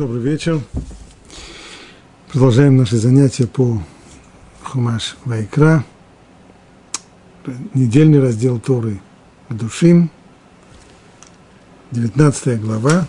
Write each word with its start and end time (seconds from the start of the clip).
Добрый 0.00 0.22
вечер. 0.22 0.62
Продолжаем 2.32 2.78
наши 2.78 2.96
занятия 2.96 3.46
по 3.46 3.82
Хумаш 4.62 5.18
Вайкра. 5.26 5.84
Недельный 7.74 8.18
раздел 8.18 8.58
Торы 8.58 8.98
Душим. 9.50 10.10
19 11.90 12.62
глава. 12.62 13.06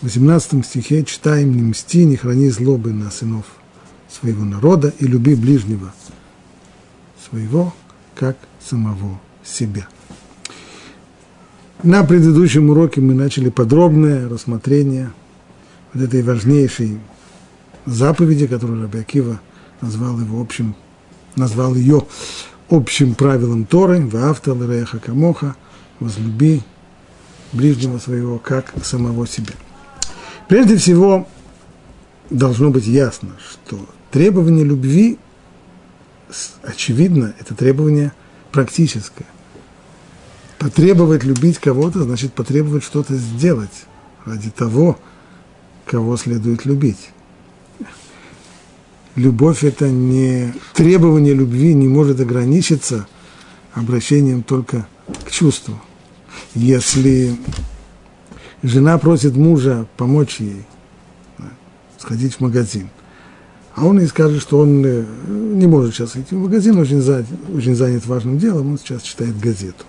В 0.00 0.04
18 0.04 0.64
стихе 0.64 1.04
читаем 1.04 1.54
«Не 1.54 1.60
мсти, 1.60 2.06
не 2.06 2.16
храни 2.16 2.48
злобы 2.48 2.94
на 2.94 3.10
сынов 3.10 3.44
своего 4.08 4.46
народа 4.46 4.94
и 4.98 5.04
люби 5.04 5.34
ближнего 5.34 5.92
своего, 7.28 7.74
как 8.14 8.38
самого 8.66 9.20
себя». 9.44 9.86
На 11.82 12.04
предыдущем 12.04 12.70
уроке 12.70 13.02
мы 13.02 13.12
начали 13.12 13.50
подробное 13.50 14.30
рассмотрение 14.30 15.12
вот 15.92 16.02
этой 16.02 16.22
важнейшей 16.22 17.00
заповеди, 17.86 18.46
которую 18.46 18.82
Раби 18.82 18.98
Акива 19.00 19.40
назвал 19.80 20.18
его 20.20 20.40
общим, 20.40 20.74
назвал 21.36 21.74
ее 21.74 22.06
общим 22.68 23.14
правилом 23.14 23.64
Торы, 23.64 24.06
«Ваавтал 24.06 24.62
реха 24.70 24.98
камоха», 24.98 25.56
«Возлюби 26.00 26.62
ближнего 27.52 27.98
своего, 27.98 28.38
как 28.38 28.72
самого 28.82 29.26
себя». 29.26 29.54
Прежде 30.48 30.76
всего, 30.76 31.26
должно 32.30 32.70
быть 32.70 32.86
ясно, 32.86 33.30
что 33.50 33.78
требование 34.10 34.64
любви, 34.64 35.18
очевидно, 36.62 37.34
это 37.38 37.54
требование 37.54 38.12
практическое. 38.52 39.26
Потребовать 40.58 41.24
любить 41.24 41.58
кого-то, 41.58 42.02
значит 42.02 42.32
потребовать 42.32 42.84
что-то 42.84 43.14
сделать 43.14 43.86
ради 44.24 44.50
того, 44.50 44.98
кого 45.88 46.16
следует 46.16 46.64
любить. 46.64 47.10
Любовь– 49.16 49.64
это 49.64 49.88
не 49.88 50.52
требование 50.74 51.34
любви 51.34 51.74
не 51.74 51.88
может 51.88 52.20
ограничиться 52.20 53.08
обращением 53.72 54.42
только 54.42 54.86
к 55.24 55.30
чувству. 55.30 55.80
Если 56.54 57.36
жена 58.62 58.98
просит 58.98 59.34
мужа 59.34 59.86
помочь 59.96 60.38
ей, 60.38 60.64
сходить 61.98 62.34
в 62.34 62.40
магазин, 62.40 62.90
а 63.74 63.86
он 63.86 63.98
ей 63.98 64.06
скажет, 64.06 64.42
что 64.42 64.58
он 64.58 64.84
э, 64.84 65.04
не 65.26 65.66
может 65.66 65.94
сейчас 65.94 66.16
идти 66.16 66.34
в 66.34 66.38
магазин, 66.38 66.78
очень 66.78 67.00
занят, 67.00 67.26
очень 67.54 67.74
занят 67.74 68.06
важным 68.06 68.38
делом, 68.38 68.72
он 68.72 68.78
сейчас 68.78 69.02
читает 69.02 69.38
газету. 69.38 69.84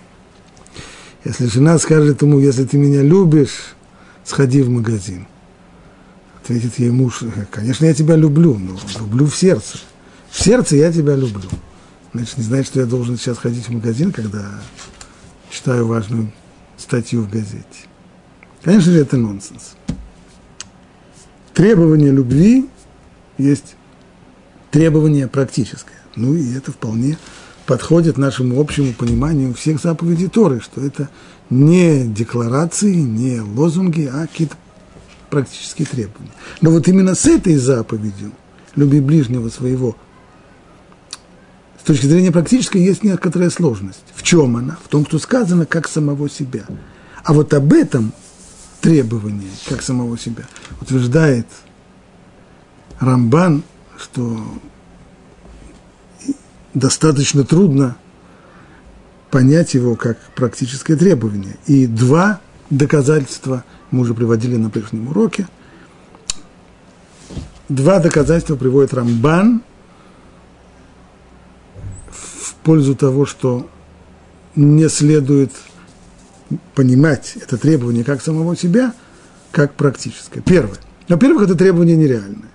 Если 1.24 1.46
жена 1.46 1.78
скажет 1.78 2.22
ему, 2.22 2.38
если 2.38 2.64
ты 2.64 2.78
меня 2.78 3.02
любишь, 3.02 3.74
сходи 4.24 4.62
в 4.62 4.70
магазин. 4.70 5.26
Ответит 6.42 6.78
ей 6.78 6.90
муж, 6.90 7.22
конечно, 7.50 7.84
я 7.84 7.94
тебя 7.94 8.16
люблю, 8.16 8.56
но 8.58 8.78
люблю 8.98 9.26
в 9.26 9.36
сердце. 9.36 9.78
В 10.30 10.42
сердце 10.42 10.76
я 10.76 10.92
тебя 10.92 11.14
люблю. 11.14 11.48
Значит, 12.12 12.38
не 12.38 12.44
значит, 12.44 12.66
что 12.68 12.80
я 12.80 12.86
должен 12.86 13.16
сейчас 13.16 13.38
ходить 13.38 13.68
в 13.68 13.72
магазин, 13.72 14.10
когда 14.10 14.60
читаю 15.50 15.86
важную 15.86 16.32
статью 16.76 17.22
в 17.22 17.30
газете. 17.30 17.64
Конечно 18.62 18.92
же, 18.92 19.00
это 19.00 19.16
нонсенс. 19.16 19.74
Требование 21.54 22.10
любви 22.10 22.68
есть 23.38 23.76
требование 24.70 25.28
практическое. 25.28 26.00
Ну 26.16 26.34
и 26.34 26.54
это 26.54 26.72
вполне 26.72 27.18
подходит 27.66 28.18
нашему 28.18 28.60
общему 28.60 28.92
пониманию 28.92 29.54
всех 29.54 29.80
заповедей 29.80 30.28
Торы, 30.28 30.60
что 30.60 30.80
это 30.80 31.08
не 31.50 32.04
декларации, 32.04 32.94
не 32.94 33.40
лозунги, 33.40 34.10
а 34.12 34.26
какие-то 34.26 34.56
практические 35.30 35.86
требования. 35.86 36.32
Но 36.60 36.70
вот 36.70 36.88
именно 36.88 37.14
с 37.14 37.26
этой 37.26 37.56
заповедью 37.56 38.32
«люби 38.76 39.00
ближнего 39.00 39.48
своего» 39.48 39.96
с 41.80 41.82
точки 41.82 42.06
зрения 42.06 42.30
практической 42.30 42.78
есть 42.78 43.02
некоторая 43.02 43.48
сложность. 43.48 44.04
В 44.14 44.22
чем 44.22 44.56
она? 44.56 44.76
В 44.84 44.88
том, 44.88 45.06
что 45.06 45.18
сказано 45.18 45.64
как 45.64 45.88
самого 45.88 46.28
себя. 46.28 46.64
А 47.24 47.32
вот 47.32 47.54
об 47.54 47.72
этом 47.72 48.12
требовании, 48.82 49.50
как 49.68 49.82
самого 49.82 50.18
себя, 50.18 50.44
утверждает 50.80 51.46
Рамбан, 52.98 53.62
что 53.96 54.38
достаточно 56.74 57.44
трудно 57.44 57.96
понять 59.30 59.74
его 59.74 59.96
как 59.96 60.18
практическое 60.34 60.96
требование. 60.96 61.56
И 61.66 61.86
два 61.86 62.40
доказательства 62.68 63.64
мы 63.90 64.00
уже 64.00 64.14
приводили 64.14 64.56
на 64.56 64.70
прежнем 64.70 65.08
уроке. 65.08 65.48
Два 67.68 68.00
доказательства 68.00 68.56
приводит 68.56 68.94
Рамбан 68.94 69.62
в 72.10 72.54
пользу 72.62 72.94
того, 72.94 73.26
что 73.26 73.68
не 74.56 74.88
следует 74.88 75.52
понимать 76.74 77.36
это 77.40 77.56
требование 77.56 78.02
как 78.04 78.22
самого 78.22 78.56
себя, 78.56 78.92
как 79.52 79.74
практическое. 79.74 80.40
Первое. 80.40 80.78
Во-первых, 81.08 81.44
это 81.44 81.54
требование 81.54 81.96
нереальное. 81.96 82.48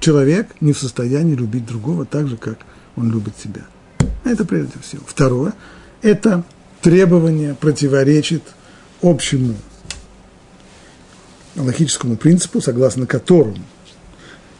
Человек 0.00 0.48
не 0.60 0.72
в 0.72 0.78
состоянии 0.78 1.34
любить 1.34 1.66
другого 1.66 2.04
так 2.04 2.28
же, 2.28 2.36
как 2.36 2.58
он 2.96 3.10
любит 3.10 3.34
себя. 3.42 3.62
Это 4.24 4.44
прежде 4.44 4.74
всего. 4.82 5.02
Второе, 5.06 5.54
это 6.02 6.44
требование 6.80 7.54
противоречит 7.54 8.42
общему 9.02 9.54
логическому 11.56 12.16
принципу, 12.16 12.60
согласно 12.60 13.06
которому 13.06 13.64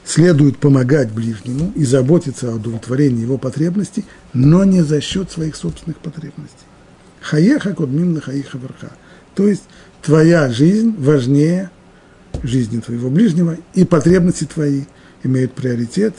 следует 0.04 0.58
помогать 0.58 1.10
ближнему 1.10 1.72
и 1.74 1.84
заботиться 1.84 2.50
о 2.50 2.56
удовлетворении 2.56 3.22
его 3.22 3.38
потребностей, 3.38 4.04
но 4.32 4.64
не 4.64 4.82
за 4.82 5.00
счет 5.00 5.30
своих 5.30 5.56
собственных 5.56 5.98
потребностей. 5.98 6.64
Хаеха 7.20 7.74
кодмим 7.74 8.20
хаиха 8.20 8.56
верха. 8.56 8.92
То 9.34 9.48
есть 9.48 9.64
твоя 10.02 10.48
жизнь 10.48 10.94
важнее 10.96 11.70
жизни 12.42 12.80
твоего 12.80 13.10
ближнего, 13.10 13.56
и 13.74 13.84
потребности 13.84 14.44
твои 14.44 14.82
имеют 15.24 15.52
приоритет, 15.52 16.14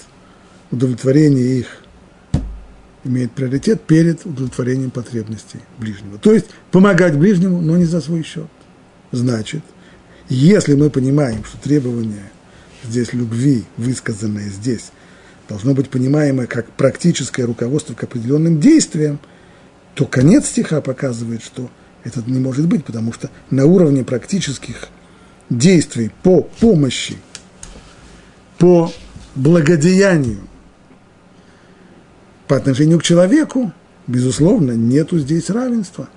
удовлетворение 0.71 1.59
их 1.59 1.67
имеет 3.03 3.31
приоритет 3.31 3.81
перед 3.81 4.25
удовлетворением 4.25 4.91
потребностей 4.91 5.59
ближнего. 5.77 6.17
То 6.17 6.33
есть 6.33 6.47
помогать 6.71 7.17
ближнему, 7.17 7.61
но 7.61 7.77
не 7.77 7.85
за 7.85 8.01
свой 8.01 8.23
счет. 8.23 8.47
Значит, 9.11 9.63
если 10.29 10.75
мы 10.75 10.89
понимаем, 10.89 11.43
что 11.43 11.57
требование 11.57 12.31
здесь 12.83 13.13
любви, 13.13 13.65
высказанное 13.77 14.49
здесь, 14.49 14.91
должно 15.47 15.73
быть 15.73 15.89
понимаемо 15.89 16.45
как 16.45 16.69
практическое 16.71 17.45
руководство 17.45 17.93
к 17.93 18.03
определенным 18.03 18.59
действиям, 18.59 19.19
то 19.95 20.05
конец 20.05 20.47
стиха 20.47 20.81
показывает, 20.81 21.43
что 21.43 21.69
это 22.03 22.21
не 22.27 22.39
может 22.39 22.67
быть, 22.67 22.85
потому 22.85 23.13
что 23.13 23.29
на 23.49 23.65
уровне 23.65 24.03
практических 24.03 24.89
действий 25.49 26.11
по 26.23 26.41
помощи, 26.41 27.17
по 28.57 28.91
благодеянию 29.35 30.47
по 32.47 32.55
отношению 32.55 32.99
к 32.99 33.03
человеку, 33.03 33.73
безусловно, 34.07 34.71
нету 34.71 35.19
здесь 35.19 35.49
равенства. 35.49 36.07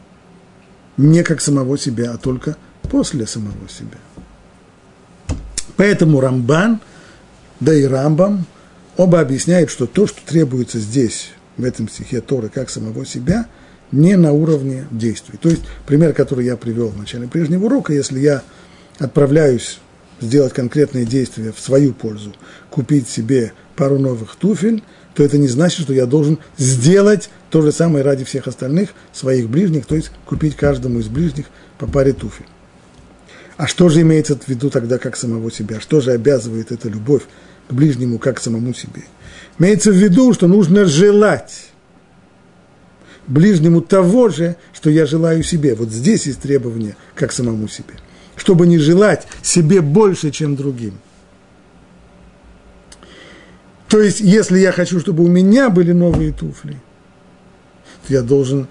Не 0.96 1.22
как 1.22 1.40
самого 1.40 1.76
себя, 1.76 2.12
а 2.12 2.18
только 2.18 2.56
после 2.90 3.26
самого 3.26 3.68
себя. 3.68 3.98
Поэтому 5.76 6.20
Рамбан, 6.20 6.80
да 7.60 7.72
и 7.72 7.84
Рамбам, 7.84 8.44
оба 8.96 9.20
объясняют, 9.20 9.70
что 9.70 9.86
то, 9.86 10.06
что 10.06 10.20
требуется 10.26 10.78
здесь, 10.78 11.30
в 11.56 11.64
этом 11.64 11.88
стихе 11.88 12.20
Торы, 12.20 12.48
как 12.48 12.68
самого 12.68 13.06
себя, 13.06 13.46
не 13.92 14.16
на 14.16 14.32
уровне 14.32 14.86
действий. 14.90 15.38
То 15.40 15.48
есть, 15.48 15.62
пример, 15.86 16.12
который 16.12 16.44
я 16.44 16.56
привел 16.56 16.88
в 16.88 16.98
начале 16.98 17.28
прежнего 17.28 17.66
урока, 17.66 17.92
если 17.92 18.20
я 18.20 18.42
отправляюсь 18.98 19.78
сделать 20.20 20.52
конкретные 20.52 21.06
действия 21.06 21.52
в 21.52 21.60
свою 21.60 21.92
пользу, 21.92 22.34
купить 22.70 23.08
себе 23.08 23.52
пару 23.74 23.98
новых 23.98 24.36
туфель, 24.36 24.82
то 25.14 25.24
это 25.24 25.38
не 25.38 25.48
значит, 25.48 25.80
что 25.80 25.92
я 25.92 26.06
должен 26.06 26.38
сделать 26.56 27.30
то 27.50 27.62
же 27.62 27.72
самое 27.72 28.04
ради 28.04 28.24
всех 28.24 28.46
остальных, 28.46 28.90
своих 29.12 29.48
ближних, 29.48 29.86
то 29.86 29.96
есть 29.96 30.12
купить 30.26 30.56
каждому 30.56 31.00
из 31.00 31.08
ближних 31.08 31.46
по 31.78 31.86
паре 31.86 32.12
туфель. 32.12 32.46
А 33.60 33.66
что 33.66 33.90
же 33.90 34.00
имеется 34.00 34.36
в 34.36 34.48
виду 34.48 34.70
тогда 34.70 34.96
как 34.96 35.16
самого 35.16 35.52
себя? 35.52 35.80
Что 35.80 36.00
же 36.00 36.12
обязывает 36.12 36.72
эта 36.72 36.88
любовь 36.88 37.24
к 37.68 37.74
ближнему 37.74 38.18
как 38.18 38.40
самому 38.40 38.72
себе? 38.72 39.02
Имеется 39.58 39.92
в 39.92 39.96
виду, 39.96 40.32
что 40.32 40.48
нужно 40.48 40.86
желать 40.86 41.70
ближнему 43.26 43.82
того 43.82 44.30
же, 44.30 44.56
что 44.72 44.88
я 44.88 45.04
желаю 45.04 45.42
себе. 45.42 45.74
Вот 45.74 45.90
здесь 45.90 46.24
есть 46.24 46.40
требование 46.40 46.96
как 47.14 47.32
самому 47.32 47.68
себе. 47.68 47.92
Чтобы 48.34 48.66
не 48.66 48.78
желать 48.78 49.26
себе 49.42 49.82
больше, 49.82 50.30
чем 50.30 50.56
другим– 50.56 50.94
то 53.88 54.00
есть, 54.00 54.20
если 54.20 54.60
я 54.60 54.70
хочу, 54.70 55.00
чтобы 55.00 55.24
у 55.24 55.26
меня 55.26 55.68
были 55.68 55.90
новые 55.90 56.32
туфли, 56.32 56.80
то 58.06 58.12
я 58.12 58.22
должен 58.22 58.68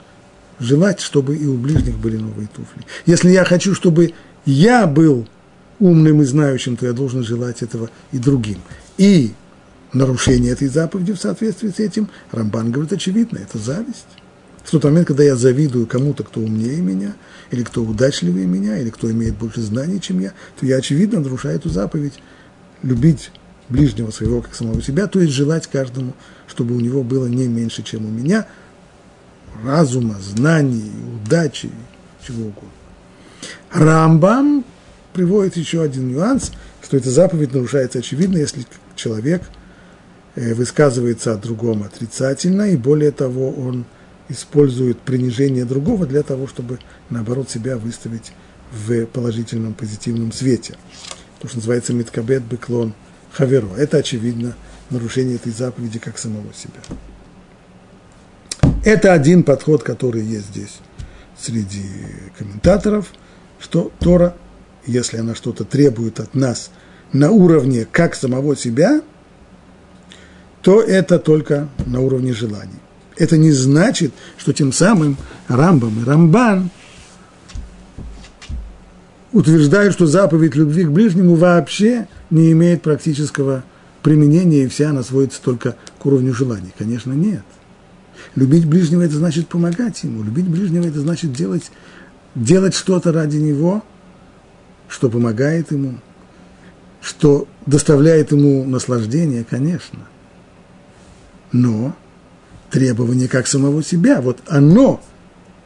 желать, 0.59 1.01
чтобы 1.01 1.35
и 1.35 1.45
у 1.45 1.57
ближних 1.57 1.97
были 1.97 2.15
новые 2.15 2.47
туфли. 2.47 2.85
Если 3.05 3.29
я 3.29 3.43
хочу, 3.43 3.75
чтобы 3.75 4.13
я 4.49 4.87
был 4.87 5.27
умным 5.79 6.21
и 6.21 6.25
знающим, 6.25 6.75
то 6.75 6.85
я 6.85 6.93
должен 6.93 7.23
желать 7.23 7.61
этого 7.61 7.89
и 8.11 8.17
другим. 8.17 8.57
И 8.97 9.33
нарушение 9.93 10.51
этой 10.51 10.67
заповеди 10.67 11.13
в 11.13 11.19
соответствии 11.19 11.69
с 11.69 11.79
этим, 11.79 12.09
Рамбан 12.31 12.71
говорит, 12.71 12.93
очевидно, 12.93 13.37
это 13.37 13.57
зависть. 13.57 14.07
В 14.63 14.71
тот 14.71 14.83
момент, 14.83 15.07
когда 15.07 15.23
я 15.23 15.35
завидую 15.35 15.87
кому-то, 15.87 16.23
кто 16.23 16.41
умнее 16.41 16.81
меня, 16.81 17.15
или 17.49 17.63
кто 17.63 17.81
удачливее 17.83 18.45
меня, 18.45 18.77
или 18.77 18.89
кто 18.89 19.09
имеет 19.09 19.35
больше 19.35 19.61
знаний, 19.61 20.01
чем 20.01 20.19
я, 20.19 20.33
то 20.59 20.65
я, 20.65 20.77
очевидно, 20.77 21.21
нарушаю 21.21 21.55
эту 21.55 21.69
заповедь 21.69 22.19
любить 22.83 23.31
ближнего 23.69 24.11
своего, 24.11 24.41
как 24.41 24.55
самого 24.55 24.81
себя, 24.81 25.07
то 25.07 25.19
есть 25.19 25.33
желать 25.33 25.67
каждому, 25.67 26.13
чтобы 26.47 26.75
у 26.75 26.79
него 26.79 27.03
было 27.03 27.27
не 27.27 27.47
меньше, 27.47 27.83
чем 27.83 28.05
у 28.05 28.09
меня, 28.09 28.47
разума, 29.63 30.17
знаний, 30.21 30.91
удачи, 31.23 31.69
чего 32.25 32.47
угодно. 32.47 32.78
Рамбам 33.71 34.65
приводит 35.13 35.57
еще 35.57 35.81
один 35.81 36.09
нюанс, 36.09 36.51
что 36.83 36.97
эта 36.97 37.09
заповедь 37.09 37.53
нарушается 37.53 37.99
очевидно, 37.99 38.37
если 38.37 38.65
человек 38.95 39.43
э, 40.35 40.53
высказывается 40.53 41.33
о 41.33 41.37
другом 41.37 41.83
отрицательно, 41.83 42.63
и 42.63 42.77
более 42.77 43.11
того, 43.11 43.51
он 43.51 43.85
использует 44.27 44.99
принижение 44.99 45.65
другого 45.65 46.05
для 46.05 46.23
того, 46.23 46.47
чтобы, 46.47 46.79
наоборот, 47.09 47.49
себя 47.49 47.77
выставить 47.77 48.31
в 48.71 49.05
положительном, 49.07 49.73
позитивном 49.73 50.31
свете. 50.31 50.75
То, 51.39 51.47
что 51.47 51.57
называется 51.57 51.93
меткабет 51.93 52.43
беклон 52.43 52.93
хаверо. 53.31 53.69
Это, 53.77 53.97
очевидно, 53.97 54.55
нарушение 54.89 55.35
этой 55.35 55.51
заповеди 55.51 55.99
как 55.99 56.17
самого 56.17 56.53
себя. 56.53 56.81
Это 58.83 59.13
один 59.13 59.43
подход, 59.43 59.83
который 59.83 60.21
есть 60.21 60.47
здесь 60.47 60.79
среди 61.37 61.87
комментаторов, 62.37 63.11
что 63.59 63.91
Тора, 63.99 64.35
если 64.85 65.17
она 65.17 65.35
что-то 65.35 65.65
требует 65.65 66.19
от 66.19 66.33
нас 66.35 66.71
на 67.11 67.31
уровне 67.31 67.87
как 67.89 68.15
самого 68.15 68.55
себя, 68.55 69.01
то 70.61 70.81
это 70.81 71.19
только 71.19 71.69
на 71.85 72.01
уровне 72.01 72.33
желаний. 72.33 72.79
Это 73.17 73.37
не 73.37 73.51
значит, 73.51 74.13
что 74.37 74.53
тем 74.53 74.71
самым 74.71 75.17
Рамбам 75.47 76.01
и 76.01 76.05
Рамбан 76.05 76.69
утверждают, 79.31 79.93
что 79.93 80.05
заповедь 80.05 80.55
любви 80.55 80.85
к 80.85 80.91
ближнему 80.91 81.35
вообще 81.35 82.07
не 82.29 82.51
имеет 82.51 82.81
практического 82.81 83.63
применения, 84.01 84.63
и 84.63 84.67
вся 84.67 84.89
она 84.89 85.03
сводится 85.03 85.41
только 85.41 85.75
к 85.99 86.05
уровню 86.05 86.33
желаний. 86.33 86.73
Конечно, 86.77 87.11
нет. 87.11 87.43
Любить 88.35 88.65
ближнего– 88.65 89.01
это 89.03 89.15
значит 89.15 89.47
помогать 89.47 90.03
ему. 90.03 90.23
Любить 90.23 90.47
ближнего– 90.47 90.83
это 90.87 90.99
значит 90.99 91.33
делать, 91.33 91.71
делать 92.35 92.73
что-то 92.73 93.11
ради 93.11 93.37
него, 93.37 93.83
что 94.87 95.09
помогает 95.09 95.71
ему, 95.71 95.99
что 97.01 97.47
доставляет 97.65 98.31
ему 98.31 98.65
наслаждение, 98.65 99.43
конечно. 99.43 99.99
Но 101.51 101.95
требование 102.69 103.27
как 103.27 103.47
самого 103.47 103.83
себя, 103.83 104.21
вот 104.21 104.39
оно 104.47 105.01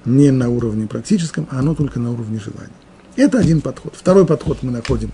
не 0.06 0.32
на 0.32 0.50
уровне 0.50 0.88
практическом, 0.88 1.48
а 1.52 1.60
оно 1.60 1.76
только 1.76 2.00
на 2.00 2.12
уровне 2.12 2.40
желания. 2.40 2.72
Это 3.16 3.40
один 3.40 3.62
подход. 3.62 3.94
Второй 3.96 4.26
подход 4.26 4.64
мы 4.64 4.72
находим 4.72 5.12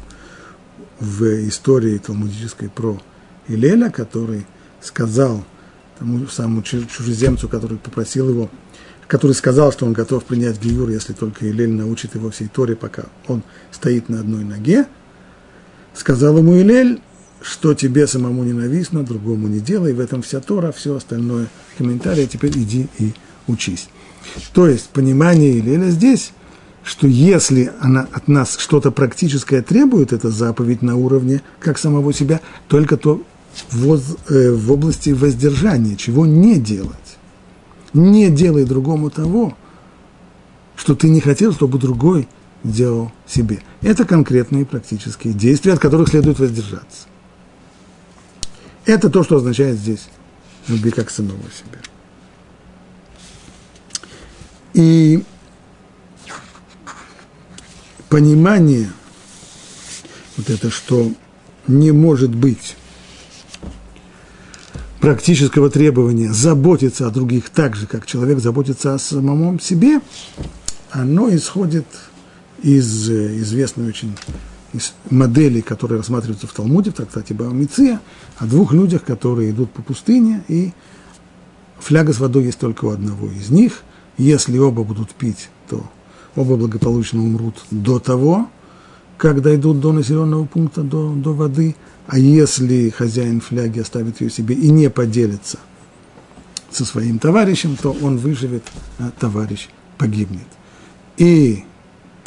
в 1.00 1.24
истории 1.48 1.98
талмудической 1.98 2.70
про 2.70 3.00
Илеля, 3.48 3.90
который 3.90 4.46
сказал 4.82 5.44
тому 5.98 6.28
самому 6.28 6.64
чужеземцу, 6.64 7.50
который 7.50 7.78
попросил 7.78 8.30
его, 8.30 8.50
который 9.10 9.32
сказал, 9.32 9.74
что 9.74 9.88
он 9.88 9.94
готов 9.94 10.24
принять 10.24 10.62
Гиюр, 10.62 10.88
если 10.90 11.14
только 11.14 11.50
Илель 11.50 11.72
научит 11.72 12.14
его 12.14 12.30
всей 12.30 12.48
Торе, 12.48 12.76
пока 12.76 13.06
он 13.28 13.42
стоит 13.72 14.08
на 14.08 14.20
одной 14.20 14.44
ноге. 14.44 14.86
Сказал 15.96 16.38
ему 16.38 16.56
Илель, 16.56 17.02
что 17.42 17.74
тебе 17.74 18.06
самому 18.06 18.44
ненавистно, 18.44 19.04
другому 19.04 19.48
не 19.48 19.60
делай, 19.60 19.94
в 19.94 20.00
этом 20.00 20.22
вся 20.22 20.40
Тора, 20.42 20.72
все 20.72 20.96
остальное 20.96 21.48
комментарии, 21.80 22.30
теперь 22.32 22.52
иди 22.52 22.88
и 23.00 23.14
учись. 23.48 23.90
То 24.54 24.68
есть 24.68 24.90
понимание 24.90 25.58
Илеля 25.58 25.90
здесь, 25.90 26.32
что 26.84 27.08
если 27.08 27.72
она 27.80 28.08
от 28.12 28.28
нас 28.28 28.58
что-то 28.60 28.92
практическое 28.92 29.64
требует, 29.64 30.14
это 30.14 30.30
заповедь 30.30 30.84
на 30.84 30.98
уровне 30.98 31.42
как 31.60 31.80
самого 31.80 32.14
себя, 32.14 32.42
только 32.68 32.96
то 32.96 33.24
в, 33.72 34.00
э, 34.30 34.52
в 34.52 34.72
области 34.72 35.10
воздержания, 35.10 35.96
чего 35.96 36.28
не 36.28 36.60
делать. 36.60 37.09
Не 37.94 38.30
делай 38.30 38.66
другому 38.66 39.10
того, 39.10 39.58
что 40.76 40.96
ты 40.96 41.10
не 41.10 41.20
хотел, 41.20 41.54
чтобы 41.54 41.80
другой 41.80 42.28
делал 42.64 43.12
себе. 43.28 43.62
Это 43.82 44.06
конкретные 44.06 44.66
практические 44.66 45.34
действия, 45.34 45.74
от 45.74 45.80
которых 45.80 46.10
следует 46.10 46.40
воздержаться. 46.40 47.08
Это 48.86 49.10
то, 49.10 49.24
что 49.24 49.38
означает 49.38 49.78
здесь 49.78 50.08
люби 50.68 50.92
как 50.92 51.10
самого 51.10 51.44
себя. 51.44 51.80
И 54.74 55.24
понимание 58.08 58.90
вот 60.38 60.50
это, 60.50 60.70
что 60.70 61.12
не 61.68 61.92
может 61.92 62.34
быть 62.34 62.76
практического 65.00 65.70
требования 65.70 66.34
заботиться 66.34 67.08
о 67.08 67.12
других 67.12 67.50
так 67.50 67.76
же, 67.76 67.88
как 67.88 68.06
человек 68.06 68.40
заботится 68.40 68.94
о 68.94 69.00
самом 69.00 69.60
себе, 69.60 70.02
оно 70.92 71.34
исходит 71.34 71.86
из 72.62 73.10
э, 73.10 73.38
известной 73.40 73.88
очень 73.88 74.16
из 74.74 74.94
модели, 75.10 75.62
которые 75.62 75.98
рассматриваются 76.00 76.48
в 76.48 76.54
Талмуде, 76.54 76.92
в 76.92 76.94
трактате 76.94 77.34
Баумиция, 77.34 78.00
о 78.38 78.46
двух 78.46 78.74
людях, 78.74 79.04
которые 79.04 79.50
идут 79.50 79.72
по 79.72 79.82
пустыне, 79.82 80.44
и 80.48 80.74
фляга 81.80 82.14
с 82.14 82.20
водой 82.20 82.46
есть 82.46 82.60
только 82.60 82.86
у 82.86 82.90
одного 82.90 83.28
из 83.28 83.50
них. 83.50 83.82
Если 84.18 84.58
оба 84.58 84.84
будут 84.84 85.12
пить, 85.12 85.50
то 85.70 85.84
оба 86.36 86.56
благополучно 86.56 87.24
умрут 87.24 87.56
до 87.72 88.00
того, 88.00 88.48
как 89.18 89.42
дойдут 89.42 89.80
до 89.80 89.92
населенного 89.92 90.46
пункта, 90.46 90.82
до, 90.82 91.14
до 91.14 91.34
воды. 91.34 91.76
А 92.10 92.18
если 92.18 92.90
хозяин 92.90 93.40
фляги 93.40 93.80
оставит 93.80 94.20
ее 94.20 94.30
себе 94.30 94.56
и 94.56 94.70
не 94.70 94.90
поделится 94.90 95.60
со 96.72 96.86
своим 96.86 97.20
товарищем, 97.20 97.78
то 97.82 97.96
он 98.02 98.18
выживет, 98.18 98.64
а 98.98 99.12
товарищ 99.20 99.70
погибнет. 99.98 100.48
И 101.18 101.64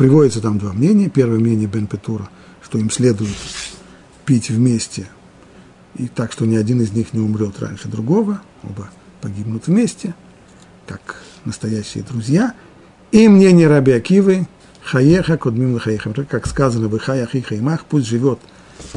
Приводится 0.03 0.41
там 0.41 0.59
два 0.59 0.73
мнения. 0.73 1.09
Первое 1.09 1.39
мнение 1.39 1.69
Бен 1.69 1.87
Петура, 1.87 2.29
что 2.61 2.77
им 2.79 2.91
следует 2.91 3.37
пить 4.25 4.51
вместе, 4.51 5.07
и 5.95 6.09
так, 6.09 6.33
что 6.33 6.47
ни 6.47 6.57
один 6.57 6.81
из 6.81 6.91
них 6.93 7.13
не 7.13 7.21
умрет 7.21 7.61
раньше 7.61 7.89
другого, 7.89 8.43
оба 8.65 8.91
погибнут 9.21 9.67
вместе, 9.67 10.15
как 10.87 11.23
настоящие 11.45 12.03
друзья. 12.03 12.55
И 13.11 13.29
мнение 13.29 13.69
Раби 13.69 13.93
Акивы, 13.93 14.49
Хаеха 14.83 15.37
кодмим 15.37 15.79
хаеха, 15.79 16.13
как 16.25 16.49
сказано 16.49 16.89
в 16.89 16.99
Хаях 16.99 17.37
и 17.37 17.41
Хаймах, 17.41 17.85
пусть 17.85 18.09
живет 18.09 18.41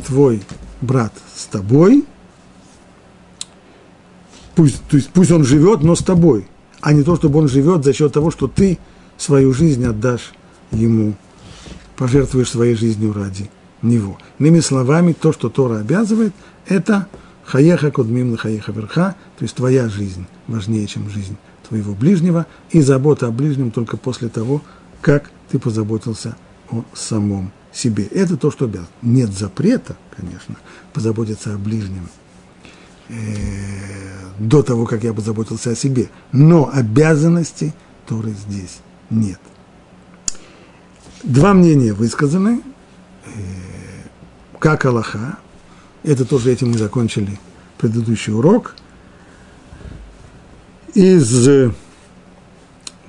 твой 0.08 0.42
брат 0.82 1.14
с 1.36 1.46
тобой, 1.46 2.06
пусть, 4.56 4.82
то 4.88 4.98
есть 4.98 5.10
пусть 5.10 5.32
он 5.32 5.44
живет, 5.44 5.82
но 5.82 5.96
с 5.96 6.04
тобой, 6.04 6.48
а 6.82 6.94
не 6.94 7.04
то, 7.04 7.16
чтобы 7.16 7.40
он 7.40 7.48
живет 7.48 7.84
за 7.84 7.94
счет 7.94 8.14
того, 8.14 8.32
что 8.32 8.48
ты 8.48 8.80
свою 9.18 9.54
жизнь 9.54 9.86
отдашь 9.86 10.34
ему, 10.72 11.16
пожертвуешь 11.96 12.50
своей 12.50 12.76
жизнью 12.76 13.14
ради 13.14 13.50
него. 13.82 14.18
Иными 14.40 14.60
словами, 14.60 15.14
то, 15.14 15.32
что 15.32 15.50
Тора 15.50 15.80
обязывает, 15.80 16.34
это 16.68 17.08
хаеха 17.44 17.92
кудмим 17.92 18.36
хаеха 18.38 18.72
верха, 18.72 19.16
то 19.38 19.44
есть 19.44 19.56
твоя 19.56 19.88
жизнь 19.88 20.26
важнее, 20.48 20.88
чем 20.88 21.10
жизнь 21.10 21.38
твоего 21.68 21.94
ближнего, 21.94 22.46
и 22.72 22.82
забота 22.82 23.28
о 23.28 23.32
ближнем 23.32 23.72
только 23.72 23.98
после 23.98 24.30
того, 24.30 24.62
как 25.02 25.32
ты 25.50 25.60
позаботился 25.60 26.36
о 26.70 26.84
самом 26.94 27.52
себе. 27.76 28.06
Это 28.06 28.38
то, 28.38 28.50
что 28.52 28.66
обязан. 28.66 28.88
Нет 29.02 29.32
запрета, 29.32 29.96
конечно, 30.16 30.56
позаботиться 30.94 31.54
о 31.54 31.58
ближнем 31.58 32.10
э, 33.10 33.14
до 34.40 34.64
того, 34.64 34.86
как 34.86 35.04
я 35.04 35.14
позаботился 35.14 35.72
о 35.72 35.76
себе. 35.76 36.10
Но 36.32 36.70
обязанности 36.72 37.74
Торы 38.08 38.32
здесь 38.32 38.80
нет. 39.10 39.40
Два 41.24 41.54
мнения 41.54 41.94
высказаны, 41.94 42.62
э, 43.26 43.30
как 44.60 44.86
Аллаха, 44.86 45.40
это 46.04 46.24
тоже 46.24 46.52
этим 46.52 46.72
мы 46.72 46.78
закончили 46.78 47.40
предыдущий 47.78 48.32
урок, 48.32 48.76
из 50.94 51.48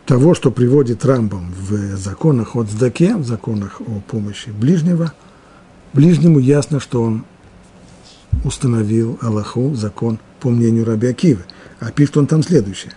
того, 0.06 0.34
что 0.34 0.50
приводит 0.50 1.04
Рамбам 1.04 1.52
в 1.52 1.96
законах 1.96 2.56
о 2.56 2.64
Цдаке, 2.64 3.16
в 3.16 3.26
законах 3.26 3.80
о 3.80 4.00
помощи 4.08 4.50
ближнего, 4.50 5.12
ближнему 5.92 6.38
ясно, 6.38 6.80
что 6.80 7.02
он 7.02 7.24
установил 8.44 9.18
Аллаху 9.20 9.74
закон 9.74 10.18
по 10.40 10.48
мнению 10.48 10.84
Раби 10.84 11.08
Акивы. 11.08 11.44
А 11.80 11.90
пишет 11.90 12.16
он 12.16 12.26
там 12.26 12.42
следующее. 12.42 12.92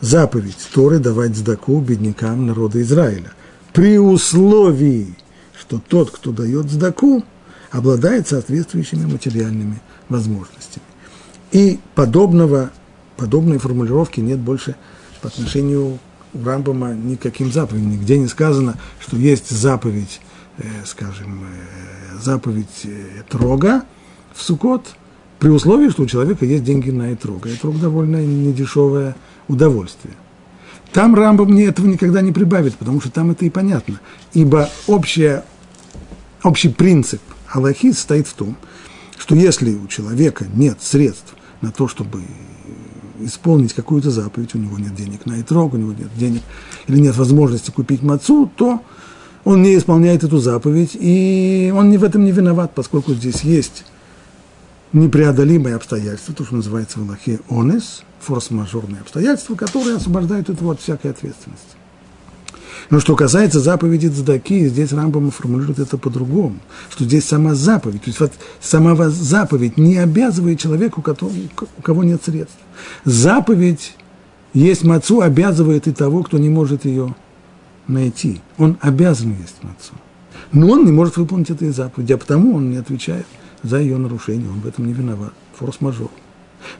Заповедь 0.00 0.68
Торы 0.72 0.98
давать 0.98 1.36
Цдаку 1.36 1.80
беднякам 1.80 2.46
народа 2.46 2.80
Израиля– 2.80 3.32
при 3.72 3.98
условии, 3.98 5.16
что 5.58 5.80
тот, 5.86 6.10
кто 6.10 6.30
дает 6.32 6.70
сдаку, 6.70 7.24
обладает 7.70 8.28
соответствующими 8.28 9.06
материальными 9.06 9.80
возможностями. 10.08 10.84
И 11.52 11.80
подобного, 11.94 12.70
подобной 13.16 13.58
формулировки 13.58 14.20
нет 14.20 14.38
больше 14.38 14.76
по 15.22 15.28
отношению 15.28 15.98
у 16.34 16.44
Рамбама 16.44 16.94
никаким 16.94 17.52
заповедям. 17.52 17.90
Нигде 17.90 18.18
не 18.18 18.26
сказано, 18.26 18.76
что 19.00 19.16
есть 19.16 19.50
заповедь, 19.50 20.20
э, 20.58 20.64
скажем, 20.84 21.44
э, 21.44 22.18
заповедь 22.22 22.84
э, 22.84 23.22
трога 23.28 23.82
в 24.34 24.42
Сукот, 24.42 24.94
при 25.38 25.48
условии, 25.48 25.88
что 25.88 26.04
у 26.04 26.06
человека 26.06 26.44
есть 26.44 26.62
деньги 26.62 26.90
на 26.90 27.12
этрог. 27.12 27.46
А 27.46 27.50
этрог 27.50 27.80
довольно 27.80 28.24
недешевое 28.24 29.16
удовольствие. 29.48 30.14
Там 30.92 31.14
Рамбам 31.14 31.48
мне 31.48 31.64
этого 31.64 31.86
никогда 31.86 32.20
не 32.20 32.32
прибавит, 32.32 32.76
потому 32.76 33.00
что 33.00 33.10
там 33.10 33.30
это 33.32 33.44
и 33.44 33.50
понятно. 33.50 33.98
Ибо 34.34 34.68
общая, 34.86 35.44
общий 36.44 36.68
принцип 36.68 37.20
Аллахи 37.48 37.92
стоит 37.92 38.28
в 38.28 38.34
том, 38.34 38.56
что 39.18 39.34
если 39.34 39.74
у 39.74 39.88
человека 39.88 40.46
нет 40.54 40.78
средств 40.80 41.34
на 41.60 41.72
то, 41.72 41.88
чтобы 41.88 42.22
исполнить 43.24 43.72
какую-то 43.72 44.10
заповедь, 44.10 44.54
у 44.54 44.58
него 44.58 44.78
нет 44.78 44.94
денег 44.94 45.26
на 45.26 45.40
итрог, 45.40 45.74
у 45.74 45.76
него 45.76 45.92
нет 45.92 46.08
денег 46.16 46.42
или 46.86 46.98
нет 46.98 47.16
возможности 47.16 47.70
купить 47.70 48.02
мацу, 48.02 48.50
то 48.56 48.82
он 49.44 49.62
не 49.62 49.76
исполняет 49.76 50.24
эту 50.24 50.38
заповедь, 50.38 50.90
и 50.94 51.72
он 51.74 51.96
в 51.96 52.04
этом 52.04 52.24
не 52.24 52.32
виноват, 52.32 52.72
поскольку 52.74 53.14
здесь 53.14 53.42
есть 53.42 53.84
непреодолимые 54.92 55.76
обстоятельства, 55.76 56.34
то, 56.34 56.44
что 56.44 56.56
называется 56.56 56.98
в 56.98 57.02
Аллахе 57.02 57.40
онес, 57.48 58.02
форс-мажорные 58.20 59.00
обстоятельства, 59.00 59.54
которые 59.54 59.96
освобождают 59.96 60.48
его 60.48 60.70
от 60.70 60.80
всякой 60.80 61.10
ответственности. 61.10 61.81
Но 62.90 63.00
что 63.00 63.16
касается 63.16 63.60
заповеди 63.60 64.08
Цдаки, 64.08 64.66
здесь 64.66 64.92
Рамбам 64.92 65.30
формулирует 65.30 65.78
это 65.78 65.98
по-другому, 65.98 66.56
что 66.90 67.04
здесь 67.04 67.24
сама 67.24 67.54
заповедь, 67.54 68.02
то 68.02 68.08
есть 68.08 68.20
вот 68.20 68.32
сама 68.60 68.94
заповедь 69.08 69.76
не 69.76 69.96
обязывает 69.96 70.60
человека, 70.60 70.98
у, 70.98 71.02
которого, 71.02 71.34
кого 71.82 72.04
нет 72.04 72.22
средств. 72.24 72.56
Заповедь 73.04 73.94
есть 74.52 74.84
мацу, 74.84 75.20
обязывает 75.20 75.86
и 75.86 75.92
того, 75.92 76.22
кто 76.22 76.38
не 76.38 76.48
может 76.48 76.84
ее 76.84 77.14
найти. 77.86 78.40
Он 78.58 78.76
обязан 78.80 79.34
есть 79.40 79.62
мацу. 79.62 79.94
Но 80.52 80.68
он 80.68 80.84
не 80.84 80.92
может 80.92 81.16
выполнить 81.16 81.50
этой 81.50 81.70
заповеди, 81.70 82.12
а 82.12 82.18
потому 82.18 82.56
он 82.56 82.70
не 82.70 82.76
отвечает 82.76 83.26
за 83.62 83.78
ее 83.78 83.96
нарушение, 83.96 84.50
он 84.50 84.60
в 84.60 84.66
этом 84.66 84.86
не 84.86 84.92
виноват. 84.92 85.32
Форс-мажор. 85.58 86.10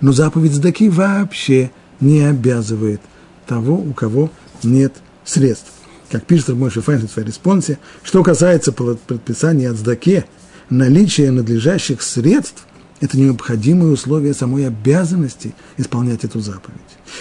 Но 0.00 0.12
заповедь 0.12 0.52
цдаки 0.52 0.88
вообще 0.88 1.70
не 2.00 2.20
обязывает 2.20 3.00
того, 3.46 3.76
у 3.76 3.92
кого 3.92 4.30
нет 4.62 4.94
средств 5.24 5.72
как 6.12 6.24
пишет 6.26 6.50
Моше 6.50 6.70
Файнштейн 6.70 7.08
в 7.08 7.10
своей 7.10 7.28
респонсе, 7.28 7.78
что 8.02 8.22
касается 8.22 8.70
предписания 8.70 9.70
о 9.70 9.76
цдаке, 9.76 10.26
наличие 10.68 11.30
надлежащих 11.30 12.02
средств– 12.02 12.66
это 13.00 13.18
необходимое 13.18 13.92
условие 13.92 14.34
самой 14.34 14.66
обязанности 14.66 15.54
исполнять 15.78 16.24
эту 16.24 16.40
заповедь. 16.40 16.78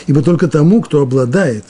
Ибо 0.08 0.22
только 0.22 0.50
тому, 0.50 0.82
кто 0.82 1.02
обладает 1.02 1.64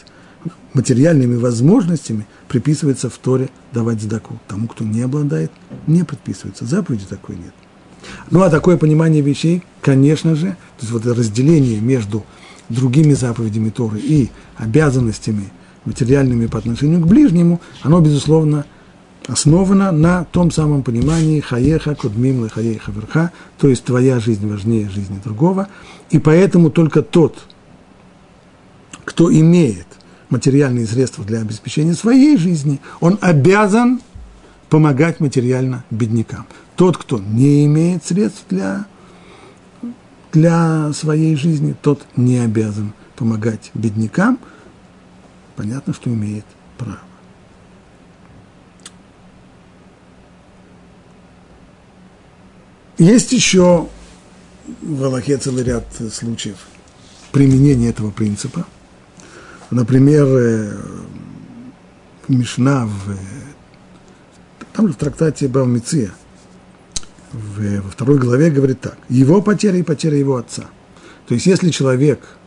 материальными 0.73 1.35
возможностями, 1.35 2.25
приписывается 2.47 3.07
в 3.07 3.17
Торе 3.19 3.49
давать 3.71 4.01
сдаку. 4.01 4.39
Тому, 4.47 4.67
кто 4.67 4.83
не 4.83 5.01
обладает, 5.01 5.51
не 5.85 6.03
предписывается. 6.03 6.65
Заповеди 6.65 7.05
такой 7.07 7.35
нет. 7.35 7.53
Ну, 8.31 8.41
а 8.41 8.49
такое 8.49 8.77
понимание 8.77 9.21
вещей, 9.21 9.61
конечно 9.81 10.33
же, 10.33 10.47
то 10.47 10.81
есть 10.81 10.91
вот 10.91 11.05
разделение 11.05 11.79
между 11.79 12.25
другими 12.69 13.13
заповедями 13.13 13.69
Торы 13.69 13.99
и 13.99 14.31
обязанностями– 14.57 15.51
материальными 15.85 16.47
по 16.47 16.59
отношению 16.59 17.01
к 17.01 17.07
ближнему, 17.07 17.61
оно, 17.81 18.01
безусловно, 18.01 18.65
основано 19.27 19.91
на 19.91 20.25
том 20.25 20.51
самом 20.51 20.83
понимании 20.83 21.39
хаеха 21.39 21.95
кудмим 21.95 22.47
хаеха 22.49 22.91
верха, 22.91 23.31
то 23.57 23.67
есть 23.67 23.83
твоя 23.83 24.19
жизнь 24.19 24.47
важнее 24.47 24.89
жизни 24.89 25.19
другого, 25.23 25.67
и 26.09 26.19
поэтому 26.19 26.69
только 26.69 27.01
тот, 27.01 27.37
кто 29.05 29.31
имеет 29.31 29.87
материальные 30.29 30.87
средства 30.87 31.25
для 31.25 31.41
обеспечения 31.41 31.93
своей 31.93 32.37
жизни, 32.37 32.79
он 32.99 33.17
обязан 33.21 34.01
помогать 34.69 35.19
материально 35.19 35.83
беднякам. 35.91 36.45
Тот, 36.75 36.97
кто 36.97 37.19
не 37.19 37.65
имеет 37.65 38.05
средств 38.05 38.45
для, 38.49 38.85
для 40.31 40.93
своей 40.93 41.35
жизни, 41.35 41.75
тот 41.79 42.03
не 42.15 42.39
обязан 42.39 42.93
помогать 43.15 43.71
беднякам– 43.73 44.39
понятно, 45.55 45.93
что 45.93 46.09
имеет 46.09 46.45
право. 46.77 46.99
Есть 52.97 53.31
еще 53.31 53.89
в 54.81 55.03
Аллахе 55.03 55.37
целый 55.37 55.63
ряд 55.63 55.85
случаев 56.11 56.57
применения 57.31 57.89
этого 57.89 58.11
принципа. 58.11 58.65
Например, 59.71 60.27
э, 60.27 60.77
Мишна 62.27 62.85
в, 62.85 63.17
там 64.73 64.87
же 64.87 64.93
в 64.93 64.97
трактате 64.97 65.47
Бавмиция, 65.47 66.13
в, 67.31 67.81
во 67.81 67.89
второй 67.89 68.19
главе 68.19 68.51
говорит 68.51 68.81
так. 68.81 68.97
Его 69.09 69.41
потеря 69.41 69.77
и 69.79 69.83
потеря 69.83 70.17
его 70.17 70.35
отца. 70.35 70.65
То 71.27 71.33
есть, 71.33 71.45
если 71.45 71.69
человек 71.69 72.37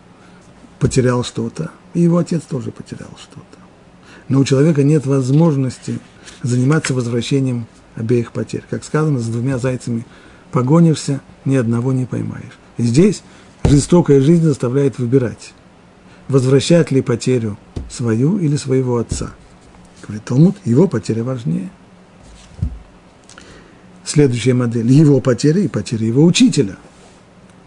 потерял 0.85 1.25
что-то, 1.25 1.71
и 1.95 2.03
его 2.03 2.19
отец 2.19 2.43
тоже 2.43 2.71
потерял 2.71 3.09
что-то. 3.19 3.59
Но 4.29 4.41
у 4.41 4.45
человека 4.45 4.83
нет 4.83 5.07
возможности 5.07 5.99
заниматься 6.43 6.93
возвращением 6.93 7.67
обеих 7.95 8.33
потерь. 8.33 8.65
Как 8.69 8.85
сказано, 8.85 9.19
с 9.19 9.27
двумя 9.27 9.57
зайцами 9.57 10.05
погонишься, 10.53 11.23
ни 11.47 11.57
одного 11.57 11.95
не 11.95 12.05
поймаешь. 12.05 12.59
И 12.77 12.83
здесь 12.83 13.23
жестокая 13.65 14.21
жизнь 14.21 14.43
заставляет 14.43 14.99
выбирать, 14.99 15.55
возвращать 16.29 16.91
ли 16.91 17.01
потерю 17.01 17.57
свою 17.91 18.37
или 18.37 18.57
своего 18.57 18.99
отца. 18.99 19.33
Говорит 20.03 20.27
Талмуд, 20.27 20.57
его 20.67 20.87
потеря 20.87 21.25
важнее. 21.25 21.71
Следующая 24.05 24.53
модель– 24.53 24.93
его 24.93 25.21
потеря 25.21 25.63
и 25.63 25.69
потеря 25.69 26.07
его 26.07 26.27
учителя. 26.27 26.77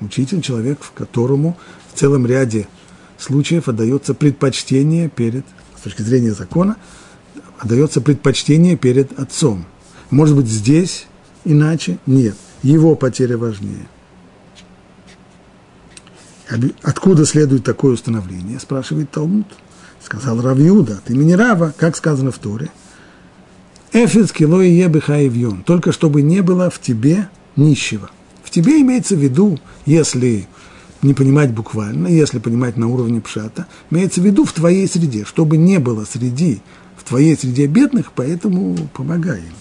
Учитель– 0.02 0.42
человек, 0.44 0.84
в 0.84 0.92
которому 0.92 1.58
в 1.92 1.98
целом 1.98 2.28
ряде 2.28 2.68
случаев 3.18 3.68
отдается 3.68 4.14
предпочтение 4.14 5.10
перед, 5.10 5.46
с 5.78 5.82
точки 5.82 6.02
зрения 6.02 6.34
закона, 6.34 6.78
отдается 7.60 8.02
предпочтение 8.02 8.78
перед 8.78 9.18
отцом. 9.20 9.66
Может 10.10 10.36
быть, 10.36 10.48
здесь 10.48 11.08
иначе? 11.44 12.00
Нет. 12.06 12.36
Его 12.64 12.96
потеря 12.96 13.38
важнее. 13.38 13.88
Откуда 16.82 17.26
следует 17.26 17.64
такое 17.64 17.94
установление, 17.94 18.60
спрашивает 18.60 19.12
Талмуд. 19.12 19.48
Сказал 20.04 20.42
Равиуда 20.42 20.94
от 20.94 21.10
имени 21.10 21.34
Рава, 21.34 21.74
как 21.78 21.98
сказано 21.98 22.32
в 22.32 22.40
Торе. 22.40 22.72
Эфис 23.92 24.32
кило 24.32 24.62
и 24.62 24.70
ебихаевьон, 24.70 25.64
только 25.64 25.92
чтобы 25.92 26.22
не 26.22 26.42
было 26.42 26.70
в 26.70 26.80
тебе 26.80 27.30
нищего. 27.56 28.10
В 28.44 28.50
тебе 28.50 28.82
имеется 28.82 29.16
в 29.16 29.20
виду, 29.20 29.60
если 29.86 30.48
не 31.02 31.14
понимать 31.14 31.54
буквально, 31.54 32.08
если 32.08 32.40
понимать 32.40 32.78
на 32.78 32.88
уровне 32.88 33.22
пшата, 33.22 33.68
имеется 33.92 34.22
в 34.22 34.26
виду 34.26 34.46
в 34.46 34.54
твоей 34.54 34.88
среде, 34.88 35.26
чтобы 35.26 35.58
не 35.58 35.80
было 35.80 36.06
среди, 36.06 36.62
в 36.96 37.04
твоей 37.04 37.38
среде 37.38 37.68
бедных, 37.68 38.12
поэтому 38.14 38.76
помогай 38.94 39.40
им. 39.40 39.54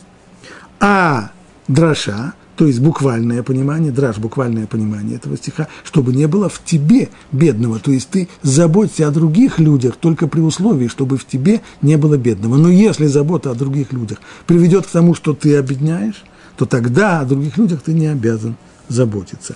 А 0.80 1.30
драша, 1.68 2.34
то 2.56 2.66
есть 2.66 2.80
буквальное 2.80 3.42
понимание, 3.42 3.92
драж, 3.92 4.18
буквальное 4.18 4.66
понимание 4.66 5.16
этого 5.16 5.36
стиха, 5.36 5.68
чтобы 5.84 6.14
не 6.14 6.26
было 6.26 6.48
в 6.48 6.62
тебе 6.64 7.10
бедного, 7.32 7.78
то 7.78 7.90
есть 7.90 8.08
ты 8.08 8.28
заботься 8.42 9.06
о 9.06 9.10
других 9.10 9.58
людях 9.58 9.96
только 9.96 10.26
при 10.28 10.40
условии, 10.40 10.88
чтобы 10.88 11.18
в 11.18 11.26
тебе 11.26 11.60
не 11.82 11.96
было 11.96 12.16
бедного. 12.16 12.56
Но 12.56 12.70
если 12.70 13.06
забота 13.06 13.50
о 13.50 13.54
других 13.54 13.92
людях 13.92 14.18
приведет 14.46 14.86
к 14.86 14.90
тому, 14.90 15.14
что 15.14 15.34
ты 15.34 15.56
обедняешь, 15.56 16.24
то 16.56 16.64
тогда 16.64 17.20
о 17.20 17.26
других 17.26 17.58
людях 17.58 17.82
ты 17.82 17.92
не 17.92 18.06
обязан 18.06 18.56
заботиться. 18.88 19.54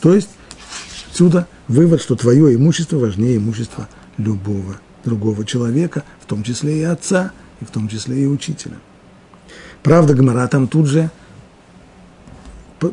То 0.00 0.14
есть 0.14 0.28
Отсюда 1.18 1.48
вывод, 1.66 2.00
что 2.00 2.14
твое 2.14 2.54
имущество 2.54 2.96
важнее 2.96 3.38
имущества 3.38 3.88
любого 4.18 4.76
другого 5.04 5.44
человека, 5.44 6.04
в 6.20 6.26
том 6.26 6.44
числе 6.44 6.78
и 6.78 6.84
отца, 6.84 7.32
и 7.60 7.64
в 7.64 7.72
том 7.72 7.88
числе 7.88 8.22
и 8.22 8.26
учителя. 8.26 8.76
Правда, 9.82 10.14
Гмара 10.14 10.46
там 10.46 10.68
тут 10.68 10.86
же 10.86 11.10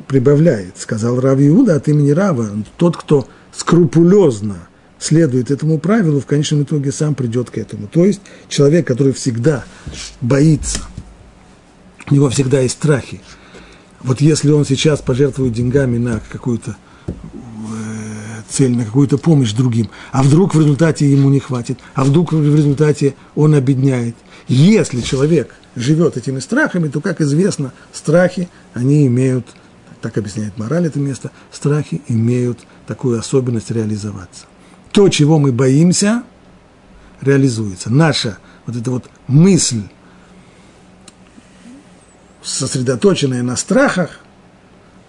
прибавляет, 0.07 0.75
сказал 0.79 1.19
Рав 1.19 1.39
Иуда 1.39 1.75
от 1.75 1.87
имени 1.87 2.09
Рава, 2.09 2.49
тот, 2.77 2.97
кто 2.97 3.27
скрупулезно 3.55 4.55
следует 4.97 5.51
этому 5.51 5.77
правилу, 5.77 6.19
в 6.19 6.25
конечном 6.25 6.63
итоге 6.63 6.91
сам 6.91 7.13
придет 7.13 7.51
к 7.51 7.59
этому. 7.59 7.85
То 7.85 8.05
есть 8.05 8.21
человек, 8.49 8.87
который 8.87 9.13
всегда 9.13 9.65
боится, 10.21 10.79
у 12.09 12.15
него 12.15 12.31
всегда 12.31 12.61
есть 12.61 12.73
страхи. 12.73 13.21
Вот 14.01 14.19
если 14.19 14.49
он 14.49 14.65
сейчас 14.65 14.99
пожертвует 14.99 15.53
деньгами 15.53 15.99
на 15.99 16.21
какую-то 16.31 16.75
цель 18.49 18.75
на 18.75 18.85
какую-то 18.85 19.17
помощь 19.17 19.53
другим, 19.53 19.89
а 20.11 20.23
вдруг 20.23 20.55
в 20.55 20.59
результате 20.59 21.11
ему 21.11 21.29
не 21.29 21.39
хватит, 21.39 21.79
а 21.93 22.03
вдруг 22.03 22.33
в 22.33 22.55
результате 22.55 23.15
он 23.35 23.53
обедняет. 23.53 24.15
Если 24.47 25.01
человек 25.01 25.55
живет 25.75 26.17
этими 26.17 26.39
страхами, 26.39 26.87
то, 26.87 27.01
как 27.01 27.21
известно, 27.21 27.73
страхи, 27.91 28.49
они 28.73 29.07
имеют, 29.07 29.47
так 30.01 30.17
объясняет 30.17 30.57
мораль 30.57 30.87
это 30.87 30.99
место, 30.99 31.31
страхи 31.51 32.01
имеют 32.07 32.59
такую 32.87 33.19
особенность 33.19 33.71
реализоваться. 33.71 34.45
То, 34.91 35.09
чего 35.09 35.39
мы 35.39 35.51
боимся, 35.51 36.23
реализуется. 37.21 37.89
Наша 37.89 38.37
вот 38.65 38.75
эта 38.75 38.91
вот 38.91 39.05
мысль, 39.27 39.83
сосредоточенная 42.41 43.43
на 43.43 43.55
страхах, 43.55 44.19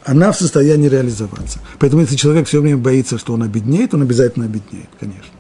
она 0.07 0.31
в 0.31 0.37
состоянии 0.37 0.89
реализоваться. 0.89 1.59
Поэтому 1.81 2.03
если 2.03 2.15
человек 2.15 2.47
все 2.47 2.61
время 2.61 2.79
боится, 2.79 3.19
что 3.19 3.35
он 3.35 3.43
обеднеет, 3.43 3.93
он 3.93 4.03
обязательно 4.03 4.45
обеднеет, 4.45 4.89
конечно. 4.99 5.33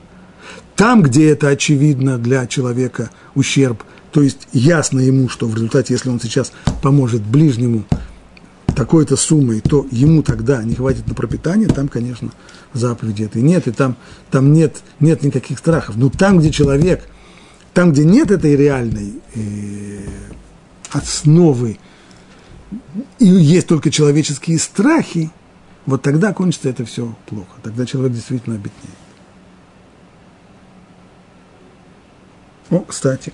Там, 0.75 1.03
где 1.03 1.31
это 1.31 1.49
очевидно 1.49 2.19
для 2.19 2.47
человека 2.47 3.11
ущерб, 3.35 3.83
то 4.11 4.23
есть 4.23 4.49
ясно 4.53 4.99
ему, 4.99 5.29
что 5.29 5.47
в 5.47 5.55
результате, 5.55 5.95
если 5.95 6.09
он 6.09 6.21
сейчас 6.21 6.53
поможет 6.83 7.23
ближнему 7.23 7.85
такой-то 8.75 9.17
суммой, 9.17 9.61
то 9.61 9.87
ему 9.91 10.23
тогда 10.23 10.63
не 10.65 10.75
хватит 10.75 11.07
на 11.07 11.15
пропитание, 11.15 11.69
там, 11.69 11.87
конечно, 11.87 12.31
заповеди 12.75 13.23
этой 13.23 13.43
нет, 13.43 13.69
и 13.69 13.71
там, 13.71 13.97
там 14.31 14.53
нет, 14.53 14.79
нет 14.99 15.23
никаких 15.23 15.61
страхов. 15.61 15.97
Но 15.97 16.11
там, 16.11 16.41
где 16.41 16.51
человек, 16.51 17.05
там, 17.73 17.93
где 17.93 18.05
нет 18.05 18.33
этой 18.33 18.57
реальной 18.57 19.15
э, 19.35 20.01
основы 20.91 21.79
и 23.19 23.27
есть 23.27 23.67
только 23.67 23.91
человеческие 23.91 24.59
страхи, 24.59 25.31
вот 25.87 26.03
тогда 26.03 26.33
кончится 26.33 26.69
это 26.69 26.85
все 26.85 27.15
плохо. 27.27 27.61
Тогда 27.63 27.87
человек 27.87 28.13
действительно 28.13 28.57
обеднеет. 28.57 28.97
О, 32.71 32.81
кстати, 32.81 33.33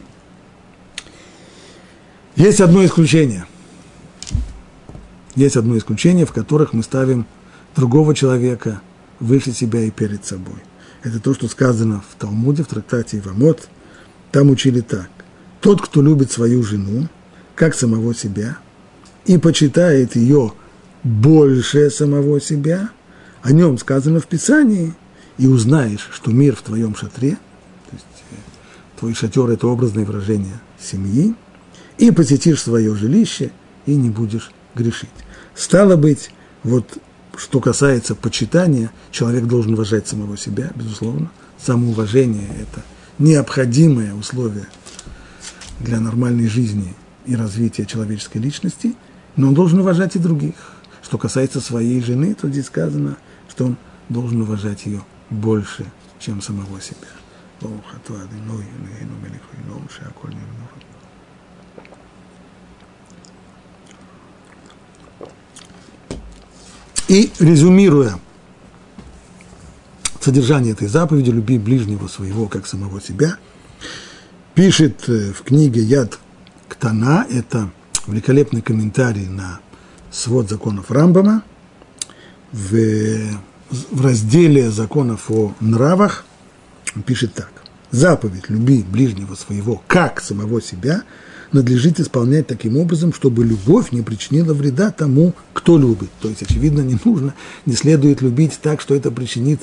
есть 2.36 2.60
одно 2.60 2.84
исключение. 2.84 3.46
Есть 5.34 5.56
одно 5.56 5.78
исключение, 5.78 6.26
в 6.26 6.32
которых 6.32 6.74
мы 6.74 6.82
ставим 6.82 7.26
другого 7.74 8.14
человека 8.14 8.82
выше 9.18 9.52
себя 9.52 9.80
и 9.80 9.90
перед 9.90 10.26
собой. 10.26 10.56
Это 11.02 11.18
то, 11.20 11.32
что 11.32 11.48
сказано 11.48 12.02
в 12.10 12.14
Талмуде, 12.16 12.62
в 12.62 12.66
трактате 12.66 13.18
Ивамот. 13.18 13.68
Там 14.30 14.50
учили 14.50 14.82
так. 14.82 15.08
Тот, 15.60 15.80
кто 15.80 16.02
любит 16.02 16.30
свою 16.30 16.62
жену, 16.62 17.08
как 17.54 17.74
самого 17.74 18.14
себя– 18.14 18.58
и 19.26 19.38
почитает 19.38 20.16
ее 20.16 20.52
больше 21.02 21.90
самого 21.90 22.40
себя, 22.40 22.90
о 23.42 23.52
нем 23.52 23.78
сказано 23.78 24.20
в 24.20 24.26
Писании, 24.26 24.94
и 25.38 25.46
узнаешь, 25.46 26.08
что 26.12 26.30
мир 26.30 26.54
в 26.54 26.62
твоем 26.62 26.94
шатре, 26.94 27.30
то 27.90 27.92
есть 27.92 28.04
э, 28.30 28.34
твой 28.98 29.14
шатер– 29.14 29.50
это 29.50 29.66
образное 29.66 30.04
выражение 30.04 30.60
семьи, 30.80 31.34
и 31.98 32.10
посетишь 32.10 32.62
свое 32.62 32.94
жилище, 32.94 33.50
и 33.86 33.94
не 33.94 34.10
будешь 34.10 34.50
грешить. 34.74 35.10
Стало 35.54 35.96
быть, 35.96 36.30
вот 36.62 36.98
что 37.36 37.60
касается 37.60 38.14
почитания, 38.14 38.92
человек 39.10 39.44
должен 39.44 39.74
уважать 39.74 40.06
самого 40.06 40.36
себя, 40.36 40.70
безусловно. 40.74 41.30
Самоуважение– 41.58 42.48
это 42.60 42.84
необходимое 43.18 44.14
условие 44.14 44.66
для 45.80 45.98
нормальной 45.98 46.48
жизни 46.48 46.94
и 47.26 47.34
развития 47.34 47.86
человеческой 47.86 48.38
личности– 48.38 48.94
но 49.36 49.48
он 49.48 49.54
должен 49.54 49.80
уважать 49.80 50.16
и 50.16 50.18
других. 50.18 50.54
Что 51.02 51.18
касается 51.18 51.60
своей 51.60 52.00
жены, 52.00 52.34
то 52.34 52.48
здесь 52.48 52.66
сказано, 52.66 53.16
что 53.48 53.66
он 53.66 53.76
должен 54.08 54.42
уважать 54.42 54.86
ее 54.86 55.02
больше, 55.30 55.86
чем 56.18 56.40
самого 56.40 56.80
себя. 56.80 57.08
И 67.08 67.30
резюмируя 67.38 68.18
содержание 70.20 70.72
этой 70.72 70.88
заповеди 70.88 71.30
«Люби 71.30 71.58
ближнего 71.58 72.06
своего, 72.08 72.48
как 72.48 72.66
самого 72.66 73.00
себя», 73.00 73.36
пишет 74.54 75.08
э, 75.08 75.32
в 75.32 75.42
книге 75.42 75.82
«Яд 75.82 76.18
Ктана», 76.68 77.26
это– 77.28 77.70
великолепный 78.06 78.62
комментарий 78.62 79.26
на 79.26 79.60
свод 80.10 80.48
законов 80.48 80.90
Рамбама 80.90 81.42
в, 82.52 82.72
в 83.70 84.04
разделе 84.04 84.70
законов 84.70 85.30
о 85.30 85.54
нравах. 85.60 86.24
Пишет 87.06 87.34
так. 87.34 87.50
Заповедь 87.90 88.48
«люби 88.48 88.82
ближнего 88.82 89.34
своего, 89.34 89.82
как 89.86 90.20
самого 90.20 90.60
себя» 90.60 91.02
надлежит 91.52 92.00
исполнять 92.00 92.46
таким 92.46 92.78
образом, 92.78 93.12
чтобы 93.12 93.44
любовь 93.44 93.92
не 93.92 94.00
причинила 94.00 94.54
вреда 94.54 94.90
тому, 94.90 95.34
кто 95.52 95.78
любит. 95.78 96.08
То 96.20 96.28
есть, 96.28 96.42
очевидно, 96.42 96.80
не 96.80 96.98
нужно, 97.04 97.34
не 97.66 97.74
следует 97.74 98.22
любить 98.22 98.58
так, 98.62 98.80
что 98.80 98.94
это 98.94 99.10
причинит 99.10 99.60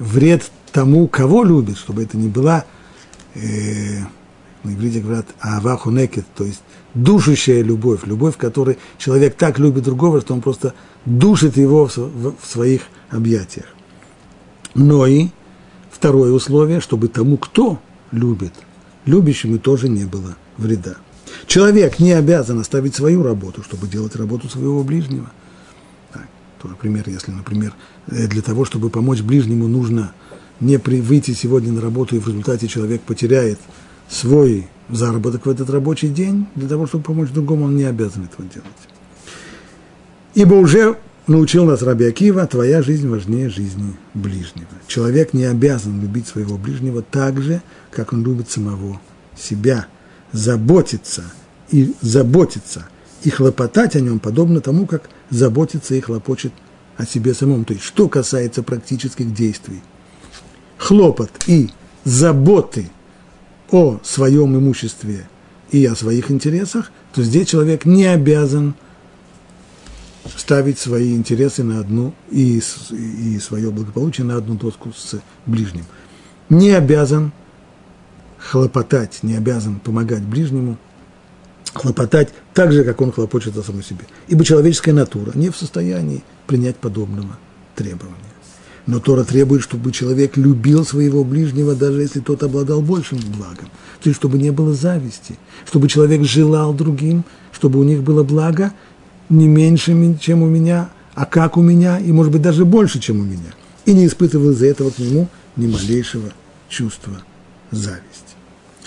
вред 0.00 0.50
тому, 0.72 1.06
кого 1.06 1.44
любит, 1.44 1.78
чтобы 1.78 2.02
это 2.02 2.16
не 2.16 2.28
была, 2.28 2.64
э, 3.34 4.00
на 4.64 4.74
иврите 4.74 5.00
говорят, 5.00 5.26
авахунекет, 5.40 6.26
то 6.36 6.44
есть 6.44 6.62
душащая 6.94 7.62
любовь, 7.62 8.00
любовь, 8.04 8.34
в 8.34 8.38
которой 8.38 8.78
человек 8.98 9.36
так 9.36 9.58
любит 9.58 9.84
другого, 9.84 10.20
что 10.20 10.34
он 10.34 10.40
просто 10.40 10.74
душит 11.06 11.56
его 11.56 11.86
в, 11.86 12.34
своих 12.42 12.82
объятиях. 13.10 13.66
Но 14.74 15.06
и 15.06 15.28
второе 15.90 16.32
условие, 16.32 16.80
чтобы 16.80 17.08
тому, 17.08 17.36
кто 17.36 17.80
любит, 18.12 18.52
любящему 19.06 19.58
тоже 19.58 19.88
не 19.88 20.04
было 20.04 20.36
вреда. 20.56 20.96
Человек 21.46 21.98
не 21.98 22.12
обязан 22.12 22.58
оставить 22.58 22.94
свою 22.94 23.22
работу, 23.22 23.62
чтобы 23.62 23.86
делать 23.86 24.16
работу 24.16 24.48
своего 24.48 24.82
ближнего. 24.82 25.30
Так, 26.12 26.26
то, 26.60 26.68
например, 26.68 27.08
если, 27.08 27.30
например, 27.30 27.72
э, 28.08 28.26
для 28.26 28.42
того, 28.42 28.64
чтобы 28.64 28.90
помочь 28.90 29.20
ближнему, 29.20 29.68
нужно 29.68 30.12
не 30.60 30.76
выйти 30.76 31.32
сегодня 31.32 31.72
на 31.72 31.80
работу, 31.80 32.16
и 32.16 32.18
в 32.18 32.26
результате 32.26 32.68
человек 32.68 33.00
потеряет 33.02 33.58
свой 34.10 34.68
заработок 34.88 35.46
в 35.46 35.50
этот 35.50 35.70
рабочий 35.70 36.08
день, 36.08 36.46
для 36.56 36.68
того, 36.68 36.86
чтобы 36.86 37.04
помочь 37.04 37.30
другому, 37.30 37.66
он 37.66 37.76
не 37.76 37.84
обязан 37.84 38.24
этого 38.24 38.46
делать. 38.48 38.68
Ибо 40.34 40.54
уже 40.54 40.96
научил 41.26 41.64
нас 41.64 41.82
Раби 41.82 42.06
Акива, 42.06 42.46
твоя 42.46 42.82
жизнь 42.82 43.08
важнее 43.08 43.48
жизни 43.48 43.96
ближнего. 44.14 44.68
Человек 44.88 45.32
не 45.32 45.44
обязан 45.44 46.00
любить 46.00 46.26
своего 46.26 46.58
ближнего 46.58 47.02
так 47.02 47.40
же, 47.40 47.62
как 47.90 48.12
он 48.12 48.24
любит 48.24 48.50
самого 48.50 49.00
себя. 49.38 49.86
Заботиться 50.32 51.24
и 51.70 51.94
заботиться 52.00 52.88
и 53.22 53.30
хлопотать 53.30 53.96
о 53.96 54.00
нем 54.00 54.18
подобно 54.18 54.60
тому, 54.60 54.86
как 54.86 55.08
заботится 55.30 55.94
и 55.94 56.00
хлопочет 56.00 56.52
о 56.96 57.06
себе 57.06 57.34
самом. 57.34 57.64
То 57.64 57.74
есть, 57.74 57.84
что 57.84 58.08
касается 58.08 58.62
практических 58.62 59.32
действий. 59.32 59.82
Хлопот 60.78 61.30
и 61.46 61.70
заботы– 62.04 62.90
о 63.70 64.00
своем 64.02 64.56
имуществе 64.56 65.28
и 65.70 65.84
о 65.86 65.94
своих 65.94 66.30
интересах, 66.30 66.90
то 67.14 67.22
здесь 67.22 67.48
человек 67.48 67.84
не 67.84 68.06
обязан 68.06 68.74
ставить 70.36 70.78
свои 70.78 71.14
интересы 71.14 71.62
на 71.62 71.80
одну 71.80 72.14
и, 72.30 72.60
и 72.90 73.38
свое 73.38 73.70
благополучие 73.70 74.24
на 74.26 74.36
одну 74.36 74.54
доску 74.54 74.92
с 74.92 75.20
ближним. 75.46 75.84
Не 76.48 76.72
обязан 76.72 77.32
хлопотать, 78.38 79.20
не 79.22 79.34
обязан 79.34 79.80
помогать 79.80 80.22
ближнему, 80.22 80.76
хлопотать 81.72 82.30
так 82.54 82.72
же, 82.72 82.84
как 82.84 83.00
он 83.00 83.12
хлопочет 83.12 83.56
о 83.56 83.62
самом 83.62 83.82
себе. 83.82 84.04
Ибо 84.28 84.44
человеческая 84.44 84.92
натура 84.92 85.32
не 85.34 85.50
в 85.50 85.56
состоянии 85.56 86.24
принять 86.46 86.76
подобного 86.76 87.38
требования. 87.76 88.16
Но 88.90 88.98
Тора 88.98 89.22
требует, 89.22 89.62
чтобы 89.62 89.92
человек 89.92 90.36
любил 90.36 90.84
своего 90.84 91.22
ближнего, 91.22 91.76
даже 91.76 92.02
если 92.02 92.18
тот 92.18 92.42
обладал 92.42 92.82
большим 92.82 93.20
благом. 93.20 93.68
То 94.02 94.08
есть, 94.08 94.16
чтобы 94.16 94.36
не 94.36 94.50
было 94.50 94.74
зависти, 94.74 95.38
чтобы 95.64 95.86
человек 95.86 96.24
желал 96.24 96.74
другим, 96.74 97.22
чтобы 97.52 97.78
у 97.78 97.84
них 97.84 98.02
было 98.02 98.24
благо 98.24 98.72
не 99.28 99.46
меньше, 99.46 100.18
чем 100.20 100.42
у 100.42 100.48
меня, 100.48 100.90
а 101.14 101.24
как 101.24 101.56
у 101.56 101.62
меня, 101.62 102.00
и, 102.00 102.10
может 102.10 102.32
быть, 102.32 102.42
даже 102.42 102.64
больше, 102.64 102.98
чем 102.98 103.20
у 103.20 103.22
меня. 103.22 103.54
И 103.84 103.92
не 103.92 104.08
испытывал 104.08 104.50
из-за 104.50 104.66
этого 104.66 104.90
к 104.90 104.98
нему 104.98 105.28
ни 105.54 105.68
малейшего 105.68 106.32
чувства 106.68 107.22
зависти. 107.70 108.34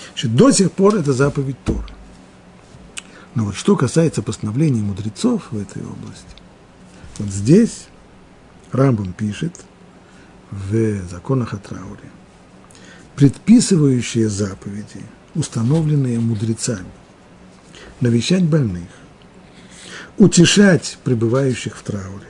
Значит, 0.10 0.36
до 0.36 0.52
сих 0.52 0.74
пор 0.74 0.96
это 0.96 1.14
заповедь 1.14 1.56
Тора. 1.64 1.88
Но 3.36 3.46
вот 3.46 3.56
что 3.56 3.78
касается 3.78 4.22
постановлений 4.22 4.82
мудрецов 4.82 5.44
в 5.52 5.58
этой 5.58 5.82
области, 5.82 6.36
вот 7.20 7.30
здесь 7.30 7.86
Рамбам 8.74 9.14
пишет– 9.14 9.62
в 10.54 11.10
законах 11.10 11.54
о 11.54 11.58
трауре, 11.58 12.10
предписывающие 13.16 14.30
заповеди, 14.30 15.02
установленные 15.36 16.20
мудрецами, 16.20 16.86
навещать 18.02 18.44
больных, 18.44 18.88
утешать 20.18 20.98
пребывающих 21.04 21.76
в 21.76 21.84
трауре, 21.84 22.28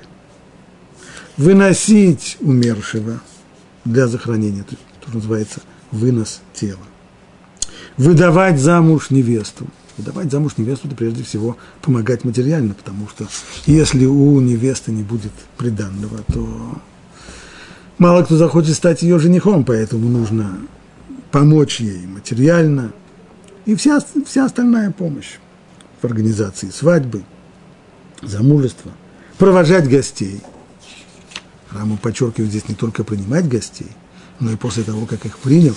выносить 1.38 2.38
умершего 2.40 3.22
для 3.86 4.08
захоронения, 4.08 4.64
то, 4.64 4.76
что 5.02 5.16
называется 5.16 5.62
вынос 5.92 6.42
тела. 6.54 6.80
Выдавать 7.98 8.60
замуж 8.60 9.10
невесту. 9.10 9.68
Выдавать 9.98 10.32
замуж 10.32 10.54
невесту– 10.58 10.88
это 10.90 10.96
прежде 10.96 11.24
всего 11.24 11.58
помогать 11.82 12.24
материально, 12.24 12.74
потому 12.74 13.08
что 13.08 13.28
если 13.68 14.06
у 14.06 14.40
невесты 14.40 14.92
не 14.92 15.04
будет 15.04 15.34
приданного, 15.58 16.20
то 16.34 16.82
мало 18.04 18.24
кто 18.24 18.36
захочет 18.36 18.76
стать 18.76 19.02
ее 19.02 19.18
женихом, 19.18 19.64
поэтому 19.64 20.10
нужно 20.10 20.58
помочь 21.32 21.80
ей 21.80 22.06
материально. 22.06 22.92
И 23.66 23.76
вся, 23.76 24.02
вся 24.26 24.44
остальная 24.44 24.92
помощь 24.92 25.38
в 26.02 26.06
организации 26.06 26.70
свадьбы, 26.70 27.24
замужества, 28.22 28.92
провожать 29.38 29.90
гостей. 29.90 30.42
Раму 31.72 31.96
подчеркивает 31.96 32.50
здесь 32.52 32.68
не 32.68 32.76
только 32.76 33.06
принимать 33.06 33.48
гостей, 33.48 33.88
но 34.42 34.52
и 34.52 34.58
после 34.58 34.84
того, 34.84 35.06
как 35.06 35.26
их 35.26 35.38
принял, 35.38 35.76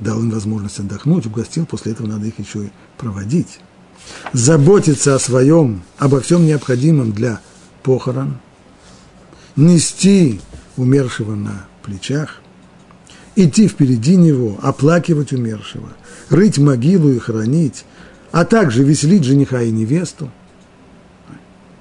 дал 0.00 0.18
им 0.18 0.30
возможность 0.30 0.80
отдохнуть, 0.80 1.26
угостил, 1.26 1.64
после 1.64 1.92
этого 1.92 2.08
надо 2.08 2.26
их 2.26 2.40
еще 2.40 2.64
и 2.64 2.72
проводить. 2.98 3.60
Заботиться 4.32 5.14
о 5.14 5.20
своем, 5.20 5.84
обо 5.96 6.20
всем 6.20 6.44
необходимом 6.44 7.12
для 7.12 7.38
похорон, 7.84 8.38
нести 9.54 10.40
умершего 10.76 11.34
на 11.34 11.66
плечах, 11.82 12.40
идти 13.36 13.68
впереди 13.68 14.16
него, 14.16 14.58
оплакивать 14.62 15.32
умершего, 15.32 15.88
рыть 16.30 16.58
могилу 16.58 17.10
и 17.10 17.18
хоронить, 17.18 17.84
а 18.32 18.44
также 18.44 18.82
веселить 18.82 19.24
жениха 19.24 19.62
и 19.62 19.70
невесту, 19.70 20.30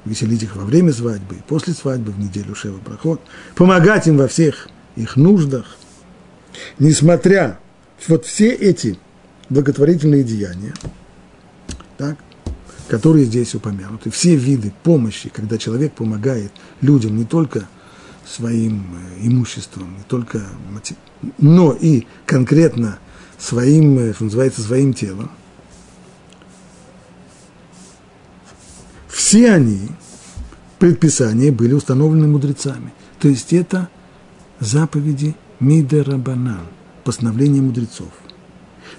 веселить 0.06 0.44
их 0.44 0.56
во 0.56 0.66
время 0.66 0.94
свадьбы, 0.94 1.38
после 1.48 1.74
свадьбы, 1.74 2.12
в 2.12 2.20
неделю 2.20 2.56
Шева 2.56 2.78
проход, 2.80 3.22
помогать 3.56 4.08
им 4.08 4.18
во 4.18 4.28
всех 4.28 4.68
их 4.96 5.16
нуждах. 5.16 5.78
Несмотря 6.78 7.60
вот 8.08 8.26
все 8.26 8.50
эти 8.50 9.00
благотворительные 9.50 10.24
деяния, 10.24 10.74
так, 11.98 12.18
которые 12.88 13.26
здесь 13.26 13.56
упомянуты, 13.56 14.12
все 14.12 14.36
виды 14.36 14.74
помощи, 14.84 15.30
когда 15.30 15.58
человек 15.58 15.94
помогает 15.94 16.52
людям 16.82 17.18
не 17.18 17.26
только 17.26 17.68
своим 18.26 18.86
э, 18.96 19.28
имуществом, 19.28 19.96
не 19.98 20.04
только, 20.04 20.42
но 21.38 21.74
и 21.74 22.06
конкретно 22.26 23.00
своим, 23.38 24.00
э, 24.00 24.14
что 24.14 24.26
называется, 24.26 24.62
своим 24.62 24.94
телом, 24.94 25.32
все 29.08 29.52
они, 29.52 29.90
предписания, 30.80 31.52
были 31.52 31.74
установлены 31.74 32.28
мудрецами. 32.28 32.94
То 33.20 33.28
есть 33.28 33.54
это 33.54 33.90
заповеди 34.60 35.36
Мидерабанан, 35.60 36.68
постановления 37.04 37.62
мудрецов. 37.62 38.10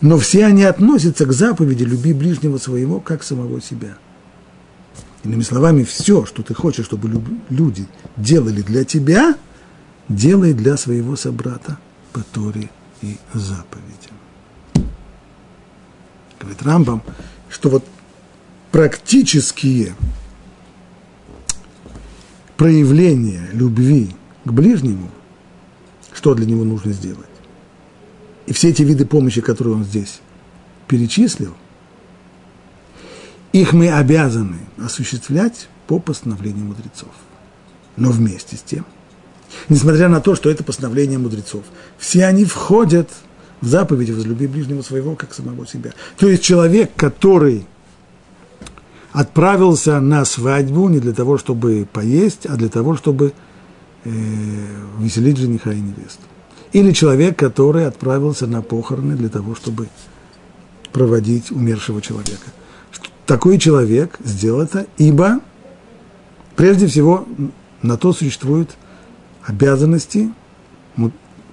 Но 0.01 0.19
все 0.19 0.47
они 0.47 0.65
относятся 0.65 1.27
к 1.27 1.33
заповеди 1.33 1.85
«люби 1.85 2.13
ближнего 2.13 2.59
своего, 2.59 3.01
как 3.01 3.23
самого 3.23 3.61
себя». 3.61 3.97
Иными 5.25 5.43
словами, 5.43 5.85
все, 5.85 6.27
что 6.27 6.43
ты 6.43 6.53
хочешь, 6.55 6.85
чтобы 6.85 7.11
люди 7.49 7.87
делали 8.17 8.61
для 8.61 8.85
тебя, 8.85 9.37
делай 10.09 10.53
для 10.53 10.77
своего 10.77 11.17
собрата 11.17 11.79
по 12.13 12.21
Торе 12.21 12.69
и 13.01 13.17
заповедям. 13.33 14.13
Говорит 16.39 16.63
Рамбам, 16.63 17.03
что 17.49 17.71
вот 17.71 17.85
практические 18.71 19.95
проявления 22.59 23.49
любви 23.53 24.11
к 24.45 24.53
ближнему, 24.53 25.11
что 26.13 26.35
для 26.35 26.45
него 26.45 26.65
нужно 26.65 26.93
сделать. 26.93 27.25
И 28.47 28.53
все 28.53 28.69
эти 28.69 28.83
виды 28.83 29.07
помощи, 29.07 29.41
которые 29.41 29.77
он 29.77 29.85
здесь 29.85 30.21
перечислил, 30.87 31.55
их 33.55 33.73
мы 33.73 33.89
обязаны 33.89 34.59
осуществлять 34.85 35.69
по 35.87 36.01
постановлению 36.01 36.67
мудрецов. 36.67 37.11
Но 37.97 38.11
вместе 38.11 38.57
с 38.57 38.63
тем, 38.63 38.85
несмотря 39.69 40.09
на 40.09 40.21
то, 40.21 40.35
что 40.35 40.51
это 40.51 40.65
постановление 40.65 41.19
мудрецов, 41.19 41.63
все 41.97 42.27
они 42.27 42.45
входят 42.45 43.09
в 43.61 43.69
заповедь 43.69 44.11
«возлюби 44.11 44.49
ближнего 44.49 44.83
своего, 44.83 45.15
как 45.15 45.33
самого 45.33 45.69
себя». 45.69 45.93
То 46.17 46.29
есть 46.29 46.43
человек, 46.43 46.91
который 46.97 47.65
отправился 49.13 50.01
на 50.01 50.25
свадьбу 50.25 50.89
не 50.89 50.99
для 50.99 51.13
того, 51.13 51.39
чтобы 51.39 51.87
поесть, 51.91 52.47
а 52.47 52.57
для 52.57 52.69
того, 52.69 52.97
чтобы 52.97 53.35
э, 54.03 54.11
веселить 54.99 55.37
жениха 55.37 55.73
и 55.73 55.81
невесту. 55.81 56.25
Или 56.73 56.91
человек, 56.91 57.39
который 57.39 57.87
отправился 57.87 58.49
на 58.49 58.63
похороны 58.63 59.15
для 59.15 59.29
того, 59.29 59.55
чтобы 59.55 59.89
проводить 60.91 61.53
умершего 61.53 62.03
человека. 62.03 62.51
Такой 63.27 63.59
человек 63.59 64.19
сделал 64.23 64.61
это, 64.61 64.87
ибо 64.99 65.41
прежде 66.57 66.87
всего 66.87 67.27
на 67.83 67.97
то 67.97 68.13
существуют 68.13 68.77
обязанности 69.45 70.33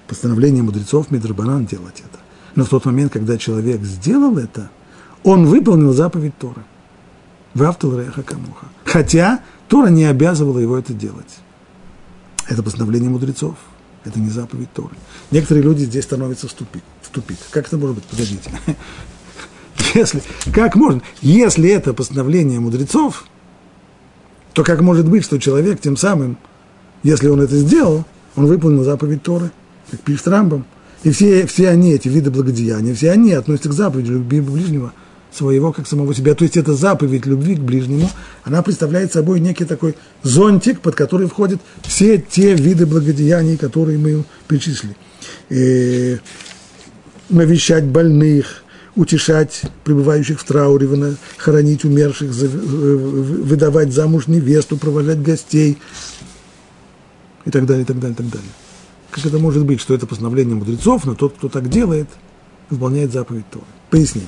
постановления 0.06 0.62
мудрецов 0.62 1.10
Мидрабанан 1.10 1.64
делать 1.64 2.00
это. 2.00 2.18
Но 2.54 2.64
в 2.64 2.68
тот 2.68 2.84
момент, 2.84 3.12
когда 3.12 3.38
человек 3.38 3.82
сделал 3.82 4.36
это, 4.36 4.70
он 5.22 5.46
выполнил 5.46 5.92
заповедь 5.92 6.36
Торы. 6.38 6.62
Вавталреха 7.54 8.22
камуха. 8.22 8.66
Хотя 8.84 9.40
Тора 9.68 9.88
не 9.88 10.04
обязывала 10.04 10.58
его 10.58 10.76
это 10.76 10.92
делать. 10.92 11.38
Это 12.48 12.62
постановление 12.62 13.08
мудрецов. 13.08 13.56
Это 14.04 14.18
не 14.18 14.30
заповедь 14.30 14.72
Торы. 14.72 14.94
Некоторые 15.30 15.62
люди 15.62 15.84
здесь 15.84 16.04
становятся 16.04 16.48
в 16.48 16.52
тупик. 16.52 16.82
В 17.02 17.08
тупик. 17.10 17.38
Как 17.50 17.68
это 17.68 17.78
может 17.78 17.96
быть? 17.96 18.04
Подождите. 18.04 18.50
Если, 19.94 20.22
как 20.52 20.74
можно? 20.74 21.02
Если 21.20 21.68
это 21.68 21.92
постановление 21.92 22.60
мудрецов, 22.60 23.24
то 24.52 24.64
как 24.64 24.80
может 24.80 25.08
быть, 25.08 25.24
что 25.24 25.38
человек 25.38 25.80
тем 25.80 25.96
самым, 25.96 26.38
если 27.02 27.28
он 27.28 27.40
это 27.40 27.56
сделал, 27.56 28.04
он 28.36 28.46
выполнил 28.46 28.84
заповедь 28.84 29.22
Торы, 29.22 29.50
как 29.90 30.00
пишет 30.00 30.28
Рамбам. 30.28 30.64
И 31.02 31.10
все, 31.10 31.46
все 31.46 31.68
они, 31.68 31.92
эти 31.92 32.08
виды 32.08 32.30
благодеяния, 32.30 32.94
все 32.94 33.10
они 33.10 33.32
относятся 33.32 33.70
к 33.70 33.72
заповеди 33.72 34.10
любви 34.10 34.40
ближнего– 34.40 34.92
своего, 35.32 35.72
как 35.72 35.86
самого 35.86 36.14
себя. 36.14 36.34
То 36.34 36.44
есть 36.44 36.56
эта 36.56 36.74
заповедь 36.74 37.26
любви 37.26 37.56
к 37.56 37.60
ближнему, 37.60 38.08
она 38.44 38.62
представляет 38.62 39.12
собой 39.12 39.40
некий 39.40 39.64
такой 39.64 39.96
зонтик, 40.22 40.80
под 40.80 40.94
который 40.94 41.26
входят 41.26 41.60
все 41.82 42.18
те 42.18 42.54
виды 42.54 42.86
благодеяний, 42.86 43.56
которые 43.56 43.98
мы 43.98 44.24
перечислили. 44.46 44.96
И 45.48 46.18
навещать 47.28 47.84
больных, 47.84 48.61
утешать 48.94 49.62
пребывающих 49.84 50.40
в 50.40 50.44
трауре, 50.44 51.16
хоронить 51.36 51.84
умерших, 51.84 52.30
выдавать 52.30 53.92
замуж 53.92 54.26
невесту, 54.26 54.76
провожать 54.76 55.22
гостей 55.22 55.78
и 57.44 57.50
так 57.50 57.66
далее, 57.66 57.84
и 57.84 57.86
так 57.86 57.98
далее, 57.98 58.14
и 58.14 58.16
так 58.16 58.28
далее. 58.28 58.50
Как 59.10 59.26
это 59.26 59.38
может 59.38 59.64
быть, 59.64 59.80
что 59.80 59.94
это 59.94 60.06
постановление 60.06 60.56
мудрецов, 60.56 61.04
но 61.04 61.14
тот, 61.14 61.34
кто 61.36 61.48
так 61.48 61.68
делает, 61.68 62.08
выполняет 62.70 63.12
заповедь 63.12 63.48
Торы? 63.50 63.66
Поясним. 63.90 64.26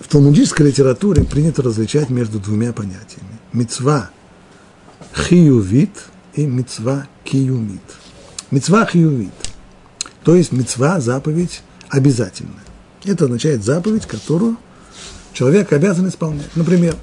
В 0.00 0.08
талмудической 0.08 0.66
литературе 0.66 1.24
принято 1.24 1.62
различать 1.62 2.10
между 2.10 2.38
двумя 2.38 2.72
понятиями. 2.72 3.40
Мецва 3.52 4.10
хиювит 5.14 5.90
и 6.34 6.46
мецва 6.46 7.06
киюмит. 7.24 7.82
Мецва 8.50 8.86
хиювит, 8.86 9.32
то 10.26 10.34
есть 10.34 10.50
мецва, 10.50 10.98
заповедь 10.98 11.62
обязательная. 11.88 12.64
Это 13.04 13.26
означает 13.26 13.62
заповедь, 13.62 14.06
которую 14.06 14.56
человек 15.32 15.72
обязан 15.72 16.08
исполнять. 16.08 16.50
Например, 16.56 16.96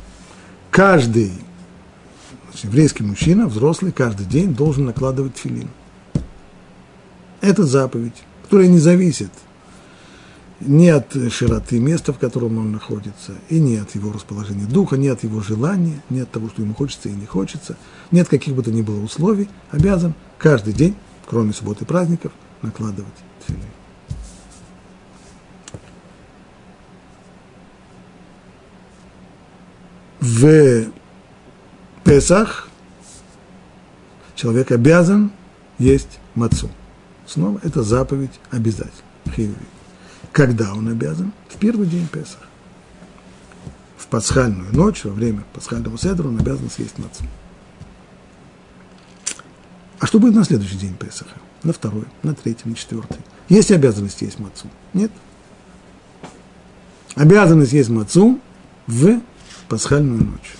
каждый 0.69 1.31
значит, 2.49 2.65
еврейский 2.65 3.03
мужчина, 3.03 3.47
взрослый, 3.47 3.93
каждый 3.93 4.25
день 4.25 4.53
должен 4.53 4.83
накладывать 4.83 5.37
филин. 5.37 5.69
Это 7.39 7.63
заповедь, 7.63 8.23
которая 8.43 8.67
не 8.67 8.79
зависит 8.79 9.31
не 10.59 10.89
от 10.89 11.15
широты 11.31 11.79
места, 11.79 12.11
в 12.11 12.19
котором 12.19 12.57
он 12.57 12.73
находится, 12.73 13.35
и 13.47 13.57
не 13.61 13.77
от 13.77 13.95
его 13.95 14.11
расположения 14.11 14.65
духа, 14.65 14.97
не 14.97 15.07
от 15.07 15.23
его 15.23 15.39
желания, 15.39 16.01
не 16.09 16.19
от 16.19 16.29
того, 16.29 16.49
что 16.49 16.61
ему 16.61 16.73
хочется 16.73 17.07
и 17.07 17.13
не 17.13 17.25
хочется, 17.25 17.77
нет 18.11 18.27
каких 18.27 18.53
бы 18.53 18.63
то 18.63 18.71
ни 18.71 18.81
было 18.81 19.01
условий, 19.01 19.47
обязан 19.71 20.13
каждый 20.37 20.73
день, 20.73 20.97
кроме 21.25 21.53
субботы 21.53 21.85
и 21.85 21.87
праздников, 21.87 22.33
накладывать 22.63 23.13
тфилин. 23.39 23.61
В 30.19 30.91
Песах 32.03 32.67
человек 34.35 34.71
обязан 34.71 35.31
есть 35.77 36.19
мацу. 36.33 36.69
Снова 37.27 37.59
это 37.63 37.83
заповедь 37.83 38.39
обязательно. 38.49 39.55
Когда 40.31 40.73
он 40.73 40.87
обязан? 40.87 41.31
В 41.49 41.57
первый 41.57 41.87
день 41.87 42.07
Песах. 42.07 42.41
пасхальную 44.13 44.71
ночь, 44.75 45.05
во 45.05 45.11
время 45.11 45.43
пасхального 45.53 45.97
седра, 45.97 46.27
он 46.27 46.39
обязан 46.39 46.69
съесть 46.69 46.99
мацу. 46.99 47.23
А 49.99 50.05
что 50.05 50.19
будет 50.19 50.35
на 50.35 50.43
следующий 50.43 50.77
день 50.77 50.95
Песаха? 50.95 51.39
На 51.63 51.71
второй, 51.71 52.05
на 52.23 52.33
третий, 52.33 52.67
на 52.69 52.75
четвертый? 52.75 53.19
Есть 53.47 53.71
обязанность 53.71 54.21
есть 54.21 54.39
мацу? 54.39 54.67
Нет. 54.93 55.11
Обязанность 57.15 57.73
есть 57.73 57.89
мацу 57.89 58.39
в 58.87 59.21
пасхальную 59.69 60.23
ночь. 60.23 60.55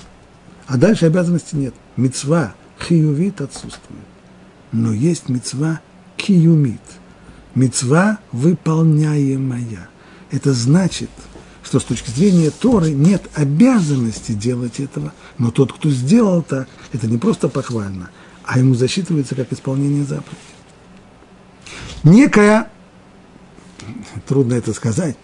А 0.67 0.77
дальше 0.77 1.05
обязанности 1.05 1.55
нет. 1.55 1.73
Мецва 1.97 2.53
хиювит 2.79 3.41
отсутствует. 3.41 4.01
Но 4.71 4.93
есть 4.93 5.29
мецва 5.29 5.81
киюмит. 6.15 6.81
Мецва 7.53 8.19
выполняемая. 8.31 9.89
Это 10.31 10.53
значит, 10.53 11.09
что 11.63 11.79
с 11.79 11.83
точки 11.83 12.09
зрения 12.09 12.49
Торы 12.49 12.91
нет 12.91 13.23
обязанности 13.35 14.31
делать 14.31 14.79
этого, 14.79 15.13
но 15.37 15.51
тот, 15.51 15.73
кто 15.73 15.89
сделал 15.89 16.41
так, 16.41 16.67
это 16.91 17.07
не 17.07 17.17
просто 17.17 17.49
похвально, 17.49 18.09
а 18.43 18.57
ему 18.57 18.73
засчитывается 18.73 19.35
как 19.35 19.51
исполнение 19.51 20.03
заповеди. 20.03 20.52
Некая, 22.03 22.69
трудно 24.27 24.55
это 24.55 24.73
сказать, 24.73 25.15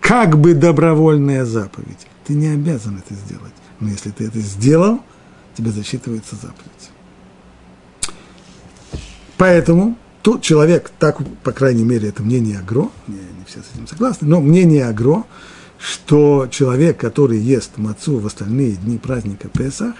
как 0.00 0.38
бы 0.38 0.54
добровольная 0.54 1.44
заповедь. 1.44 2.06
Ты 2.26 2.34
не 2.34 2.48
обязан 2.48 2.98
это 2.98 3.14
сделать. 3.14 3.52
Но 3.80 3.88
если 3.88 4.10
ты 4.10 4.26
это 4.26 4.38
сделал, 4.38 5.00
тебе 5.56 5.70
засчитывается 5.70 6.36
заповедь. 6.36 6.90
Поэтому 9.38 9.96
тот 10.22 10.42
человек, 10.42 10.92
так, 10.98 11.18
по 11.42 11.52
крайней 11.52 11.82
мере, 11.82 12.08
это 12.08 12.22
мнение 12.22 12.58
Агро, 12.58 12.90
не, 13.08 13.16
не 13.16 13.44
все 13.46 13.60
с 13.60 13.74
этим 13.74 13.88
согласны, 13.88 14.28
но 14.28 14.40
мнение 14.40 14.86
Агро, 14.86 15.24
что 15.78 16.46
человек, 16.48 17.00
который 17.00 17.38
ест 17.38 17.76
мацу 17.76 18.18
в 18.18 18.26
остальные 18.26 18.76
дни 18.76 18.98
праздника 18.98 19.48
Песах, 19.48 19.94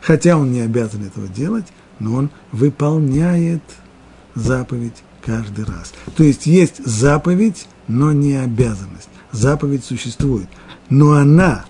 хотя 0.00 0.36
он 0.36 0.50
не 0.50 0.62
обязан 0.62 1.04
этого 1.04 1.28
делать, 1.28 1.66
но 2.00 2.14
он 2.14 2.30
выполняет 2.50 3.62
заповедь 4.34 5.04
каждый 5.28 5.66
раз. 5.66 5.92
То 6.16 6.24
есть 6.24 6.46
есть 6.46 6.84
заповедь, 6.84 7.66
но 7.86 8.12
не 8.12 8.34
обязанность. 8.34 9.10
Заповедь 9.30 9.84
существует, 9.84 10.48
но 10.88 11.12
она 11.12 11.66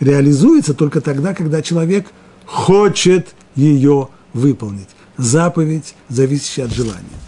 реализуется 0.00 0.74
только 0.74 1.00
тогда, 1.00 1.32
когда 1.32 1.62
человек 1.62 2.08
хочет 2.44 3.34
ее 3.54 4.08
выполнить. 4.32 4.88
Заповедь, 5.16 5.94
зависящая 6.08 6.66
от 6.66 6.72
желания. 6.72 7.18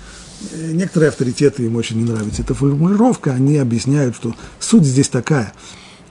Некоторые 0.73 1.11
авторитеты, 1.11 1.65
им 1.65 1.77
очень 1.77 1.99
не 1.99 2.11
нравится 2.11 2.43
эта 2.43 2.55
формулировка, 2.55 3.33
они 3.33 3.57
объясняют, 3.57 4.17
что 4.17 4.35
суть 4.59 4.85
здесь 4.85 5.09
такая– 5.09 5.53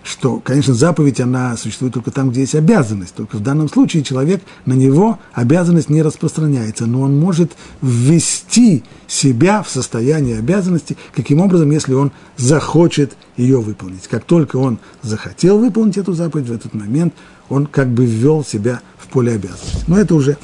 что, 0.03 0.39
конечно, 0.39 0.73
заповедь, 0.73 1.21
она 1.21 1.55
существует 1.55 1.93
только 1.93 2.11
там, 2.11 2.29
где 2.29 2.41
есть 2.41 2.55
обязанность. 2.55 3.15
Только 3.15 3.37
в 3.37 3.39
данном 3.39 3.69
случае 3.69 4.03
человек, 4.03 4.43
на 4.65 4.73
него 4.73 5.19
обязанность 5.31 5.89
не 5.89 6.01
распространяется, 6.01 6.85
но 6.85 7.01
он 7.01 7.17
может 7.17 7.53
ввести 7.81 8.83
себя 9.07 9.63
в 9.63 9.69
состояние 9.69 10.39
обязанности, 10.39 10.97
каким 11.15 11.39
образом, 11.39 11.71
если 11.71 11.93
он 11.93 12.11
захочет 12.35 13.15
ее 13.37 13.61
выполнить. 13.61 14.07
Как 14.07 14.25
только 14.25 14.57
он 14.57 14.77
захотел 15.01 15.57
выполнить 15.57 15.97
эту 15.97 16.13
заповедь, 16.13 16.47
в 16.47 16.53
этот 16.53 16.73
момент 16.73 17.13
он 17.49 17.65
как 17.65 17.89
бы 17.89 18.05
ввел 18.05 18.43
себя 18.43 18.81
в 18.97 19.07
поле 19.07 19.33
обязанности. 19.33 19.85
Но 19.87 19.97
это 19.97 20.15
уже 20.15 20.37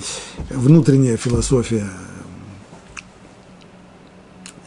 внутренняя 0.49 1.17
философия 1.17 1.85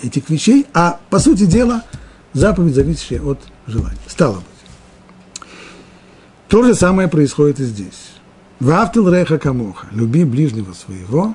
этих 0.03 0.29
вещей, 0.29 0.67
а 0.75 1.01
по 1.09 1.19
сути 1.19 1.47
дела 1.47 1.85
заповедь, 2.35 2.75
зависящая 2.75 3.23
от 3.23 3.39
желания. 3.67 3.99
Стало 4.07 4.37
быть. 4.37 4.52
То 6.53 6.63
же 6.63 6.75
самое 6.75 7.09
происходит 7.09 7.61
и 7.61 7.65
здесь. 7.65 8.13
Вафтил 8.61 9.09
реха 9.09 9.39
камоха. 9.39 9.87
Люби 9.91 10.23
ближнего 10.23 10.75
своего, 10.75 11.35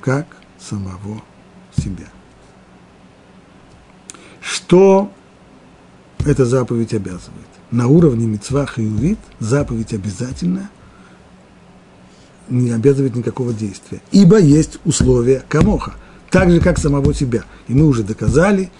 как 0.00 0.26
самого 0.58 1.22
себя. 1.76 2.08
Что 4.40 5.12
эта 6.24 6.46
заповедь 6.46 6.94
обязывает? 6.94 7.44
На 7.70 7.88
уровне 7.88 8.26
мецвах 8.26 8.78
и 8.78 8.86
увид 8.86 9.18
заповедь 9.38 9.92
обязательная, 9.92 10.70
не 12.48 12.70
обязывает 12.70 13.16
никакого 13.16 13.52
действия. 13.52 14.00
Ибо 14.12 14.38
есть 14.38 14.78
условия 14.86 15.44
камоха, 15.46 15.92
так 16.30 16.50
же, 16.50 16.60
как 16.60 16.78
самого 16.78 17.12
себя. 17.12 17.44
И 17.68 17.74
мы 17.74 17.84
уже 17.84 18.02
доказали, 18.02 18.72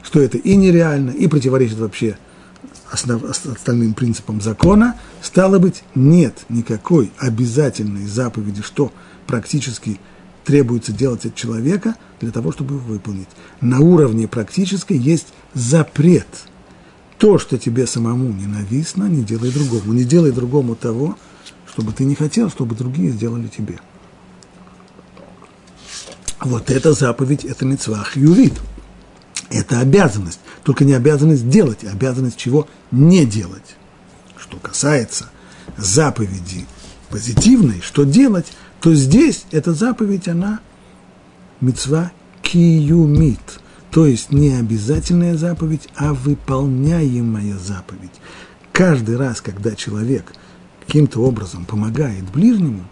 что 0.00 0.20
это 0.20 0.38
и 0.38 0.54
нереально, 0.54 1.10
и 1.10 1.26
противоречит 1.26 1.78
вообще 1.80 2.18
основ, 2.90 3.22
остальным 3.24 3.94
принципам 3.94 4.40
закона, 4.40 4.98
стало 5.22 5.58
быть, 5.58 5.82
нет 5.94 6.44
никакой 6.48 7.10
обязательной 7.18 8.06
заповеди, 8.06 8.62
что 8.62 8.92
практически 9.26 10.00
требуется 10.44 10.92
делать 10.92 11.26
от 11.26 11.34
человека 11.34 11.96
для 12.20 12.30
того, 12.30 12.52
чтобы 12.52 12.74
его 12.74 12.84
выполнить. 12.84 13.28
На 13.60 13.80
уровне 13.80 14.28
практической 14.28 14.96
есть 14.96 15.28
запрет. 15.54 16.28
То, 17.18 17.38
что 17.38 17.58
тебе 17.58 17.86
самому 17.86 18.32
ненавистно, 18.32 19.04
не 19.04 19.22
делай 19.22 19.50
другому. 19.50 19.92
Не 19.92 20.04
делай 20.04 20.32
другому 20.32 20.74
того, 20.74 21.16
чтобы 21.66 21.92
ты 21.92 22.04
не 22.04 22.14
хотел, 22.14 22.50
чтобы 22.50 22.74
другие 22.74 23.10
сделали 23.10 23.48
тебе. 23.48 23.78
Вот 26.40 26.70
эта 26.70 26.92
заповедь, 26.92 27.44
это 27.44 27.64
мецвах 27.64 28.16
ювит. 28.16 28.54
Это 29.50 29.80
обязанность. 29.80 30.40
Только 30.64 30.84
не 30.84 30.94
обязанность 30.94 31.48
делать, 31.48 31.84
а 31.84 31.90
обязанность 31.90 32.38
чего 32.38 32.66
не 32.90 33.24
делать. 33.26 33.76
Что 34.36 34.56
касается 34.56 35.30
заповеди 35.76 36.66
позитивной, 37.10 37.80
что 37.82 38.04
делать, 38.04 38.46
то 38.80 38.94
здесь 38.94 39.44
эта 39.52 39.74
заповедь, 39.74 40.26
она 40.26 40.60
мецва 41.60 42.10
киюмит, 42.42 43.60
то 43.90 44.06
есть 44.06 44.32
не 44.32 44.54
обязательная 44.54 45.36
заповедь, 45.36 45.88
а 45.96 46.14
выполняемая 46.14 47.56
заповедь. 47.58 48.20
Каждый 48.72 49.16
раз, 49.16 49.40
когда 49.40 49.74
человек 49.76 50.32
каким-то 50.86 51.20
образом 51.20 51.66
помогает 51.66 52.24
ближнему, 52.32 52.84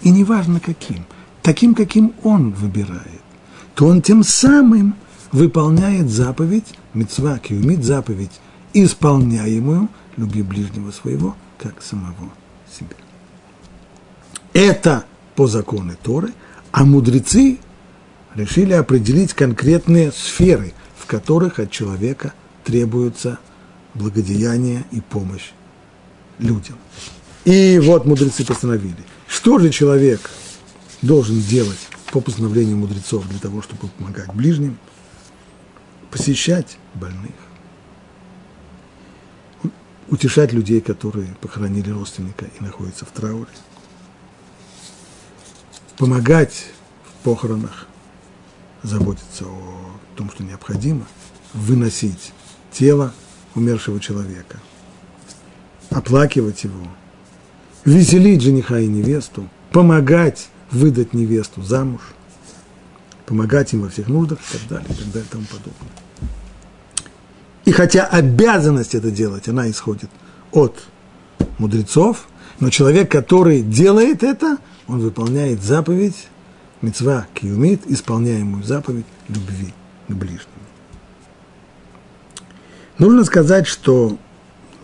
и 0.00 0.10
неважно 0.10 0.60
каким, 0.60 1.04
таким, 1.42 1.74
каким 1.74 2.14
он 2.22 2.52
выбирает, 2.52 3.22
то 3.74 3.86
он 3.86 4.00
тем 4.00 4.22
самым– 4.24 4.94
выполняет 5.32 6.08
заповедь, 6.08 6.74
мецва 6.94 7.38
киумит, 7.38 7.84
заповедь, 7.84 8.40
исполняемую, 8.72 9.88
люби 10.16 10.42
ближнего 10.42 10.90
своего, 10.90 11.36
как 11.58 11.82
самого 11.82 12.30
себя. 12.72 12.96
Это 14.52 15.04
по 15.34 15.46
закону 15.46 15.94
Торы, 16.02 16.32
а 16.72 16.84
мудрецы 16.84 17.58
решили 18.34 18.72
определить 18.72 19.34
конкретные 19.34 20.12
сферы, 20.12 20.72
в 20.96 21.06
которых 21.06 21.58
от 21.58 21.70
человека 21.70 22.32
требуется 22.64 23.38
благодеяние 23.94 24.84
и 24.90 25.00
помощь 25.00 25.52
людям. 26.38 26.76
И 27.44 27.80
вот 27.82 28.04
мудрецы 28.04 28.44
постановили, 28.44 28.96
что 29.26 29.58
же 29.58 29.70
человек 29.70 30.30
должен 31.02 31.40
делать 31.40 31.78
по 32.12 32.20
постановлению 32.20 32.76
мудрецов 32.76 33.26
для 33.28 33.38
того, 33.38 33.62
чтобы 33.62 33.88
помогать 33.88 34.32
ближним– 34.34 34.78
посещать 36.10 36.78
больных, 36.94 37.34
утешать 40.08 40.52
людей, 40.52 40.80
которые 40.80 41.28
похоронили 41.40 41.90
родственника 41.90 42.46
и 42.46 42.62
находятся 42.62 43.04
в 43.04 43.10
трауре, 43.10 43.50
помогать 45.96 46.66
в 47.04 47.24
похоронах, 47.24 47.86
заботиться 48.82 49.44
о 49.44 49.98
том, 50.16 50.30
что 50.30 50.44
необходимо, 50.44 51.06
выносить 51.52 52.32
тело 52.72 53.12
умершего 53.54 54.00
человека, 54.00 54.60
оплакивать 55.90 56.64
его, 56.64 56.86
веселить 57.84 58.42
жениха 58.42 58.78
и 58.78 58.86
невесту, 58.86 59.48
помогать 59.72 60.48
выдать 60.70 61.12
невесту 61.12 61.62
замуж– 61.62 62.02
помогать 63.28 63.74
им 63.74 63.82
во 63.82 63.90
всех 63.90 64.08
нуждах 64.08 64.38
и 64.40 64.58
так 64.58 64.68
далее, 64.68 64.86
и 64.88 64.94
так 64.94 65.06
далее, 65.12 65.28
и 65.28 65.32
тому 65.32 65.44
подобное. 65.44 65.92
И 67.66 67.72
хотя 67.72 68.06
обязанность 68.06 68.94
это 68.94 69.10
делать, 69.10 69.48
она 69.48 69.70
исходит 69.70 70.08
от 70.50 70.82
мудрецов, 71.58 72.26
но 72.58 72.70
человек, 72.70 73.10
который 73.10 73.60
делает 73.60 74.22
это, 74.22 74.56
он 74.86 75.00
выполняет 75.00 75.62
заповедь, 75.62 76.28
мецва 76.80 77.26
киумит, 77.34 77.82
исполняемую 77.86 78.64
заповедь 78.64 79.04
любви 79.28 79.74
к 80.08 80.12
ближнему. 80.12 80.46
Нужно 82.96 83.24
сказать, 83.24 83.66
что, 83.66 84.16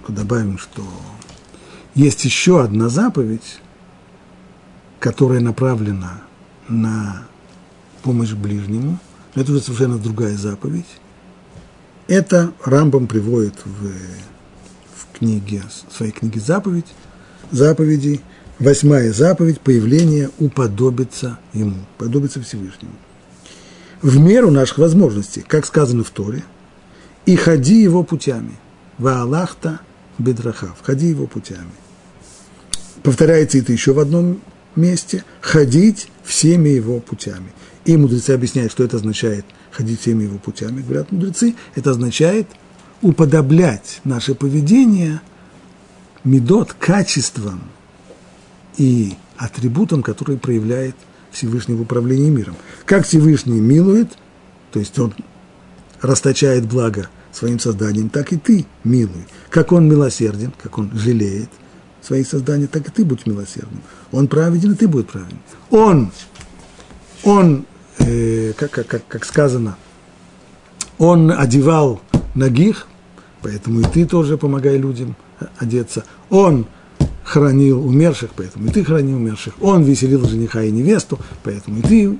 добавим, 0.06 0.58
что 0.58 0.82
есть 1.94 2.22
еще 2.26 2.62
одна 2.62 2.90
заповедь, 2.90 3.60
которая 5.00 5.40
направлена 5.40 6.20
на 6.68 7.26
помощь 8.04 8.32
ближнему, 8.32 8.98
это 9.34 9.50
уже 9.50 9.62
совершенно 9.62 9.98
другая 9.98 10.36
заповедь. 10.36 10.86
Это 12.06 12.52
Рамбам 12.62 13.06
приводит 13.06 13.54
в, 13.64 13.88
в 14.94 15.18
книге, 15.18 15.62
своей 15.90 16.12
книге 16.12 16.38
заповедь, 16.38 16.86
заповедей, 17.50 18.20
восьмая 18.58 19.10
заповедь 19.10 19.60
появление 19.60 20.30
уподобиться 20.38 21.38
ему, 21.54 21.76
подобиться 21.96 22.42
Всевышнему. 22.42 22.92
В 24.02 24.18
меру 24.18 24.50
наших 24.50 24.78
возможностей, 24.78 25.40
как 25.40 25.64
сказано 25.64 26.04
в 26.04 26.10
Торе, 26.10 26.44
и 27.24 27.36
ходи 27.36 27.80
его 27.82 28.04
путями. 28.04 28.58
Ваалахта 28.98 29.80
бедрахав, 30.18 30.76
ходи 30.82 31.06
его 31.06 31.26
путями. 31.26 31.72
Повторяется 33.02 33.58
это 33.58 33.72
еще 33.72 33.94
в 33.94 33.98
одном 33.98 34.42
месте, 34.76 35.24
ходить 35.40 36.08
всеми 36.22 36.70
его 36.70 37.00
путями. 37.00 37.52
И 37.84 37.96
мудрецы 37.96 38.30
объясняют, 38.30 38.72
что 38.72 38.84
это 38.84 38.96
означает 38.96 39.44
ходить 39.70 40.00
всеми 40.00 40.24
его 40.24 40.38
путями. 40.38 40.82
Говорят 40.82 41.12
мудрецы, 41.12 41.54
это 41.74 41.90
означает 41.90 42.46
уподоблять 43.02 44.00
наше 44.04 44.34
поведение 44.34 45.20
медот 46.22 46.72
качеством 46.72 47.62
и 48.78 49.14
атрибутом, 49.36 50.02
который 50.02 50.38
проявляет 50.38 50.96
Всевышний 51.30 51.74
в 51.74 51.82
управлении 51.82 52.30
миром. 52.30 52.56
Как 52.86 53.04
Всевышний 53.04 53.60
милует, 53.60 54.16
то 54.72 54.78
есть 54.78 54.98
он 54.98 55.14
расточает 56.00 56.66
благо 56.66 57.10
своим 57.32 57.58
созданием, 57.58 58.08
так 58.08 58.32
и 58.32 58.36
ты 58.36 58.66
милуй. 58.84 59.26
Как 59.50 59.72
он 59.72 59.88
милосерден, 59.88 60.52
как 60.62 60.78
он 60.78 60.90
жалеет 60.94 61.50
свои 62.04 62.24
создания, 62.24 62.66
так 62.66 62.88
и 62.88 62.90
ты 62.90 63.04
будь 63.04 63.26
милосердным. 63.26 63.82
Он 64.12 64.28
праведен, 64.28 64.72
и 64.72 64.74
ты 64.74 64.88
будешь 64.88 65.06
праведен. 65.06 65.38
Он, 65.70 66.10
он, 67.22 67.66
э, 67.98 68.52
как, 68.56 68.70
как, 68.70 69.06
как 69.06 69.24
сказано, 69.24 69.76
он 70.98 71.30
одевал 71.30 72.00
ногих, 72.34 72.86
поэтому 73.42 73.80
и 73.80 73.84
ты 73.84 74.06
тоже 74.06 74.38
помогай 74.38 74.76
людям 74.76 75.16
одеться. 75.58 76.04
Он 76.30 76.66
хранил 77.24 77.84
умерших, 77.84 78.30
поэтому 78.36 78.66
и 78.66 78.70
ты 78.70 78.84
храни 78.84 79.14
умерших. 79.14 79.54
Он 79.60 79.82
веселил 79.82 80.26
жениха 80.28 80.62
и 80.62 80.70
невесту, 80.70 81.18
поэтому 81.42 81.78
и 81.78 81.82
ты 81.82 82.18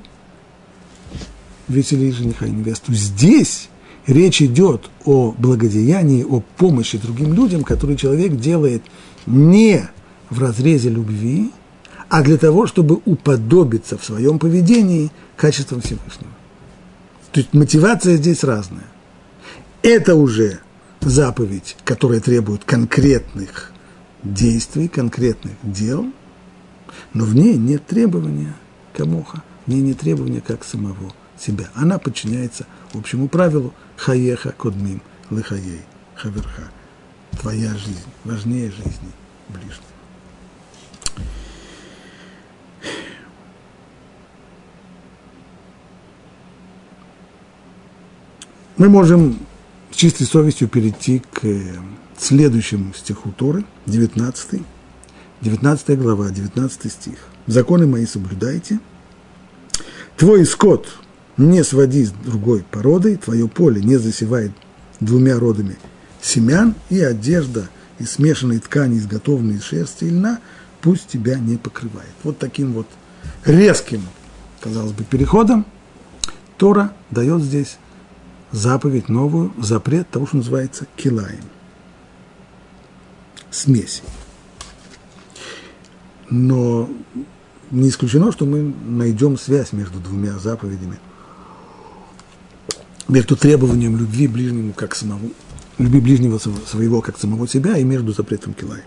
весели 1.68 2.10
жениха 2.10 2.46
и 2.46 2.50
невесту. 2.50 2.92
Здесь 2.92 3.68
речь 4.06 4.42
идет 4.42 4.90
о 5.04 5.34
благодеянии, 5.38 6.24
о 6.24 6.42
помощи 6.56 6.98
другим 6.98 7.34
людям, 7.34 7.64
которые 7.64 7.96
человек 7.96 8.36
делает 8.36 8.82
не 9.26 9.88
в 10.30 10.40
разрезе 10.40 10.88
любви, 10.88 11.52
а 12.08 12.22
для 12.22 12.36
того, 12.36 12.66
чтобы 12.66 13.00
уподобиться 13.04 13.98
в 13.98 14.04
своем 14.04 14.38
поведении 14.38 15.10
качествам 15.36 15.80
Всевышнего. 15.80 16.30
То 17.32 17.40
есть 17.40 17.52
мотивация 17.52 18.16
здесь 18.16 18.44
разная. 18.44 18.86
Это 19.82 20.14
уже 20.14 20.60
заповедь, 21.00 21.76
которая 21.84 22.20
требует 22.20 22.64
конкретных 22.64 23.72
действий, 24.22 24.88
конкретных 24.88 25.54
дел, 25.62 26.06
но 27.12 27.24
в 27.24 27.34
ней 27.34 27.56
нет 27.56 27.86
требования 27.86 28.54
камоха, 28.92 29.42
в 29.66 29.70
ней 29.70 29.80
нет 29.80 29.98
требования 29.98 30.40
как 30.40 30.64
самого 30.64 31.12
себя. 31.38 31.68
Она 31.74 31.98
подчиняется 31.98 32.66
общему 32.92 33.28
правилу 33.28 33.74
хаеха 33.96 34.52
кодмим 34.52 35.02
лыхаей 35.30 35.82
хаверха. 36.14 36.70
Твоя 37.40 37.74
жизнь 37.74 38.06
важнее 38.24 38.70
жизни 38.70 39.10
ближнего. 39.48 39.84
Мы 48.76 48.88
можем 48.88 49.38
с 49.92 49.96
чистой 49.96 50.24
совестью 50.24 50.68
перейти 50.68 51.22
к 51.32 51.46
следующему 52.18 52.92
стиху 52.94 53.30
Торы, 53.30 53.64
19, 53.86 54.62
19 55.42 55.98
глава, 56.00 56.30
19 56.30 56.92
стих. 56.92 57.18
«Законы 57.46 57.86
мои 57.86 58.06
соблюдайте, 58.06 58.80
твой 60.16 60.44
скот 60.44 60.88
не 61.36 61.62
своди 61.62 62.04
с 62.04 62.10
другой 62.10 62.64
породой, 62.68 63.16
твое 63.16 63.46
поле 63.48 63.82
не 63.82 63.96
засевает 63.96 64.52
двумя 65.00 65.38
родами 65.38 65.76
семян, 66.24 66.74
и 66.88 67.00
одежда 67.00 67.68
из 67.98 68.12
смешанной 68.12 68.58
ткани, 68.58 68.98
изготовленной 68.98 69.56
из 69.56 69.62
шерсти 69.62 70.04
и 70.04 70.10
льна, 70.10 70.40
пусть 70.80 71.08
тебя 71.08 71.38
не 71.38 71.56
покрывает». 71.56 72.14
Вот 72.22 72.38
таким 72.38 72.72
вот 72.72 72.88
резким, 73.44 74.02
казалось 74.60 74.92
бы, 74.92 75.04
переходом 75.04 75.66
Тора 76.56 76.92
дает 77.10 77.42
здесь 77.42 77.76
заповедь 78.52 79.08
новую, 79.08 79.52
запрет 79.58 80.08
того, 80.08 80.26
что 80.26 80.38
называется 80.38 80.86
килаем 80.96 81.44
смеси. 83.50 84.02
Но 86.30 86.88
не 87.70 87.88
исключено, 87.88 88.32
что 88.32 88.46
мы 88.46 88.74
найдем 88.86 89.36
связь 89.36 89.72
между 89.72 89.98
двумя 89.98 90.38
заповедями, 90.38 90.98
между 93.08 93.36
требованием 93.36 93.96
любви 93.96 94.26
ближнему 94.26 94.72
как 94.72 94.94
самого, 94.94 95.20
любви 95.78 96.00
ближнего 96.00 96.38
своего 96.38 97.00
как 97.00 97.18
самого 97.18 97.48
себя 97.48 97.76
и 97.76 97.84
между 97.84 98.12
запретом 98.12 98.54
Килаем. 98.54 98.84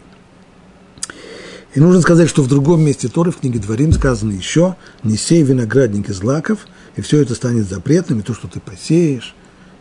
И 1.73 1.79
нужно 1.79 2.01
сказать, 2.01 2.29
что 2.29 2.41
в 2.41 2.47
другом 2.47 2.81
месте 2.81 3.07
Торы, 3.07 3.31
в 3.31 3.37
книге 3.37 3.59
Дворим, 3.59 3.93
сказано 3.93 4.31
еще, 4.31 4.75
не 5.03 5.17
сей 5.17 5.43
виноградник 5.43 6.09
из 6.09 6.23
лаков, 6.23 6.67
и 6.95 7.01
все 7.01 7.21
это 7.21 7.35
станет 7.35 7.69
запретным, 7.69 8.19
и 8.19 8.23
то, 8.23 8.33
что 8.33 8.47
ты 8.47 8.59
посеешь, 8.59 9.35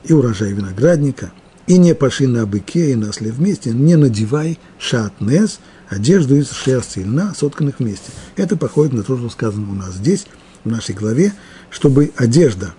и 0.04 0.12
урожай 0.12 0.52
виноградника– 0.52 1.32
и 1.66 1.78
не 1.78 1.94
поши 1.94 2.28
на 2.28 2.46
быке 2.46 2.92
и 2.92 2.94
на 2.94 3.10
осле 3.10 3.32
вместе, 3.32 3.70
не 3.70 3.96
надевай 3.96 4.58
шатнес, 4.78 5.58
одежду 5.88 6.36
из 6.36 6.50
шерсти 6.50 7.00
и 7.00 7.04
льна, 7.04 7.34
сотканных 7.34 7.80
вместе. 7.80 8.12
Это 8.36 8.56
походит 8.56 8.92
на 8.92 9.02
то, 9.02 9.16
что 9.16 9.28
сказано 9.30 9.70
у 9.70 9.74
нас 9.74 9.94
здесь, 9.94 10.26
в 10.64 10.68
нашей 10.68 10.94
главе, 10.94 11.32
чтобы 11.70 12.12
одежда 12.16 12.74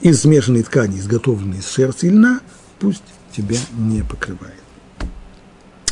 из 0.00 0.20
смешанной 0.20 0.62
ткани, 0.62 0.98
изготовленной 0.98 1.58
из 1.58 1.68
шерсти 1.68 2.06
и 2.06 2.10
льна, 2.10 2.40
пусть 2.82 3.04
тебя 3.30 3.56
не 3.78 4.02
покрывает. 4.02 4.60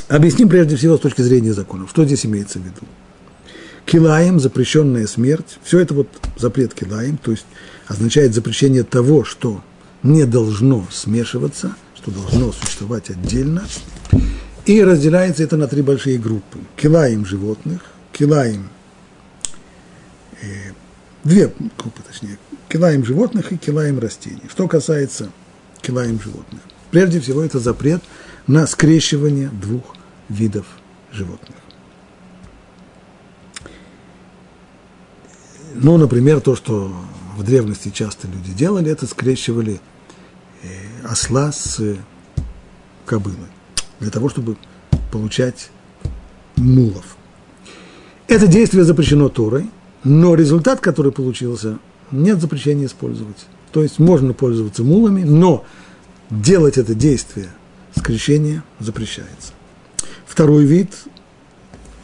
Объясним 0.08 0.48
прежде 0.48 0.74
всего 0.74 0.96
с 0.96 1.00
точки 1.00 1.22
зрения 1.22 1.54
законов, 1.54 1.88
что 1.90 2.04
здесь 2.04 2.26
имеется 2.26 2.58
в 2.58 2.62
виду. 2.62 2.82
Килаем, 3.86 4.40
запрещенная 4.40 5.06
смерть, 5.06 5.58
все 5.62 5.78
это 5.78 5.94
вот 5.94 6.08
запрет 6.36 6.74
килаем, 6.74 7.16
то 7.16 7.30
есть 7.30 7.46
означает 7.86 8.34
запрещение 8.34 8.82
того, 8.82 9.22
что 9.22 9.62
не 10.02 10.24
должно 10.24 10.84
смешиваться, 10.90 11.76
что 11.94 12.10
должно 12.10 12.50
существовать 12.50 13.08
отдельно. 13.08 13.62
И 14.66 14.82
разделяется 14.82 15.44
это 15.44 15.56
на 15.56 15.68
три 15.68 15.82
большие 15.82 16.18
группы. 16.18 16.58
Килаем 16.76 17.24
животных, 17.24 17.82
килаем, 18.12 18.68
э, 20.42 20.72
две 21.22 21.52
группы 21.78 22.02
точнее, 22.06 22.36
килаем 22.68 23.04
животных 23.04 23.52
и 23.52 23.56
килаем 23.56 24.00
растений. 24.00 24.42
Что 24.50 24.66
касается 24.66 25.30
килаем 25.80 26.20
животных, 26.20 26.60
прежде 26.90 27.20
всего 27.20 27.42
это 27.42 27.58
запрет 27.58 28.02
на 28.46 28.66
скрещивание 28.66 29.48
двух 29.48 29.96
видов 30.28 30.66
животных. 31.12 31.56
Ну, 35.74 35.96
например, 35.96 36.40
то, 36.40 36.56
что 36.56 36.92
в 37.36 37.42
древности 37.44 37.90
часто 37.90 38.26
люди 38.26 38.52
делали, 38.52 38.90
это 38.90 39.06
скрещивали 39.06 39.80
э, 40.62 40.68
осла 41.04 41.52
с 41.52 41.80
кобылой, 43.06 43.48
для 44.00 44.10
того, 44.10 44.28
чтобы 44.28 44.56
получать 45.12 45.70
мулов. 46.56 47.16
Это 48.28 48.46
действие 48.46 48.84
запрещено 48.84 49.28
Торой, 49.28 49.70
но 50.04 50.34
результат, 50.34 50.80
который 50.80 51.12
получился, 51.12 51.78
нет 52.10 52.40
запрещения 52.40 52.86
использовать. 52.86 53.46
То 53.72 53.82
есть 53.82 53.98
можно 53.98 54.32
пользоваться 54.32 54.82
мулами, 54.84 55.22
но 55.22 55.64
делать 56.30 56.78
это 56.78 56.94
действие 56.94 57.48
скрещения 57.96 58.62
запрещается. 58.78 59.52
Второй 60.26 60.64
вид 60.64 60.94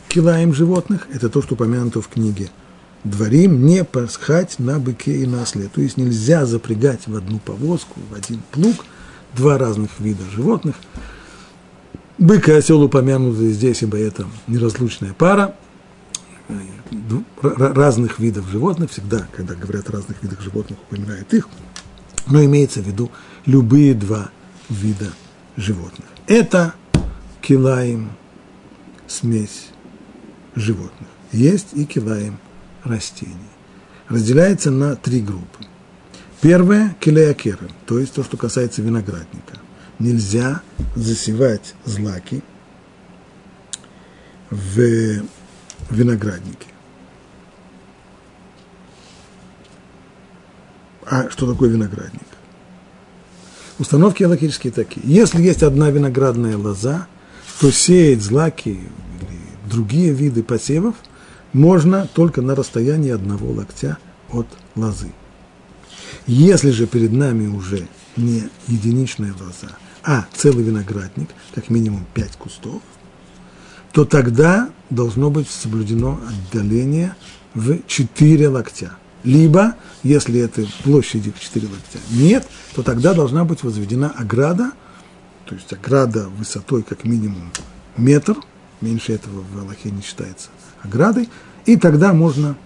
килаем 0.09 0.53
животных– 0.53 1.07
это 1.13 1.29
то, 1.29 1.43
что 1.43 1.55
упомянуто 1.55 2.01
в 2.03 2.09
книге– 2.09 2.51
дворим 3.07 3.65
не 3.65 3.85
пасхать 3.85 4.59
на 4.59 4.79
быке 4.79 5.19
и 5.19 5.27
на 5.27 5.43
осле. 5.43 5.69
То 5.73 5.81
есть 5.81 5.97
нельзя 5.97 6.45
запрягать 6.45 7.07
в 7.07 7.17
одну 7.17 7.39
повозку, 7.39 8.01
в 8.11 8.15
один 8.15 8.41
плуг 8.51 8.85
два 9.35 9.59
разных 9.59 9.99
вида 9.99 10.23
животных. 10.35 10.77
Бык 12.19 12.49
и 12.49 12.53
осел 12.53 12.83
упомянуты 12.83 13.51
здесь, 13.53 13.83
ибо 13.83 13.99
это 13.99 14.27
неразлучная 14.47 15.13
пара 15.13 15.55
разных 17.31 18.19
видов 18.19 18.49
животных. 18.49 18.91
Всегда, 18.91 19.27
когда 19.37 19.55
говорят 19.55 19.89
о 19.91 19.93
разных 19.93 20.23
видах 20.23 20.41
животных, 20.41 20.79
упоминают 20.89 21.33
их. 21.35 21.49
Но 22.29 22.45
имеется 22.45 22.81
в 22.81 22.87
виду 22.87 23.11
любые 23.47 23.95
два 23.95 24.31
вида 24.69 25.13
животных. 25.57 26.07
Это 26.27 26.75
килаем 27.41 28.11
смесь 29.07 29.69
животных. 30.55 31.09
Есть 31.33 31.69
и 31.73 31.85
килаем 31.85 32.39
растений. 32.85 33.35
Разделяется 34.09 34.71
на 34.71 34.97
три 34.97 35.21
группы. 35.21 35.65
Первое– 36.41 36.95
келеякеры, 37.01 37.71
то 37.87 37.99
есть 37.99 38.15
то, 38.15 38.23
что 38.23 38.37
касается 38.37 38.83
виноградника. 38.83 39.59
нельзя 39.99 40.61
засевать 40.95 41.75
злаки 41.85 42.43
в 44.51 45.23
винограднике. 45.91 46.67
А 51.05 51.31
что 51.31 51.51
такое 51.51 51.71
виноградник? 51.71 52.26
Установки 53.79 54.23
аллахические 54.23 54.73
такие. 54.73 55.03
Если 55.05 55.43
есть 55.43 55.63
одна 55.63 55.91
виноградная 55.91 56.57
лоза, 56.57 57.07
то 57.61 57.71
сеять 57.71 58.23
злаки 58.23 58.71
или 58.71 59.71
другие 59.71 60.13
виды 60.13 60.43
посевов 60.43 60.95
можно 61.53 62.09
только 62.15 62.41
на 62.41 62.55
расстоянии 62.55 63.11
одного 63.11 63.51
локтя 63.51 63.99
от 64.31 64.47
лозы. 64.75 65.13
Если 66.27 66.71
же 66.71 66.87
перед 66.87 67.13
нами 67.13 67.49
уже 67.49 67.87
не 68.17 68.49
единичная 68.67 69.33
лоза, 69.35 69.77
а 70.03 70.27
целый 70.35 70.65
виноградник, 70.65 71.29
как 71.55 71.69
минимум 71.69 72.07
пять 72.15 72.37
кустов, 72.37 72.81
то 73.93 74.05
тогда 74.05 74.71
должно 74.89 75.31
быть 75.31 75.51
соблюдено 75.51 76.21
отдаление 76.29 77.15
в 77.55 77.79
4 77.87 78.49
локтя. 78.49 78.93
Либо, 79.27 79.75
если 80.05 80.39
это 80.39 80.65
площади 80.85 81.33
в 81.33 81.41
4 81.41 81.67
локтя, 81.67 81.99
нет, 82.13 82.49
то 82.77 82.85
тогда 82.85 83.13
должна 83.13 83.45
быть 83.45 83.65
возведена 83.65 84.09
ограда, 84.17 84.71
то 85.47 85.57
есть 85.57 85.73
ограда 85.73 86.29
высотой 86.29 86.85
как 86.85 87.03
минимум 87.03 87.51
метр, 87.97 88.37
меньше 88.81 89.13
этого 89.13 89.43
в 89.43 89.59
Аллахе 89.59 89.91
не 89.91 90.01
считается 90.01 90.49
оградой, 90.81 91.29
и 91.65 91.77
тогда 91.77 92.13
можно 92.13 92.57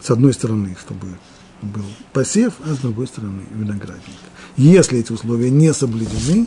с 0.00 0.08
одной 0.08 0.34
стороны, 0.34 0.76
чтобы 0.80 1.18
был 1.62 1.84
посев, 2.12 2.54
а 2.64 2.72
с 2.72 2.78
другой 2.78 3.08
стороны 3.08 3.42
виноградник. 3.52 4.20
Если 4.56 5.00
эти 5.00 5.10
условия 5.10 5.50
не 5.50 5.74
соблюдены 5.74 6.46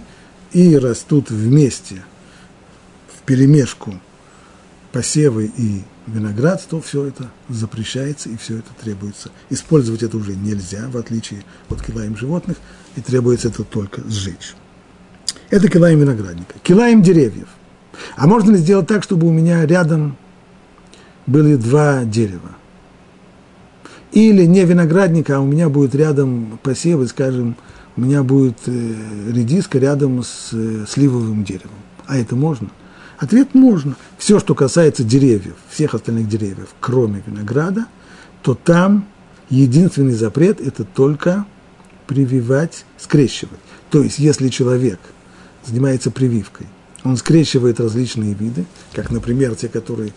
и 0.53 0.77
растут 0.77 1.29
вместе, 1.29 2.05
в 3.13 3.21
перемешку 3.23 3.99
посевы 4.93 5.51
и 5.57 5.83
виноград, 6.09 6.65
то 6.69 6.81
все 6.81 7.05
это 7.05 7.29
запрещается 7.47 8.29
и 8.29 8.37
все 8.37 8.57
это 8.57 8.69
требуется. 8.81 9.29
Использовать 9.49 10.03
это 10.03 10.17
уже 10.17 10.35
нельзя, 10.35 10.89
в 10.89 10.97
отличие 10.97 11.43
от 11.69 11.81
килаем 11.81 12.17
животных, 12.17 12.57
и 12.95 13.01
требуется 13.01 13.49
это 13.49 13.63
только 13.63 14.01
сжечь. 14.09 14.55
Это 15.49 15.67
килаем 15.67 15.99
виноградника. 15.99 16.55
Килаем 16.63 17.01
деревьев. 17.01 17.47
А 18.15 18.27
можно 18.27 18.51
ли 18.51 18.57
сделать 18.57 18.87
так, 18.87 19.03
чтобы 19.03 19.27
у 19.27 19.31
меня 19.31 19.65
рядом 19.65 20.17
были 21.25 21.55
два 21.55 22.03
дерева? 22.03 22.51
Или 24.11 24.45
не 24.45 24.65
виноградника, 24.65 25.37
а 25.37 25.39
у 25.39 25.45
меня 25.45 25.69
будет 25.69 25.93
рядом 25.95 26.59
посевы, 26.63 27.07
скажем, 27.07 27.55
у 27.95 28.01
меня 28.01 28.23
будет 28.23 28.57
э, 28.65 28.95
редиска 29.31 29.77
рядом 29.77 30.23
с 30.23 30.49
э, 30.53 30.85
сливовым 30.87 31.43
деревом. 31.43 31.75
А 32.07 32.17
это 32.17 32.35
можно? 32.35 32.69
Ответ 33.19 33.53
можно. 33.53 33.95
Все, 34.17 34.39
что 34.39 34.55
касается 34.55 35.03
деревьев, 35.03 35.55
всех 35.69 35.93
остальных 35.93 36.29
деревьев, 36.29 36.69
кроме 36.79 37.21
винограда, 37.25 37.85
то 38.41 38.55
там 38.55 39.05
единственный 39.49 40.13
запрет– 40.13 40.61
это 40.65 40.85
только 40.85 41.45
прививать, 42.07 42.85
скрещивать. 42.97 43.59
То 43.89 44.01
есть, 44.01 44.19
если 44.19 44.47
человек 44.47 44.99
занимается 45.65 46.11
прививкой, 46.11 46.67
он 47.03 47.17
скрещивает 47.17 47.79
различные 47.79 48.33
виды, 48.33 48.65
как, 48.93 49.11
например, 49.11 49.55
те, 49.55 49.67
которые 49.67 50.13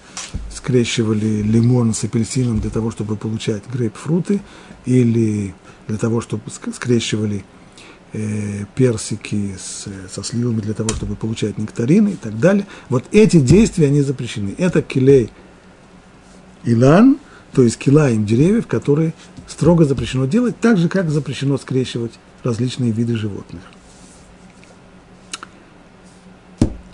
скрещивали 0.54 1.42
лимон 1.42 1.94
с 1.94 2.04
апельсином 2.04 2.60
для 2.60 2.70
того, 2.70 2.92
чтобы 2.92 3.16
получать 3.16 3.62
грейпфруты, 3.72 4.40
или 4.86 5.54
для 5.88 5.98
того, 5.98 6.20
чтобы 6.20 6.42
скрещивали 6.72 7.44
персики 8.74 9.56
с, 9.58 9.86
со 10.12 10.22
сливами 10.22 10.60
для 10.60 10.74
того, 10.74 10.90
чтобы 10.90 11.16
получать 11.16 11.58
нектарины 11.58 12.10
и 12.10 12.16
так 12.16 12.38
далее. 12.38 12.66
Вот 12.88 13.04
эти 13.12 13.40
действия, 13.40 13.86
они 13.86 14.02
запрещены. 14.02 14.54
Это 14.58 14.82
килей 14.82 15.30
илан, 16.64 17.18
то 17.52 17.62
есть 17.62 17.78
килаем 17.78 18.26
деревьев, 18.26 18.66
которые 18.66 19.14
строго 19.46 19.84
запрещено 19.84 20.26
делать, 20.26 20.58
так 20.60 20.76
же, 20.76 20.88
как 20.88 21.10
запрещено 21.10 21.56
скрещивать 21.58 22.12
различные 22.42 22.92
виды 22.92 23.16
животных. 23.16 23.62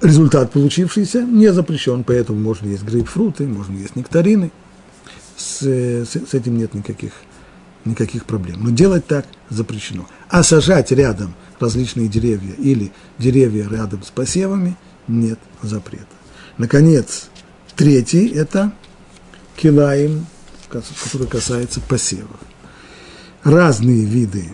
результат 0.03 0.53
получившийся 0.53 1.23
не 1.23 1.53
запрещен, 1.53 2.05
поэтому 2.05 2.41
можно 2.41 2.69
есть 2.69 2.83
грейпфруты, 2.83 3.47
можно 3.47 3.77
есть 3.77 3.97
нектарины. 3.97 4.51
С, 5.37 5.63
с, 5.63 6.11
с 6.11 6.35
этим 6.35 6.57
нет 6.59 6.75
никаких, 6.75 7.13
никаких 7.89 8.25
проблем. 8.25 8.59
Но 8.63 8.71
делать 8.71 9.07
так 9.07 9.27
запрещено. 9.51 10.07
А 10.29 10.43
сажать 10.43 10.93
рядом 10.93 11.35
различные 11.59 12.09
деревья 12.09 12.55
или 12.55 12.93
деревья 13.19 13.69
рядом 13.69 14.03
с 14.03 14.11
посевами 14.11 14.77
нет 15.07 15.39
запрета. 15.63 16.07
Наконец, 16.57 17.29
третий– 17.77 18.29
это 18.35 18.73
килаим, 19.57 20.27
который 20.69 21.27
касается 21.27 21.81
посевов. 21.81 22.39
Разные 23.43 24.05
виды 24.05 24.51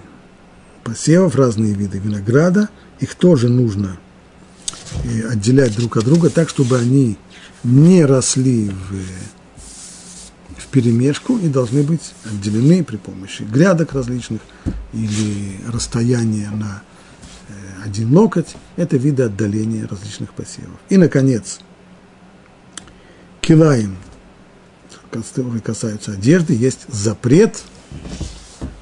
посевов, 0.82 1.35
разные 1.35 1.74
виды 1.74 1.99
винограда, 1.99 2.68
их 3.01 3.14
тоже 3.14 3.49
нужно 3.49 3.99
отделять 5.30 5.74
друг 5.76 5.97
от 5.97 6.05
друга 6.05 6.30
так, 6.30 6.49
чтобы 6.49 6.78
они 6.78 7.18
не 7.64 8.05
росли 8.05 8.68
в, 8.68 8.95
перемешку 10.75 11.39
и 11.39 11.47
должны 11.47 11.85
быть 11.85 12.14
отделены 12.25 12.83
при 12.83 12.97
помощи 12.97 13.43
грядок 13.43 13.93
различных 13.93 14.41
или 14.93 15.61
расстояния 15.68 16.51
на 16.51 16.83
э, 17.49 17.53
один 17.85 18.12
локоть. 18.12 18.57
Это 18.75 18.97
виды 18.97 19.22
отдаления 19.22 19.87
различных 19.87 20.35
посевов. 20.35 20.77
И, 20.89 20.97
наконец, 20.97 21.61
килаем, 23.41 23.97
которые 25.12 25.61
касаются 25.61 26.11
одежды, 26.11 26.55
есть 26.55 26.87
запрет 26.89 27.62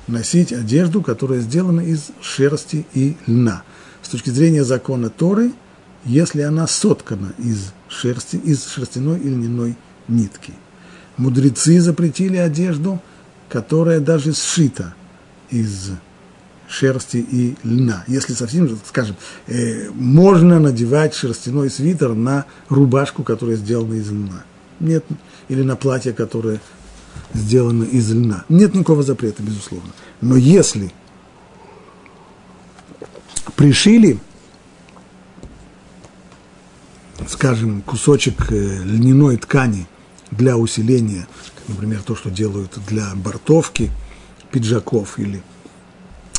носить 0.06 0.54
одежду, 0.54 1.02
которая 1.02 1.40
сделана 1.40 1.82
из 1.82 2.06
шерсти 2.22 2.86
и 2.94 3.18
льна. 3.26 3.64
С 4.00 4.08
точки 4.08 4.30
зрения 4.30 4.64
закона 4.64 5.10
Торы, 5.10 5.52
если 6.06 6.40
она 6.40 6.66
соткана 6.66 7.34
из 7.36 7.74
шерсти, 7.88 8.36
из 8.36 8.66
шерстяной 8.66 9.20
или 9.20 9.28
льняной 9.28 9.76
нитки. 10.08 10.54
Мудрецы 11.22 11.80
запретили 11.80 12.36
одежду, 12.36 13.00
которая 13.48 14.00
даже 14.00 14.32
сшита 14.32 14.92
из 15.50 15.90
шерсти 16.68 17.18
и 17.18 17.54
льна. 17.62 18.02
Если 18.08 18.32
совсем, 18.32 18.76
скажем, 18.84 19.14
э, 19.46 19.88
можно 19.90 20.58
надевать 20.58 21.14
шерстяной 21.14 21.70
свитер 21.70 22.14
на 22.14 22.46
рубашку, 22.68 23.22
которая 23.22 23.54
сделана 23.54 23.94
из 23.94 24.10
льна. 24.10 24.42
Нет, 24.80 25.04
или 25.48 25.62
на 25.62 25.76
платье, 25.76 26.12
которое 26.12 26.60
сделано 27.34 27.84
из 27.84 28.10
льна. 28.10 28.44
Нет 28.48 28.74
никакого 28.74 29.04
запрета, 29.04 29.44
безусловно. 29.44 29.92
Но 30.20 30.34
если 30.34 30.92
пришили 33.54 34.18
скажем, 37.28 37.82
кусочек 37.82 38.50
э, 38.50 38.82
льняной 38.82 39.36
ткани 39.36 39.86
для 40.32 40.56
усиления, 40.56 41.28
например, 41.68 42.02
то, 42.02 42.16
что 42.16 42.30
делают 42.30 42.78
для 42.88 43.14
бортовки 43.14 43.90
пиджаков 44.50 45.18
или 45.18 45.42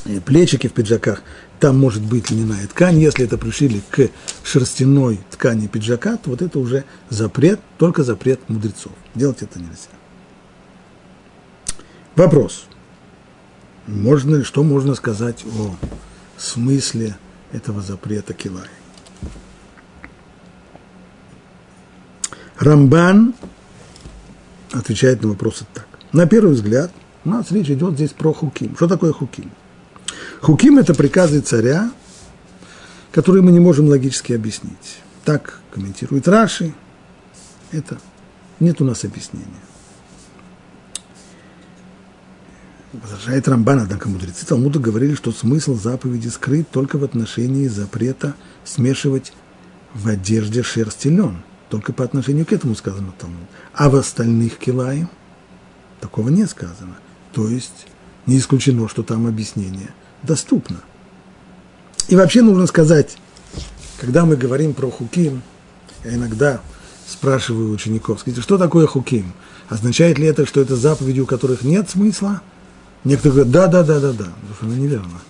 э, 0.05 0.19
плечики 0.19 0.67
в 0.67 0.73
пиджаках, 0.73 1.21
там 1.59 1.79
может 1.79 2.03
быть 2.03 2.29
льняная 2.29 2.67
ткань. 2.67 2.99
Если 2.99 3.23
это 3.23 3.37
пришили 3.37 3.81
к 3.89 4.09
шерстяной 4.43 5.21
ткани 5.31 5.67
пиджака, 5.67 6.17
то 6.17 6.31
вот 6.31 6.41
это 6.41 6.59
уже 6.59 6.83
запрет, 7.09 7.61
только 7.77 8.03
запрет 8.03 8.41
мудрецов. 8.49 8.91
Делать 9.15 9.41
это 9.41 9.59
нельзя. 9.59 9.89
Вопрос. 12.15 12.65
Можно, 13.87 14.43
что 14.43 14.63
можно 14.63 14.95
сказать 14.95 15.45
о 15.45 15.75
смысле 16.37 17.15
этого 17.51 17.81
запрета 17.81 18.33
килая? 18.33 18.69
Рамбан 22.59 23.33
отвечает 24.73 25.21
на 25.21 25.29
вопросы 25.29 25.65
так. 25.73 25.87
На 26.11 26.25
первый 26.27 26.53
взгляд, 26.53 26.91
у 27.23 27.29
нас 27.29 27.51
речь 27.51 27.69
идет 27.69 27.93
здесь 27.93 28.11
про 28.11 28.33
хуким. 28.33 28.75
Что 28.75 28.87
такое 28.87 29.13
хуким? 29.13 29.51
Хуким– 30.41 30.77
это 30.79 30.93
приказы 30.93 31.39
царя, 31.39 31.91
которые 33.11 33.41
мы 33.41 33.51
не 33.51 33.59
можем 33.59 33.87
логически 33.87 34.33
объяснить. 34.33 34.99
Так 35.23 35.59
комментирует 35.71 36.27
Раши. 36.27 36.73
Это 37.71 37.97
нет 38.59 38.81
у 38.81 38.85
нас 38.85 39.03
объяснения. 39.05 39.47
Возражает 42.91 43.47
Рамбан, 43.47 43.79
однако 43.79 44.07
мудрецы 44.07 44.45
Талмуда 44.45 44.79
говорили, 44.79 45.15
что 45.15 45.31
смысл 45.31 45.75
заповеди 45.75 46.27
скрыт 46.27 46.69
только 46.69 46.97
в 46.97 47.03
отношении 47.03 47.67
запрета 47.67 48.35
смешивать 48.65 49.33
в 49.95 50.07
одежде 50.07 50.61
шерсть 50.61 51.05
и 51.05 51.09
лен– 51.09 51.43
только 51.73 51.91
по 51.91 52.03
отношению 52.03 52.45
к 52.45 52.53
этому 52.53 52.75
сказано 52.75 53.15
Талмуд. 53.17 53.49
А 53.73 53.89
в 53.89 53.95
остальных 53.95 54.59
килаем 54.59 55.09
такого 56.01 56.29
не 56.29 56.45
сказано. 56.45 56.97
То 57.31 57.49
есть 57.49 57.87
не 58.27 58.37
исключено, 58.37 58.87
что 58.87 59.01
там 59.01 59.25
объяснение 59.25 59.89
доступно. 60.21 60.81
И 62.09 62.15
вообще 62.15 62.43
нужно 62.43 62.67
сказать, 62.67 63.17
когда 63.99 64.23
мы 64.23 64.35
говорим 64.35 64.75
про 64.75 64.91
хуким, 64.91 65.41
я 66.03 66.13
иногда 66.13 66.61
спрашиваю 67.07 67.71
учеников, 67.71 68.19
скажите, 68.19 68.43
что 68.43 68.59
такое 68.59 68.85
хуким? 68.85 69.33
Означает 69.67 70.19
ли 70.19 70.27
это, 70.27 70.45
что 70.45 70.61
это 70.61 70.75
заповеди, 70.75 71.21
у 71.21 71.25
которых 71.25 71.63
нет 71.63 71.89
смысла? 71.89 72.43
Некоторые 73.03 73.45
говорят, 73.45 73.51
да, 73.51 73.81
да, 73.81 73.83
да, 73.83 73.99
да, 73.99 74.11
да. 74.13 74.27
Это 74.51 74.67
неверно. 74.67 75.21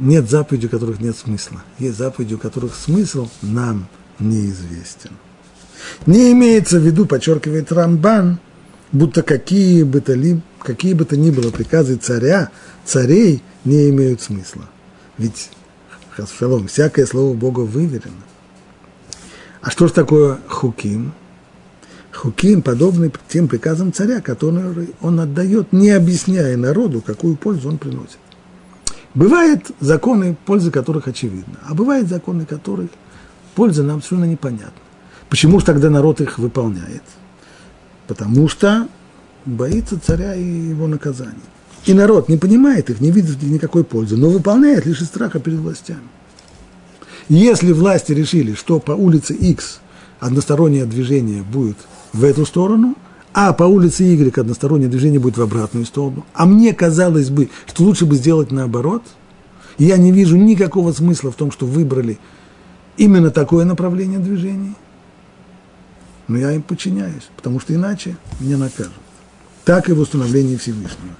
Нет 0.00 0.28
заповедей, 0.28 0.66
у 0.66 0.70
которых 0.70 0.98
нет 0.98 1.16
смысла. 1.16 1.62
Есть 1.78 1.96
заповеди, 1.96 2.34
у 2.34 2.38
которых 2.38 2.74
смысл 2.74 3.28
нам 3.40 3.86
неизвестен. 4.18 5.12
Не 6.06 6.32
имеется 6.32 6.78
в 6.78 6.82
виду, 6.82 7.06
подчеркивает 7.06 7.72
Рамбан, 7.72 8.38
будто 8.92 9.22
какие 9.22 9.82
бы 9.82 10.00
то, 10.00 10.14
ли, 10.14 10.40
какие 10.60 10.94
бы 10.94 11.04
то 11.04 11.16
ни 11.16 11.30
было 11.30 11.50
приказы 11.50 11.96
царя, 11.96 12.50
царей 12.84 13.42
не 13.64 13.90
имеют 13.90 14.22
смысла. 14.22 14.68
Ведь, 15.18 15.50
шалом, 16.38 16.68
всякое 16.68 17.06
слово 17.06 17.34
Бога 17.34 17.60
выверено. 17.60 18.14
А 19.60 19.70
что 19.70 19.88
же 19.88 19.92
такое 19.92 20.38
хуким? 20.48 21.12
Хуким 22.12 22.62
подобный 22.62 23.12
тем 23.28 23.48
приказам 23.48 23.92
царя, 23.92 24.20
которые 24.20 24.88
он 25.00 25.20
отдает, 25.20 25.72
не 25.72 25.90
объясняя 25.90 26.56
народу, 26.56 27.02
какую 27.02 27.36
пользу 27.36 27.68
он 27.68 27.78
приносит. 27.78 28.18
Бывают 29.14 29.70
законы, 29.80 30.36
пользы 30.46 30.70
которых 30.70 31.08
очевидна, 31.08 31.58
а 31.66 31.74
бывают 31.74 32.08
законы, 32.08 32.46
которых 32.46 32.90
польза 33.56 33.82
нам 33.82 34.00
совершенно 34.00 34.30
непонятна. 34.30 34.70
Почему 35.28 35.58
же 35.58 35.66
тогда 35.66 35.90
народ 35.90 36.20
их 36.20 36.38
выполняет? 36.38 37.02
Потому 38.06 38.48
что 38.48 38.86
боится 39.44 39.98
царя 39.98 40.36
и 40.36 40.44
его 40.44 40.86
наказания. 40.86 41.34
И 41.86 41.94
народ 41.94 42.28
не 42.28 42.36
понимает 42.36 42.90
их, 42.90 43.00
не 43.00 43.10
видит 43.10 43.42
никакой 43.42 43.82
пользы, 43.82 44.16
но 44.16 44.28
выполняет 44.28 44.86
лишь 44.86 45.00
из 45.00 45.06
страха 45.06 45.40
перед 45.40 45.58
властями. 45.58 46.00
Если 47.28 47.72
власти 47.72 48.12
решили, 48.12 48.54
что 48.54 48.78
по 48.78 48.92
улице 48.92 49.34
X 49.34 49.80
одностороннее 50.20 50.84
движение 50.84 51.42
будет 51.42 51.76
в 52.12 52.22
эту 52.22 52.46
сторону, 52.46 52.94
а 53.32 53.52
по 53.52 53.64
улице 53.64 54.04
Y 54.04 54.38
одностороннее 54.38 54.88
движение 54.88 55.20
будет 55.20 55.36
в 55.36 55.42
обратную 55.42 55.86
сторону, 55.86 56.24
а 56.34 56.46
мне 56.46 56.72
казалось 56.72 57.30
бы, 57.30 57.50
что 57.66 57.84
лучше 57.84 58.06
бы 58.06 58.16
сделать 58.16 58.50
наоборот, 58.50 59.02
я 59.78 59.96
не 59.96 60.12
вижу 60.12 60.36
никакого 60.36 60.92
смысла 60.92 61.30
в 61.30 61.34
том, 61.34 61.50
что 61.50 61.66
выбрали 61.66 62.18
именно 62.96 63.30
такое 63.30 63.64
направление 63.64 64.18
движения, 64.18 64.74
но 66.28 66.38
я 66.38 66.52
им 66.52 66.62
подчиняюсь, 66.62 67.28
потому 67.36 67.60
что 67.60 67.74
иначе 67.74 68.16
меня 68.40 68.56
накажут. 68.56 68.92
Так 69.64 69.88
и 69.88 69.92
в 69.92 70.00
установлении 70.00 70.56
Всевышнего. 70.56 71.14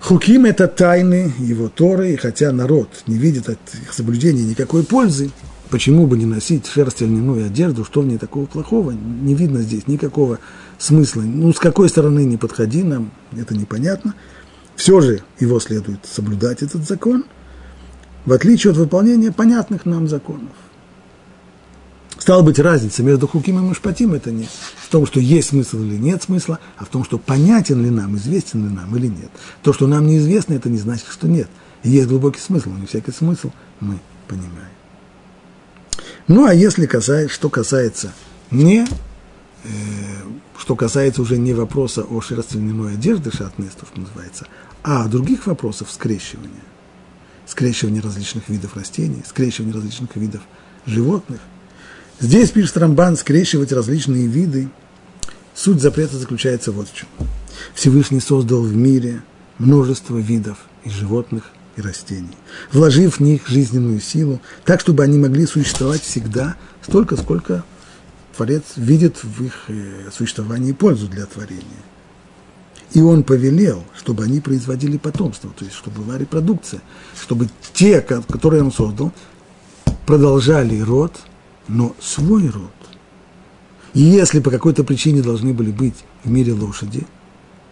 Хуким– 0.00 0.44
это 0.46 0.68
тайны 0.68 1.32
его 1.38 1.68
Торы, 1.68 2.12
и 2.12 2.16
хотя 2.16 2.52
народ 2.52 2.88
не 3.06 3.16
видит 3.16 3.48
от 3.48 3.58
их 3.82 3.92
соблюдения 3.92 4.44
никакой 4.44 4.84
пользы, 4.84 5.30
почему 5.70 6.06
бы 6.06 6.16
не 6.16 6.24
носить 6.24 6.66
шерсть 6.66 7.00
льняную 7.00 7.46
одежду, 7.46 7.84
что 7.84 8.00
в 8.00 8.06
ней 8.06 8.16
такого 8.16 8.46
плохого, 8.46 8.92
не 8.92 9.34
видно 9.34 9.60
здесь 9.60 9.86
никакого 9.86 10.38
смысла. 10.78 11.22
Ну, 11.22 11.52
с 11.52 11.58
какой 11.58 11.88
стороны 11.88 12.24
не 12.24 12.36
подходи, 12.36 12.82
нам 12.82 13.10
это 13.36 13.54
непонятно. 13.54 14.14
Все 14.76 15.00
же 15.00 15.22
его 15.40 15.58
следует 15.58 16.00
соблюдать, 16.06 16.62
этот 16.62 16.86
закон, 16.86 17.24
в 18.28 18.32
отличие 18.34 18.72
от 18.72 18.76
выполнения 18.76 19.32
понятных 19.32 19.86
нам 19.86 20.06
законов. 20.06 20.52
Стала 22.18 22.42
быть, 22.42 22.58
разница 22.58 23.02
между 23.02 23.26
Хуким 23.26 23.58
и 23.58 23.62
Машпатим 23.62 24.12
это 24.12 24.30
не 24.30 24.44
в 24.44 24.88
том, 24.90 25.06
что 25.06 25.18
есть 25.18 25.48
смысл 25.48 25.78
или 25.78 25.96
нет 25.96 26.24
смысла, 26.24 26.58
а 26.76 26.84
в 26.84 26.88
том, 26.88 27.04
что 27.04 27.16
понятен 27.16 27.82
ли 27.82 27.88
нам, 27.88 28.16
известен 28.16 28.68
ли 28.68 28.74
нам 28.74 28.94
или 28.96 29.06
нет. 29.06 29.30
То, 29.62 29.72
что 29.72 29.86
нам 29.86 30.06
неизвестно, 30.06 30.52
это 30.52 30.68
не 30.68 30.76
значит, 30.76 31.06
что 31.10 31.26
нет. 31.26 31.48
есть 31.82 32.06
глубокий 32.06 32.40
смысл, 32.40 32.68
но 32.68 32.80
не 32.80 32.86
всякий 32.86 33.12
смысл 33.12 33.50
мы 33.80 33.98
понимаем. 34.26 34.76
Ну, 36.26 36.44
а 36.44 36.52
если 36.52 36.84
касается, 36.84 37.34
что 37.34 37.48
касается 37.48 38.12
не, 38.50 38.86
э, 39.64 39.68
что 40.58 40.76
касается 40.76 41.22
уже 41.22 41.38
не 41.38 41.54
вопроса 41.54 42.02
о 42.02 42.20
шерстяной 42.20 42.92
одежде, 42.92 43.30
шатнес, 43.30 43.72
то, 43.72 43.86
что 43.86 44.00
называется, 44.00 44.46
а 44.82 45.08
других 45.08 45.46
вопросов 45.46 45.90
скрещивания, 45.90 46.67
скрещивания 47.48 48.02
различных 48.02 48.48
видов 48.48 48.76
растений, 48.76 49.22
скрещивания 49.26 49.74
различных 49.74 50.14
видов 50.16 50.42
животных– 50.86 51.40
Здесь 52.20 52.50
пишет 52.50 52.76
Рамбан 52.76 53.16
скрещивать 53.16 53.70
различные 53.70 54.26
виды. 54.26 54.68
Суть 55.54 55.80
запрета 55.80 56.18
заключается 56.18 56.72
вот 56.72 56.88
в 56.88 56.94
чем. 56.94 57.08
Всевышний 57.74 58.18
создал 58.18 58.62
в 58.62 58.74
мире 58.74 59.22
множество 59.58 60.16
видов 60.16 60.58
и 60.84 60.90
животных, 60.90 61.44
и 61.76 61.80
растений, 61.80 62.36
вложив 62.72 63.18
в 63.18 63.20
них 63.20 63.46
жизненную 63.46 64.00
силу, 64.00 64.40
так, 64.64 64.80
чтобы 64.80 65.04
они 65.04 65.16
могли 65.16 65.46
существовать 65.46 66.02
всегда 66.02 66.56
столько, 66.82 67.16
сколько 67.16 67.64
Творец 68.36 68.64
видит 68.74 69.22
в 69.22 69.44
их 69.44 69.54
э, 69.68 70.10
существовании 70.12 70.72
пользу 70.72 71.06
для 71.06 71.24
творения. 71.26 71.62
И 72.92 73.02
он 73.02 73.22
повелел, 73.22 73.84
чтобы 73.96 74.24
они 74.24 74.40
производили 74.40 74.96
потомство, 74.96 75.50
то 75.56 75.64
есть 75.64 75.76
чтобы 75.76 76.02
была 76.02 76.18
репродукция, 76.18 76.80
чтобы 77.20 77.48
те, 77.74 78.00
которые 78.00 78.62
он 78.62 78.72
создал, 78.72 79.12
продолжали 80.06 80.80
род– 80.80 81.12
но 81.68 81.94
свой 82.00 82.48
род. 82.48 82.72
И 83.94 84.00
если 84.00 84.40
по 84.40 84.50
какой-то 84.50 84.84
причине 84.84 85.22
должны 85.22 85.52
были 85.52 85.70
быть 85.70 85.94
в 86.24 86.30
мире 86.30 86.52
лошади, 86.52 87.06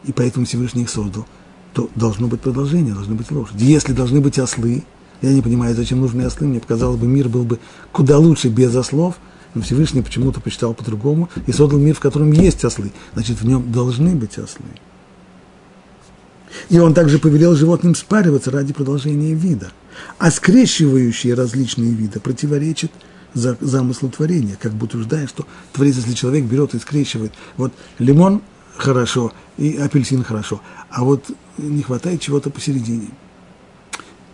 и 0.05 0.13
поэтому 0.13 0.47
Всевышний 0.47 0.83
их 0.83 0.91
создал, 0.91 1.27
то 1.73 1.91
должно 1.95 2.29
быть 2.29 2.41
продолжение, 2.41 2.95
должны 2.95 3.15
быть 3.15 3.31
лошади. 3.31 3.65
Если 3.65 3.93
должны 3.93 4.21
быть 4.21 4.39
ослы, 4.39 4.85
я 5.23 5.33
не 5.33 5.43
понимаю, 5.43 5.75
зачем 5.75 6.01
нужны 6.01 6.23
ослы, 6.23 6.47
мне 6.47 6.61
показалось 6.61 6.99
бы, 6.99 7.07
мир 7.07 7.29
был 7.29 7.45
бы 7.45 7.59
куда 7.93 8.19
лучше 8.19 8.49
без 8.49 8.75
ослов, 8.77 9.17
но 9.55 9.63
Всевышний 9.63 10.03
почему-то 10.03 10.41
посчитал 10.41 10.75
по-другому 10.75 11.29
и 11.47 11.53
создал 11.53 11.79
мир, 11.79 11.95
в 11.95 12.01
котором 12.01 12.33
есть 12.33 12.65
ослы. 12.65 12.93
Значит, 13.15 13.41
в 13.41 13.47
нем 13.47 13.73
должны 13.73 14.15
быть 14.15 14.39
ослы. 14.39 14.67
И 16.69 16.79
он 16.79 16.95
также 16.95 17.19
повелел 17.19 17.55
животным 17.55 17.95
спариваться 17.95 18.51
ради 18.51 18.73
продолжения 18.73 19.35
вида. 19.35 19.71
А 20.19 20.31
скрещивающие 20.31 21.35
различные 21.35 21.93
виды 21.93 22.21
противоречат 22.21 22.91
за, 23.35 23.57
замыслу 23.61 24.09
творения, 24.09 24.57
как 24.61 24.73
будто 24.73 24.97
утверждая, 24.97 25.27
что 25.27 25.47
творец, 25.73 25.97
если 25.97 26.13
человек 26.13 26.45
берет 26.45 26.75
и 26.75 26.79
скрещивает, 26.79 27.33
вот 27.57 27.73
лимон 27.99 28.43
хорошо 28.77 29.33
и 29.59 29.77
апельсин 29.77 30.23
хорошо, 30.23 30.61
а 30.91 31.05
вот 31.05 31.25
не 31.59 31.83
хватает 31.83 32.21
чего-то 32.21 32.51
посередине. 32.51 33.09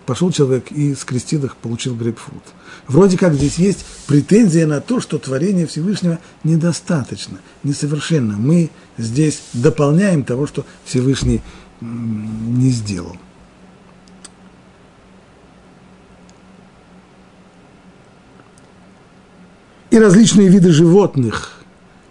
Пошел 0.07 0.33
человек 0.33 0.73
и 0.73 0.97
скрестил 0.97 1.45
их, 1.45 1.57
получил 1.57 1.95
грейпфрут. 1.95 2.43
Вроде 2.89 3.17
как 3.17 3.35
здесь 3.35 3.57
есть 3.59 3.85
претензия 4.09 4.67
на 4.67 4.81
то, 4.81 5.01
что 5.01 5.19
творение 5.19 5.67
Всевышнего 5.67 6.19
недостаточно, 6.43 7.39
несовершенно. 7.63 8.37
Мы 8.37 8.71
здесь 8.99 9.43
дополняем 9.53 10.25
того, 10.25 10.49
что 10.49 10.67
Всевышний 10.85 11.41
не 11.83 12.71
сделал. 12.71 13.17
и 19.93 19.99
различные 19.99 20.49
виды 20.49 20.73
животных. 20.73 21.53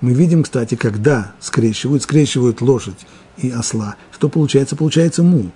Мы 0.02 0.14
видим, 0.14 0.44
кстати, 0.44 0.76
когда 0.76 1.34
скрещивают, 1.40 2.04
скрещивают 2.04 2.62
лошадь 2.62 3.08
и 3.38 3.50
осла, 3.50 3.96
что 4.12 4.30
получается? 4.30 4.76
Получается 4.76 5.24
мул. 5.24 5.52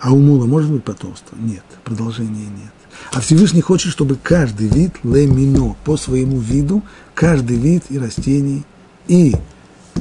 А 0.00 0.12
у 0.12 0.18
мула 0.18 0.46
может 0.46 0.70
быть 0.70 0.82
потомство? 0.82 1.36
Нет, 1.36 1.62
продолжения 1.84 2.46
нет. 2.46 2.72
А 3.12 3.20
Всевышний 3.20 3.60
хочет, 3.60 3.92
чтобы 3.92 4.16
каждый 4.16 4.66
вид 4.66 4.96
лемино 5.04 5.76
по 5.84 5.96
своему 5.96 6.40
виду, 6.40 6.82
каждый 7.14 7.56
вид 7.56 7.84
и 7.90 7.98
растений, 7.98 8.64
и 9.06 9.32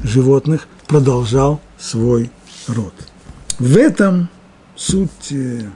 животных 0.04 0.68
продолжал 0.88 1.62
свой 1.78 2.32
род. 2.68 3.11
В 3.62 3.78
этом 3.78 4.28
суть 4.76 5.32
э, 5.32 5.70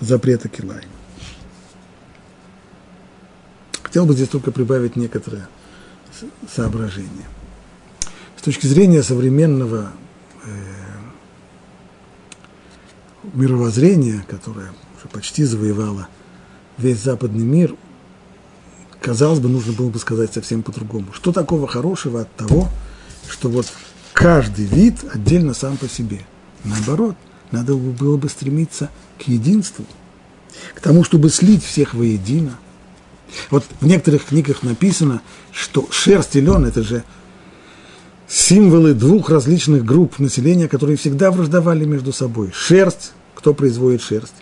запрета 0.00 0.48
Килайма. 0.48 0.82
Хотел 3.84 4.04
бы 4.04 4.14
здесь 4.14 4.28
только 4.28 4.50
прибавить 4.50 4.96
некоторые 4.96 5.46
соображения. 6.52 7.28
С 8.36 8.42
точки 8.42 8.66
зрения 8.66 9.04
современного 9.04 9.92
э, 10.44 10.50
мировоззрения, 13.32 14.24
которое 14.28 14.72
уже 14.96 15.06
почти 15.12 15.44
завоевало 15.44 16.08
весь 16.78 17.00
западный 17.00 17.44
мир, 17.44 17.76
казалось 19.00 19.38
бы, 19.38 19.48
нужно 19.48 19.72
было 19.72 19.88
бы 19.88 20.00
сказать 20.00 20.34
совсем 20.34 20.64
по-другому. 20.64 21.12
Что 21.12 21.30
такого 21.30 21.68
хорошего 21.68 22.22
от 22.22 22.34
того, 22.34 22.66
что 23.28 23.48
вот 23.48 23.72
каждый 24.12 24.64
вид 24.64 25.04
отдельно 25.14 25.54
сам 25.54 25.76
по 25.76 25.88
себе? 25.88 26.26
Наоборот, 26.68 27.16
надо 27.50 27.74
было 27.74 28.16
бы 28.16 28.28
стремиться 28.28 28.90
к 29.18 29.22
единству, 29.22 29.84
к 30.74 30.80
тому, 30.80 31.04
чтобы 31.04 31.30
слить 31.30 31.64
всех 31.64 31.94
воедино– 31.94 32.58
вот 33.50 33.64
в 33.80 33.86
некоторых 33.86 34.26
книгах 34.26 34.62
написано, 34.62 35.22
что 35.52 35.86
шерсть 35.90 36.36
и 36.36 36.40
лен– 36.40 36.64
это 36.66 36.82
же 36.82 37.04
символы 38.26 38.94
двух 38.94 39.30
различных 39.30 39.84
групп 39.84 40.18
населения, 40.18 40.68
которые 40.68 40.96
всегда 40.96 41.30
враждовали 41.30 41.84
между 41.84 42.12
собой. 42.12 42.50
Шерсть, 42.54 43.12
кто 43.34 43.54
производит 43.54 44.02
шерсть? 44.02 44.34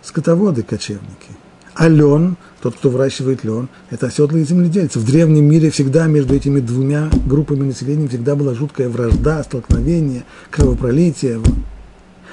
скотоводы, 0.00 0.62
кочевники. 0.62 1.36
А 1.78 1.86
лен, 1.86 2.36
тот, 2.60 2.74
кто 2.74 2.90
выращивает 2.90 3.44
лен, 3.44 3.68
это 3.88 4.08
оседлые 4.08 4.44
земледельцы. 4.44 4.98
В 4.98 5.04
древнем 5.04 5.44
мире 5.44 5.70
всегда 5.70 6.08
между 6.08 6.34
этими 6.34 6.58
двумя 6.58 7.08
группами 7.24 7.62
населения 7.62 8.08
всегда 8.08 8.34
была 8.34 8.52
жуткая 8.52 8.88
вражда, 8.88 9.44
столкновение, 9.44 10.24
кровопролитие. 10.50 11.40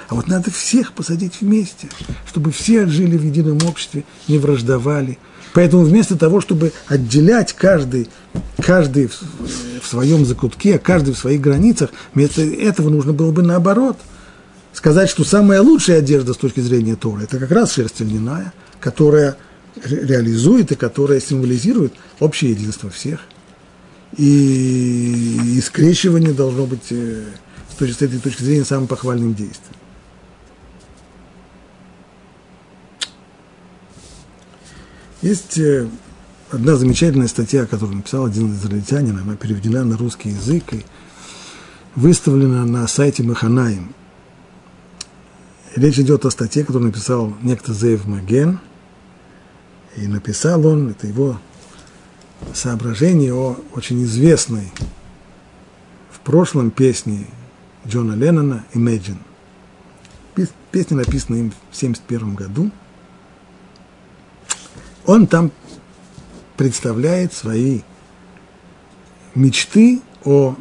А 0.10 0.16
вот 0.16 0.28
надо 0.28 0.50
всех 0.50 0.93
посадить 0.93 1.41
вместе, 1.41 1.89
чтобы 2.28 2.52
все 2.52 2.88
жили 2.88 3.18
в 3.18 3.24
едином 3.24 3.60
обществе, 3.68 4.04
не 4.28 4.39
враждовали. 4.39 5.20
Поэтому 5.54 5.84
вместо 5.84 6.18
того, 6.18 6.41
чтобы 6.41 6.72
отделять 6.88 7.54
каждый, 7.54 8.10
каждый 8.58 9.12
в, 9.80 9.86
своем 9.86 10.26
закутке, 10.26 10.80
каждый 10.80 11.14
в 11.14 11.20
своих 11.20 11.39
границах, 11.39 11.91
вместо 12.16 12.41
этого 12.41 12.89
нужно 12.89 13.14
было 13.14 13.32
бы 13.32 13.43
наоборот– 13.43 13.98
сказать, 14.76 15.10
что 15.10 15.24
самая 15.24 15.62
лучшая 15.62 16.00
одежда 16.00 16.34
с 16.34 16.38
точки 16.38 16.60
зрения 16.60 16.96
Тора– 16.96 17.22
это 17.24 17.39
как 17.39 17.52
раз 17.52 17.74
шерсть 17.74 18.02
льняная, 18.02 18.54
которая 18.86 19.36
реализует 19.83 20.71
и 20.71 20.75
которая 20.75 21.19
символизирует 21.19 21.93
общее 22.19 22.51
единство 22.51 22.91
всех. 22.91 23.19
И, 24.15 25.39
и 25.57 25.59
скрещивание 25.59 26.33
должно 26.33 26.67
быть 26.67 26.91
э, 26.91 27.23
с 27.79 27.81
этой 27.81 28.19
точки 28.19 28.43
зрения 28.43 28.63
самым 28.63 28.88
похвальным 28.88 29.33
действием. 29.33 29.75
Есть 35.23 35.57
э, 35.57 35.88
одна 36.51 36.75
замечательная 36.75 37.27
статья, 37.27 37.65
которую 37.65 37.97
написал 37.97 38.25
один 38.25 38.53
израильтянин, 38.53 39.17
она 39.17 39.36
переведена 39.36 39.83
на 39.83 39.97
русский 39.97 40.29
язык 40.29 40.73
и 40.73 40.86
выставлена 41.95 42.65
на 42.65 42.88
сайте 42.88 43.23
Маханаим– 43.23 43.95
Речь 45.75 45.99
идет 45.99 46.23
о 46.23 46.31
статье, 46.31 46.63
которую 46.63 46.88
написал 46.88 47.33
некто 47.41 47.73
Зейв 47.73 48.05
Маген. 48.05 48.59
И 49.96 50.08
написал 50.08 50.66
он, 50.66 50.89
это 50.89 51.08
его 51.08 51.39
соображение 52.54 53.34
о 53.34 53.58
очень 53.74 54.04
известной 54.04 54.72
в 56.12 56.20
прошлом 56.20 56.72
песне 56.72 57.28
Джона 57.88 58.14
Леннона 58.14 58.66
«Imagine». 58.74 59.20
Песня 60.72 60.98
написана 60.98 61.38
им 61.38 61.52
в 61.52 61.78
1971 61.78 62.36
году. 62.36 62.72
Он 65.06 65.28
там 65.28 65.52
представляет 66.58 67.32
свои 67.32 67.82
мечты 69.34 70.02
о 70.26 70.58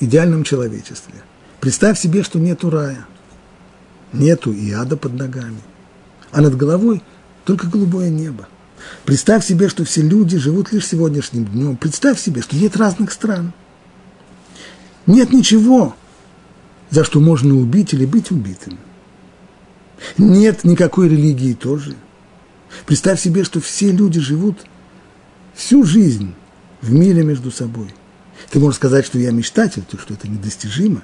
идеальном 0.00 0.44
человечестве. 0.44 1.14
Представь 1.60 1.98
себе, 1.98 2.22
что 2.22 2.38
нету 2.38 2.68
рая 2.68 3.06
нету 4.12 4.52
и 4.52 4.72
ада 4.72 4.96
под 4.96 5.14
ногами, 5.14 5.60
а 6.32 6.40
над 6.40 6.56
головой 6.56 7.02
только 7.44 7.66
голубое 7.66 8.10
небо. 8.10 8.48
Представь 9.04 9.44
себе, 9.44 9.68
что 9.68 9.84
все 9.84 10.02
люди 10.02 10.38
живут 10.38 10.72
лишь 10.72 10.86
сегодняшним 10.86 11.44
днем. 11.46 11.76
Представь 11.76 12.20
себе, 12.20 12.42
что 12.42 12.56
нет 12.56 12.76
разных 12.76 13.12
стран. 13.12 13.52
Нет 15.06 15.32
ничего, 15.32 15.94
за 16.90 17.04
что 17.04 17.20
можно 17.20 17.54
убить 17.54 17.94
или 17.94 18.06
быть 18.06 18.30
убитым. 18.30 18.78
Нет 20.18 20.64
никакой 20.64 21.08
религии 21.08 21.54
тоже. 21.54 21.94
Представь 22.86 23.20
себе, 23.20 23.44
что 23.44 23.60
все 23.60 23.90
люди 23.90 24.20
живут 24.20 24.58
всю 25.54 25.84
жизнь 25.84 26.34
в 26.80 26.92
мире 26.92 27.22
между 27.24 27.50
собой. 27.50 27.94
Ты 28.50 28.58
можешь 28.60 28.76
сказать, 28.76 29.04
что 29.04 29.18
я 29.18 29.30
мечтатель, 29.30 29.82
то 29.82 29.98
что 29.98 30.14
это 30.14 30.28
недостижимо. 30.28 31.02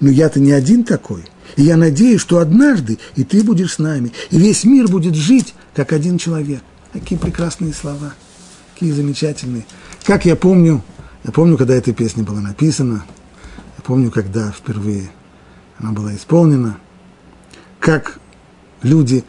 Но 0.00 0.10
я-то 0.10 0.40
не 0.40 0.52
один 0.52 0.84
такой– 0.84 1.24
и 1.56 1.62
я 1.62 1.76
надеюсь, 1.76 2.20
что 2.20 2.38
однажды 2.38 2.98
и 3.16 3.24
ты 3.24 3.42
будешь 3.42 3.74
с 3.74 3.78
нами, 3.78 4.12
и 4.30 4.38
весь 4.38 4.64
мир 4.64 4.88
будет 4.88 5.14
жить, 5.14 5.54
как 5.74 5.92
один 5.92 6.18
человек. 6.18 6.62
Какие 6.92 7.18
прекрасные 7.18 7.72
слова, 7.72 8.14
какие 8.74 8.92
замечательные. 8.92 9.64
Как 10.04 10.24
я 10.24 10.34
помню, 10.34 10.82
я 11.24 11.32
помню, 11.32 11.56
когда 11.56 11.74
эта 11.74 11.92
песня 11.92 12.24
была 12.24 12.40
написана, 12.40 13.04
я 13.76 13.82
помню, 13.82 14.10
когда 14.10 14.50
впервые 14.50 15.10
она 15.78 15.92
была 15.92 16.14
исполнена, 16.14 16.78
как 17.78 18.18
люди 18.82 19.24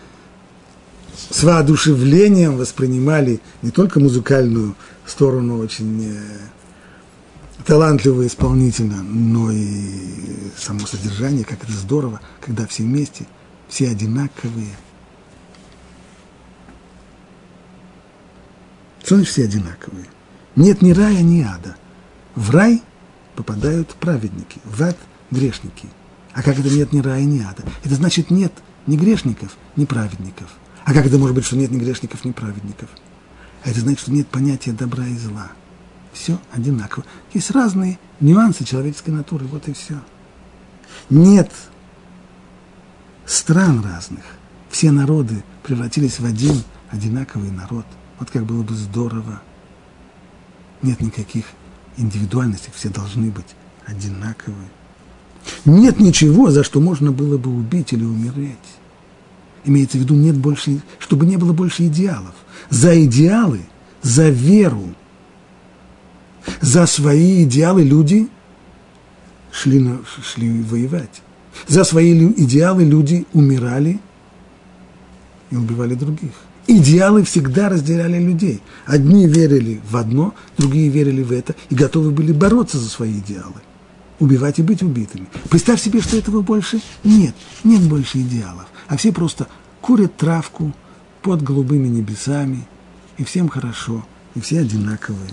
с 1.30 1.44
воодушевлением 1.44 2.58
воспринимали 2.58 3.40
не 3.62 3.72
только 3.72 4.00
музыкальную 4.00 4.76
сторону 5.06 5.60
очень 5.60 6.14
э, 6.14 6.38
талантливого 7.66 8.26
исполнителя, 8.28 8.96
но 8.96 9.52
и 9.52 9.90
само 10.58 10.86
содержание, 10.86 11.44
как 11.44 11.64
это 11.64 11.72
здорово, 11.72 12.22
когда 12.40 12.66
все 12.68 12.84
вместе, 12.84 13.26
все 13.68 13.90
одинаковые. 13.90 14.76
Что 19.04 19.24
все 19.24 19.46
одинаковые? 19.46 20.06
Нет 20.56 20.82
ни 20.82 20.92
рая, 20.92 21.22
ни 21.22 21.42
ада. 21.42 21.76
В 22.36 22.52
рай 22.52 22.82
попадают 23.36 23.90
праведники, 23.96 24.60
в 24.64 24.82
ад– 24.82 24.98
грешники. 25.32 25.88
А 26.34 26.44
как 26.44 26.60
это 26.60 26.70
нет 26.70 26.94
ни 26.94 27.00
рая, 27.00 27.24
ни 27.24 27.42
ада? 27.42 27.64
Это 27.84 27.96
значит 27.96 28.30
нет 28.30 28.54
ни 28.88 28.96
грешников, 28.96 29.58
ни 29.76 29.86
праведников. 29.86 30.50
А 30.86 30.94
как 30.94 31.06
это 31.06 31.18
может 31.18 31.36
быть, 31.36 31.46
что 31.46 31.56
нет 31.56 31.72
ни 31.72 31.78
грешников, 31.78 32.26
ни 32.26 32.32
праведников? 32.32 32.90
А 33.64 33.70
это 33.70 33.80
значит, 33.80 34.02
что 34.02 34.12
нет 34.12 34.28
понятия 34.28 34.72
добра 34.72 35.06
и 35.06 35.18
зла– 35.18 35.52
все 36.14 36.40
одинаково. 36.52 37.06
Есть 37.34 37.52
разные 37.52 38.00
нюансы 38.20 38.64
человеческой 38.64 39.12
натуры, 39.12 39.46
вот 39.46 39.68
и 39.68 39.74
все. 39.74 40.00
Нет 41.10 41.52
стран 43.26 43.84
разных. 43.84 44.24
Все 44.70 44.92
народы 44.92 45.44
превратились 45.64 46.20
в 46.20 46.26
один 46.26 46.64
одинаковый 46.90 47.52
народ. 47.52 47.86
Вот 48.22 48.30
как 48.30 48.46
было 48.46 48.62
бы 48.62 48.76
здорово. 48.76 49.42
Нет 50.84 51.02
никаких 51.02 51.46
индивидуальностей, 51.98 52.72
все 52.76 52.90
должны 52.90 53.32
быть 53.32 53.48
одинаковые. 53.88 54.70
Нет 55.66 56.00
ничего, 56.00 56.52
за 56.52 56.64
что 56.64 56.80
можно 56.80 57.12
было 57.12 57.40
бы 57.40 57.50
убить 57.50 57.94
или 57.94 58.04
умереть. 58.04 58.58
Имеется 59.66 59.98
в 59.98 60.02
виду, 60.02 60.14
нет 60.14 60.38
больше, 60.38 60.82
чтобы 61.00 61.26
не 61.26 61.38
было 61.38 61.52
больше 61.52 61.88
идеалов. 61.88 62.36
За 62.70 63.04
идеалы, 63.04 63.62
за 64.04 64.30
веру, 64.30 64.94
за 66.62 66.86
свои 66.86 67.44
идеалы 67.44 67.84
люди 67.84 68.30
шли, 69.52 69.80
на, 69.80 70.00
шли 70.24 70.62
воевать. 70.62 71.24
За 71.68 71.84
свои 71.84 72.14
идеалы 72.34 72.84
люди 72.84 73.26
умирали 73.34 74.00
и 75.50 75.56
убивали 75.56 75.96
других. 75.96 76.34
Идеалы 76.68 77.24
всегда 77.24 77.70
разделяли 77.70 78.20
людей. 78.20 78.62
Одни 78.86 79.28
верили 79.28 79.82
в 79.90 79.98
одно, 79.98 80.34
другие 80.58 80.90
верили 80.90 81.24
в 81.24 81.32
это 81.32 81.56
и 81.70 81.76
готовы 81.76 82.12
были 82.12 82.32
бороться 82.32 82.78
за 82.78 82.90
свои 82.90 83.20
идеалы. 83.20 83.56
Убивать 84.20 84.60
и 84.60 84.62
быть 84.62 84.84
убитыми. 84.84 85.28
Представь 85.50 85.82
себе, 85.82 86.02
что 86.02 86.18
этого 86.18 86.42
больше 86.42 86.80
нет. 87.04 87.36
Нет 87.64 87.82
больше 87.82 88.20
идеалов. 88.20 88.68
А 88.88 88.98
все 88.98 89.12
просто 89.12 89.48
курят 89.82 90.16
травку 90.18 90.74
под 91.22 91.42
голубыми 91.42 91.88
небесами, 91.88 92.68
и 93.18 93.24
всем 93.24 93.50
хорошо, 93.50 94.06
и 94.36 94.40
все 94.40 94.60
одинаковые. 94.60 95.32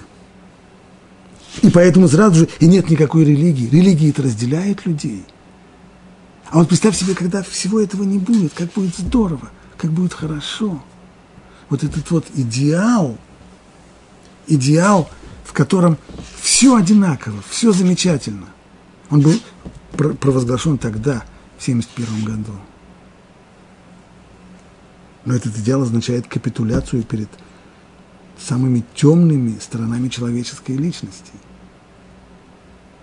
И 1.62 1.70
поэтому 1.70 2.08
сразу 2.08 2.40
же 2.40 2.48
и 2.60 2.66
нет 2.66 2.88
никакой 2.90 3.24
религии. 3.24 3.68
Религия 3.68 4.10
это 4.10 4.22
разделяет 4.22 4.86
людей. 4.86 5.24
А 6.50 6.58
вот 6.58 6.68
представь 6.68 6.96
себе, 6.96 7.14
когда 7.14 7.42
всего 7.42 7.80
этого 7.80 8.04
не 8.04 8.18
будет, 8.18 8.52
как 8.54 8.72
будет 8.72 8.96
здорово, 8.96 9.50
как 9.76 9.90
будет 9.90 10.14
хорошо. 10.14 10.82
Вот 11.68 11.84
этот 11.84 12.10
вот 12.10 12.26
идеал, 12.34 13.18
идеал, 14.46 15.08
в 15.44 15.52
котором 15.52 15.98
все 16.40 16.76
одинаково, 16.76 17.42
все 17.48 17.72
замечательно. 17.72 18.46
Он 19.10 19.20
был 19.20 19.34
провозглашен 19.92 20.78
тогда, 20.78 21.24
в 21.58 21.62
1971 21.62 22.24
году. 22.24 22.52
Но 25.24 25.34
этот 25.34 25.56
идеал 25.58 25.82
означает 25.82 26.26
капитуляцию 26.26 27.02
перед 27.02 27.28
самыми 28.38 28.84
темными 28.94 29.58
сторонами 29.58 30.08
человеческой 30.08 30.76
личности. 30.76 31.32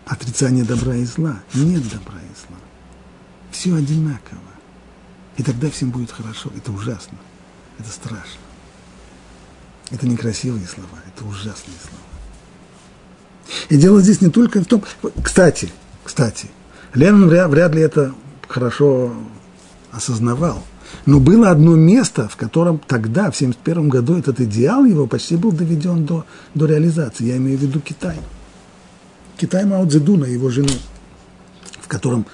Отрицание 0.05 0.63
добра 0.63 0.95
и 0.95 1.03
зла. 1.03 1.39
Нет 1.53 1.84
добра 1.89 2.20
и 2.20 2.47
зла. 2.47 2.57
Все 3.51 3.76
одинаково. 3.76 4.39
И 5.38 5.43
тогда 5.43 5.70
всем 5.70 5.91
будет 5.91 6.11
хорошо. 6.11 6.49
Это 6.55 6.72
ужасно. 6.72 7.18
Это 7.78 7.89
страшно. 7.89 8.44
Это 9.95 10.07
некрасивые 10.07 10.67
слова, 10.67 10.99
это 11.07 11.25
ужасные 11.25 11.77
слова. 11.81 12.03
И 13.69 13.77
дело 13.77 14.01
здесь 14.01 14.21
не 14.21 14.29
только 14.29 14.61
в 14.61 14.65
том... 14.65 14.83
Кстати, 15.23 15.71
кстати, 16.03 16.49
Ленин 16.93 17.27
вряд, 17.27 17.49
вряд 17.49 17.73
ли 17.73 17.81
это 17.81 18.13
хорошо 18.47 19.11
осознавал– 19.91 20.63
но 21.05 21.19
было 21.19 21.51
одно 21.51 21.75
место, 21.75 22.27
в 22.27 22.35
котором 22.35 22.79
тогда, 22.79 23.31
в 23.31 23.35
1971 23.35 23.89
году, 23.89 24.17
этот 24.17 24.39
идеал 24.41 24.85
его 24.85 25.07
почти 25.07 25.35
был 25.35 25.51
доведен 25.51 26.05
до, 26.05 26.25
до 26.53 26.65
реализации. 26.65 27.25
Я 27.25 27.37
имею 27.37 27.57
в 27.57 27.61
виду 27.61 27.79
Китай. 27.79 28.17
Китай 29.37 29.65
Мао 29.65 29.85
Цзэдуна, 29.85 30.25
его 30.25 30.49
жену, 30.49 30.73
в 31.81 31.87
котором 31.87 32.25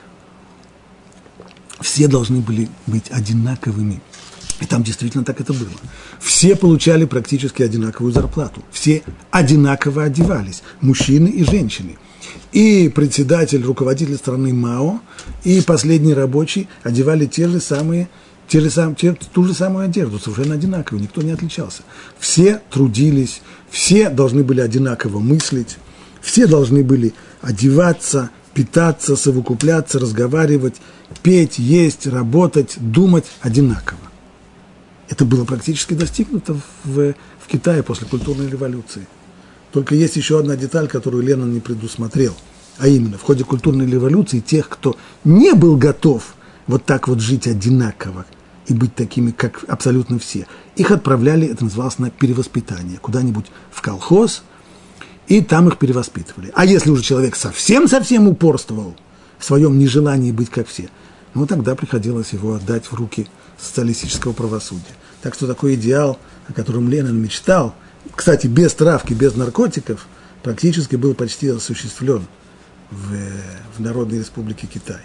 все 1.82 2.08
должны 2.08 2.42
были 2.42 2.70
быть 2.88 3.10
одинаковыми 3.10 4.02
И 4.62 4.66
там 4.66 4.84
действительно 4.84 5.26
так 5.26 5.42
это 5.42 5.54
было. 5.54 5.72
Все 6.20 6.56
получали 6.56 7.06
практически 7.06 7.64
одинаковую 7.64 8.14
зарплату. 8.14 8.64
Все 8.72 9.02
одинаково 9.32 10.04
одевались, 10.04 10.62
мужчины 10.82 11.28
и 11.28 11.44
женщины. 11.44 11.98
И 12.54 12.90
председатель, 12.94 13.64
руководитель 13.64 14.16
страны 14.16 14.54
Мао, 14.54 15.02
и 15.44 15.62
последний 15.62 16.14
рабочий 16.14 16.70
одевали 16.84 17.26
те 17.26 17.48
же 17.48 17.60
самые, 17.60 18.08
те 18.48 18.62
же 18.62 18.70
сам, 18.70 18.96
те, 18.96 19.14
ту 19.14 19.46
же 19.46 19.56
самую 19.56 19.86
одежду, 19.86 20.20
совершенно 20.20 20.56
одинаковую, 20.56 21.02
никто 21.02 21.22
не 21.24 21.32
отличался. 21.32 21.82
Все 22.20 22.62
трудились, 22.70 23.42
все 23.72 24.10
должны 24.10 24.44
были 24.44 24.62
одинаково 24.62 25.20
мыслить, 25.20 25.78
все 26.22 26.46
должны 26.46 26.84
были 26.84 27.14
одеваться, 27.42 28.30
питаться, 28.54 29.16
совокупляться, 29.16 29.98
разговаривать, 29.98 30.76
петь, 31.24 31.58
есть, 31.58 32.06
работать, 32.06 32.76
думать 32.78 33.26
одинаково. 33.42 34.11
Это 35.12 35.26
было 35.26 35.44
практически 35.44 35.94
достигнуто 35.94 36.56
в, 36.86 37.14
в 37.40 37.48
Китае 37.48 37.84
после 37.84 38.08
культурной 38.08 38.50
революции. 38.50 39.06
Только 39.74 39.94
есть 39.94 40.16
еще 40.16 40.40
одна 40.40 40.56
деталь, 40.56 40.88
которую 40.88 41.22
Ленин 41.22 41.54
не 41.54 41.60
предусмотрел. 41.60 42.34
А 42.78 42.88
именно, 42.88 43.18
в 43.18 43.22
ходе 43.22 43.44
культурной 43.44 43.86
революции 43.86 44.40
тех, 44.40 44.70
кто 44.70 44.96
не 45.26 45.54
был 45.54 45.76
готов 45.76 46.34
вот 46.66 46.86
так 46.86 47.10
вот 47.10 47.20
жить 47.20 47.46
одинаково 47.46 48.26
и 48.68 48.74
быть 48.74 48.96
такими, 48.96 49.32
как 49.32 49.66
абсолютно 49.68 50.18
все, 50.18 50.48
их 50.78 50.92
отправляли, 50.92 51.46
это 51.46 51.66
называлось 51.66 52.00
на 52.00 52.10
перевоспитание, 52.10 52.98
куда-нибудь 52.98 53.48
в 53.70 53.82
колхоз, 53.82 54.44
и 55.28 55.42
там 55.42 55.68
их 55.68 55.78
перевоспитывали. 55.78 56.54
А 56.56 56.64
если 56.66 56.90
уже 56.90 57.04
человек 57.04 57.36
совсем-совсем 57.36 58.30
упорствовал 58.30 58.96
в 59.38 59.44
своем 59.44 59.78
нежелании 59.78 60.32
быть 60.32 60.50
как 60.50 60.70
все, 60.70 60.90
ну 61.34 61.46
тогда 61.46 61.76
приходилось 61.76 62.32
его 62.32 62.54
отдать 62.54 62.86
в 62.86 62.94
руки 62.94 63.28
социалистического 63.60 64.32
правосудия. 64.32 64.96
Так 65.22 65.36
что 65.36 65.48
такой 65.48 65.76
идеал, 65.76 66.20
о 66.48 66.54
котором 66.54 66.90
Ленин 66.90 67.22
мечтал, 67.22 67.76
кстати, 68.16 68.48
без 68.48 68.74
травки, 68.74 69.14
без 69.14 69.36
наркотиков, 69.36 70.08
практически 70.42 70.96
был 70.96 71.14
почти 71.14 71.50
осуществлен 71.50 72.26
в, 72.90 73.16
в 73.78 73.80
Народной 73.80 74.20
Республике 74.20 74.68
Китай. 74.68 75.02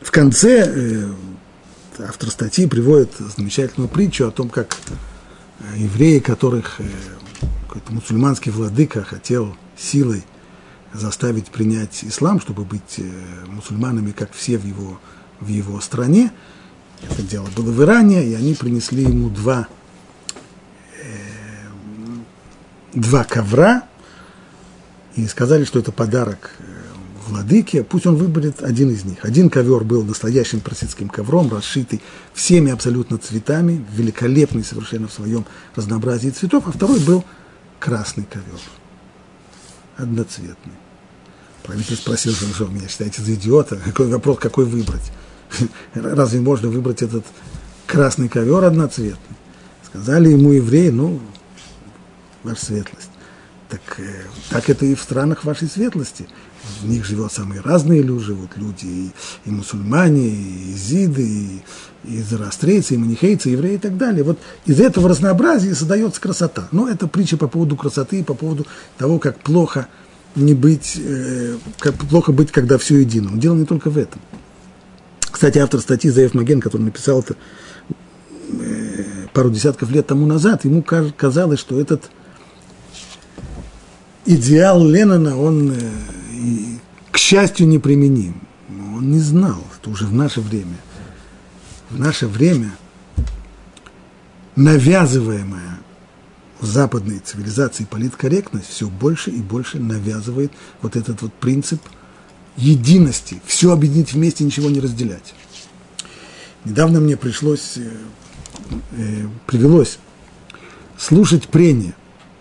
В 0.00 0.10
конце 0.10 0.64
э, 0.66 1.12
автор 1.98 2.30
статьи 2.30 2.66
приводит 2.66 3.12
замечательную 3.36 3.88
притчу 3.88 4.26
о 4.26 4.30
том, 4.30 4.50
как 4.50 4.76
евреи, 5.76 6.18
которых 6.18 6.80
э, 6.80 6.84
какой-то 7.66 7.92
мусульманский 7.92 8.52
владыка 8.52 9.04
хотел 9.04 9.56
силой 9.76 10.24
заставить 10.92 11.46
принять 11.46 12.04
ислам, 12.04 12.40
чтобы 12.40 12.64
быть 12.64 12.98
э, 12.98 13.02
мусульманами, 13.46 14.12
как 14.12 14.32
все 14.32 14.58
в 14.58 14.64
его, 14.64 15.00
в 15.40 15.48
его 15.48 15.80
стране. 15.80 16.32
Это 17.02 17.22
дело 17.22 17.48
было 17.56 17.70
в 17.70 17.82
Иране, 17.82 18.24
и 18.24 18.34
они 18.34 18.54
принесли 18.54 19.02
ему 19.02 19.30
два, 19.30 19.68
э, 20.98 21.16
два 22.94 23.24
ковра 23.24 23.84
и 25.16 25.26
сказали, 25.26 25.64
что 25.64 25.78
это 25.78 25.92
подарок 25.92 26.50
э, 26.58 26.62
владыке, 27.26 27.82
пусть 27.82 28.06
он 28.06 28.16
выберет 28.16 28.62
один 28.62 28.90
из 28.90 29.04
них. 29.04 29.24
Один 29.24 29.50
ковер 29.50 29.84
был 29.84 30.04
настоящим 30.04 30.60
персидским 30.60 31.08
ковром, 31.08 31.52
расшитый 31.52 32.02
всеми 32.34 32.70
абсолютно 32.70 33.18
цветами, 33.18 33.84
великолепный 33.92 34.64
совершенно 34.64 35.08
в 35.08 35.12
своем 35.12 35.46
разнообразии 35.74 36.30
цветов, 36.30 36.64
а 36.66 36.72
второй 36.72 37.00
был 37.00 37.24
красный 37.80 38.24
ковер, 38.24 38.60
одноцветный. 39.96 40.81
Правитель 41.62 41.96
спросил, 41.96 42.32
что 42.32 42.64
вы 42.64 42.74
меня 42.74 42.88
считаете 42.88 43.22
за 43.22 43.34
идиота? 43.34 43.76
Какой 43.76 44.08
вопрос, 44.08 44.38
какой 44.38 44.64
выбрать? 44.64 45.12
Разве 45.94 46.40
можно 46.40 46.68
выбрать 46.68 47.02
этот 47.02 47.24
красный 47.86 48.28
ковер 48.28 48.64
одноцветный? 48.64 49.36
Сказали 49.86 50.30
ему 50.30 50.52
евреи, 50.52 50.88
ну, 50.88 51.20
ваша 52.42 52.64
светлость. 52.64 53.10
Так, 53.68 53.80
э, 53.98 54.24
так 54.50 54.68
это 54.70 54.84
и 54.84 54.94
в 54.94 55.00
странах 55.00 55.44
вашей 55.44 55.68
светлости. 55.68 56.26
В 56.80 56.88
них 56.88 57.04
живут 57.04 57.32
самые 57.32 57.60
разные 57.60 58.02
люди, 58.02 58.24
живут 58.24 58.56
люди 58.56 58.86
и, 58.86 59.12
и 59.44 59.50
мусульмане, 59.50 60.28
и 60.28 60.74
зиды, 60.74 61.22
и, 61.24 61.62
и 62.04 62.22
зарастрейцы, 62.22 62.94
и 62.94 62.98
манихейцы, 62.98 63.48
и 63.48 63.52
евреи 63.52 63.74
и 63.74 63.78
так 63.78 63.96
далее. 63.96 64.24
Вот 64.24 64.38
из 64.66 64.80
этого 64.80 65.08
разнообразия 65.08 65.74
создается 65.74 66.20
красота. 66.20 66.68
Но 66.72 66.88
это 66.88 67.06
притча 67.06 67.36
по 67.36 67.46
поводу 67.46 67.76
красоты, 67.76 68.24
по 68.24 68.34
поводу 68.34 68.66
того, 68.98 69.20
как 69.20 69.38
плохо– 69.38 69.86
не 70.34 70.54
быть, 70.54 70.98
э, 70.98 71.56
плохо 72.08 72.32
быть, 72.32 72.50
когда 72.52 72.78
все 72.78 72.98
едино. 72.98 73.30
Дело 73.34 73.54
не 73.54 73.66
только 73.66 73.90
в 73.90 73.98
этом. 73.98 74.20
Кстати, 75.20 75.58
автор 75.58 75.80
статьи 75.80 76.10
Заев 76.10 76.34
Маген, 76.34 76.60
который 76.60 76.82
написал 76.82 77.20
это 77.20 77.36
э, 78.48 79.04
пару 79.32 79.50
десятков 79.50 79.90
лет 79.90 80.06
тому 80.06 80.26
назад, 80.26 80.64
ему 80.64 80.82
казалось, 80.82 81.58
что 81.58 81.80
этот 81.80 82.10
идеал 84.26 84.86
Леннона, 84.86 85.36
он, 85.36 85.72
э, 85.72 85.76
к 87.10 87.18
счастью, 87.18 87.68
неприменим. 87.68 88.40
Он 88.94 89.10
не 89.10 89.20
знал, 89.20 89.62
что 89.76 89.90
уже 89.90 90.06
в 90.06 90.14
наше 90.14 90.40
время, 90.40 90.76
в 91.90 91.98
наше 91.98 92.26
время 92.26 92.72
навязываемая 96.62 96.66
западной 96.66 97.18
цивилизации 97.18 97.84
политкорректность 97.84 98.68
все 98.68 98.88
больше 98.88 99.30
и 99.30 99.40
больше 99.40 99.80
навязывает 99.80 100.52
вот 100.80 100.94
этот 100.94 101.20
вот 101.20 101.32
принцип 101.32 101.80
единости, 102.56 103.42
все 103.44 103.72
объединить 103.72 104.12
вместе, 104.12 104.44
ничего 104.44 104.70
не 104.70 104.80
разделять. 104.80 105.34
Недавно 106.64 107.00
мне 107.00 107.16
пришлось, 107.16 107.76
э, 107.76 107.90
э, 108.92 109.28
привелось 109.46 109.98
слушать 110.96 111.48
прение. 111.48 111.94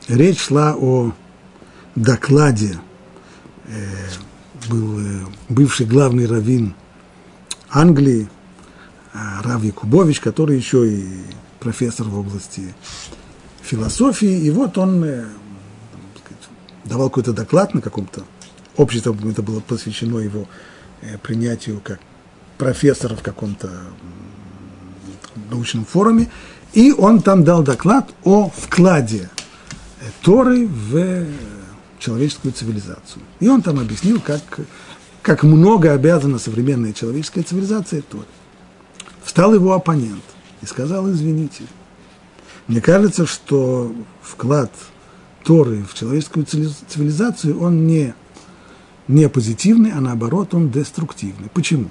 Речь 0.08 0.40
шла 0.40 0.76
о 0.76 1.14
докладе, 1.96 2.80
э, 3.66 3.88
был 4.70 5.00
э, 5.00 5.26
бывший 5.50 5.88
главный 5.88 6.28
раввин 6.28 6.76
Англии, 7.72 8.30
э, 9.14 9.18
Рав 9.44 9.64
Якубович, 9.64 10.20
который 10.20 10.58
еще 10.58 10.88
и 10.88 11.08
профессор 11.60 12.06
в 12.08 12.20
области 12.20 12.76
философии, 13.62 14.40
и 14.40 14.50
вот 14.50 14.78
он 14.78 15.04
э, 15.04 15.26
сказать, 16.24 16.50
давал 16.86 17.10
какой-то 17.10 17.34
доклад 17.34 17.74
на 17.74 17.82
каком-то 17.82 18.24
обществе, 18.78 19.14
это 19.30 19.42
было 19.42 19.60
посвящено 19.60 20.20
его 20.20 20.48
э, 21.02 21.18
принятию 21.18 21.82
как 21.84 22.00
профессора 22.58 23.16
в 23.16 23.24
каком-то 23.24 23.70
научном 25.50 25.86
форуме, 25.86 26.30
и 26.74 26.92
он 26.92 27.22
там 27.22 27.44
дал 27.44 27.64
доклад 27.64 28.10
о 28.24 28.50
вкладе 28.50 29.30
э, 30.00 30.06
Торы 30.22 30.68
в 30.68 31.26
человеческую 32.00 32.54
цивилизацию. 32.54 33.24
И 33.40 33.48
он 33.48 33.62
там 33.62 33.80
объяснил, 33.80 34.20
как, 34.20 34.42
как 35.22 35.44
много 35.44 35.94
обязана 35.94 36.40
современная 36.40 36.94
человеческая 36.94 37.44
цивилизация 37.44 38.02
Торе. 38.02 38.26
Встал 39.24 39.54
его 39.54 39.74
оппонент 39.74 40.24
и 40.62 40.66
сказал, 40.66 41.10
извините, 41.12 41.64
мне 42.72 42.80
кажется, 42.80 43.26
что 43.26 43.92
вклад 44.22 44.72
Торы 45.44 45.84
в 45.84 45.94
человеческую 45.94 46.46
цивилизацию, 46.46 47.60
он 47.60 47.86
не, 47.86 48.14
не 49.10 49.28
позитивный, 49.28 49.92
а 49.92 50.00
наоборот, 50.00 50.54
он 50.54 50.72
деструктивный. 50.72 51.50
Почему? 51.54 51.90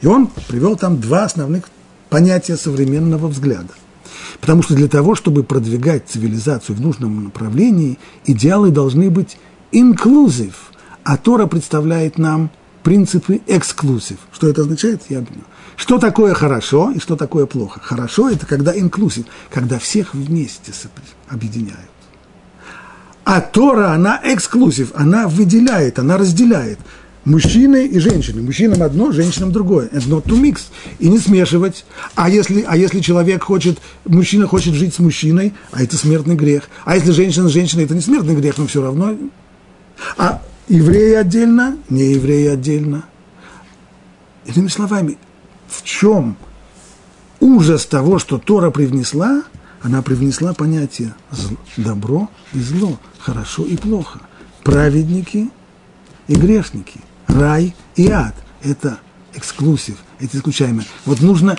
И 0.00 0.08
он 0.08 0.26
привел 0.48 0.74
там 0.74 1.00
два 1.00 1.22
основных 1.22 1.68
понятия 2.10 2.56
современного 2.56 3.28
взгляда. 3.28 3.74
Потому 4.40 4.64
что 4.64 4.74
для 4.74 4.88
того, 4.88 5.14
чтобы 5.14 5.44
продвигать 5.44 6.08
цивилизацию 6.08 6.74
в 6.74 6.80
нужном 6.80 7.22
направлении, 7.22 7.96
идеалы 8.24 8.72
должны 8.72 9.08
быть 9.08 9.38
инклюзив, 9.70 10.72
а 11.04 11.16
Тора 11.16 11.46
представляет 11.46 12.18
нам 12.18 12.50
принципы 12.82 13.40
эксклюзив. 13.46 14.18
Что 14.32 14.48
это 14.48 14.62
означает, 14.62 15.02
я 15.10 15.18
объясню. 15.18 15.44
Что 15.76 15.98
такое 15.98 16.34
хорошо 16.34 16.90
и 16.90 16.98
что 16.98 17.16
такое 17.16 17.46
плохо? 17.46 17.80
Хорошо– 17.80 18.30
это 18.30 18.46
когда 18.46 18.76
инклюзив, 18.76 19.26
когда 19.50 19.78
всех 19.78 20.14
вместе 20.14 20.72
объединяют. 21.28 21.90
А 23.24 23.40
Тора, 23.40 23.92
она 23.92 24.20
эксклюзив, 24.24 24.92
она 24.94 25.28
выделяет, 25.28 25.98
она 25.98 26.16
разделяет 26.16 26.78
мужчины 27.26 27.86
и 27.86 27.98
женщины. 27.98 28.40
Мужчинам 28.40 28.82
одно, 28.82 29.12
женщинам 29.12 29.52
другое. 29.52 29.88
Это 29.92 30.06
not 30.06 30.24
to 30.24 30.40
mix. 30.40 30.60
И 30.98 31.08
не 31.08 31.18
смешивать. 31.18 31.84
А 32.14 32.30
если, 32.30 32.64
а 32.66 32.76
если 32.76 33.00
человек 33.00 33.42
хочет, 33.42 33.78
мужчина 34.06 34.46
хочет 34.46 34.74
жить 34.74 34.94
с 34.94 34.98
мужчиной, 35.00 35.52
а 35.72 35.82
это 35.82 35.98
смертный 35.98 36.36
грех. 36.36 36.70
А 36.84 36.96
если 36.96 37.10
женщина 37.10 37.48
с 37.48 37.52
женщиной, 37.52 37.84
это 37.84 37.94
не 37.94 38.00
смертный 38.00 38.36
грех, 38.36 38.56
но 38.56 38.66
все 38.66 38.80
равно. 38.80 39.16
А 40.16 40.40
евреи 40.68 41.14
отдельно, 41.14 41.76
не 41.90 42.12
евреи 42.12 42.46
отдельно. 42.46 43.04
Иными 44.46 44.68
словами, 44.68 45.18
в 45.76 45.84
чем 45.84 46.36
ужас 47.40 47.86
того, 47.86 48.18
что 48.18 48.38
Тора 48.38 48.70
привнесла, 48.70 49.42
она 49.82 50.02
привнесла 50.02 50.54
понятие 50.54 51.14
добро 51.76 52.30
и 52.52 52.60
зло, 52.60 52.98
хорошо 53.18 53.64
и 53.64 53.76
плохо, 53.76 54.20
праведники 54.64 55.50
и 56.28 56.34
грешники, 56.34 57.00
рай 57.26 57.74
и 57.94 58.08
ад. 58.10 58.34
Это 58.62 58.98
эксклюзив, 59.34 59.96
эти 60.18 60.36
исключаемые. 60.36 60.86
Вот 61.04 61.20
нужно 61.20 61.56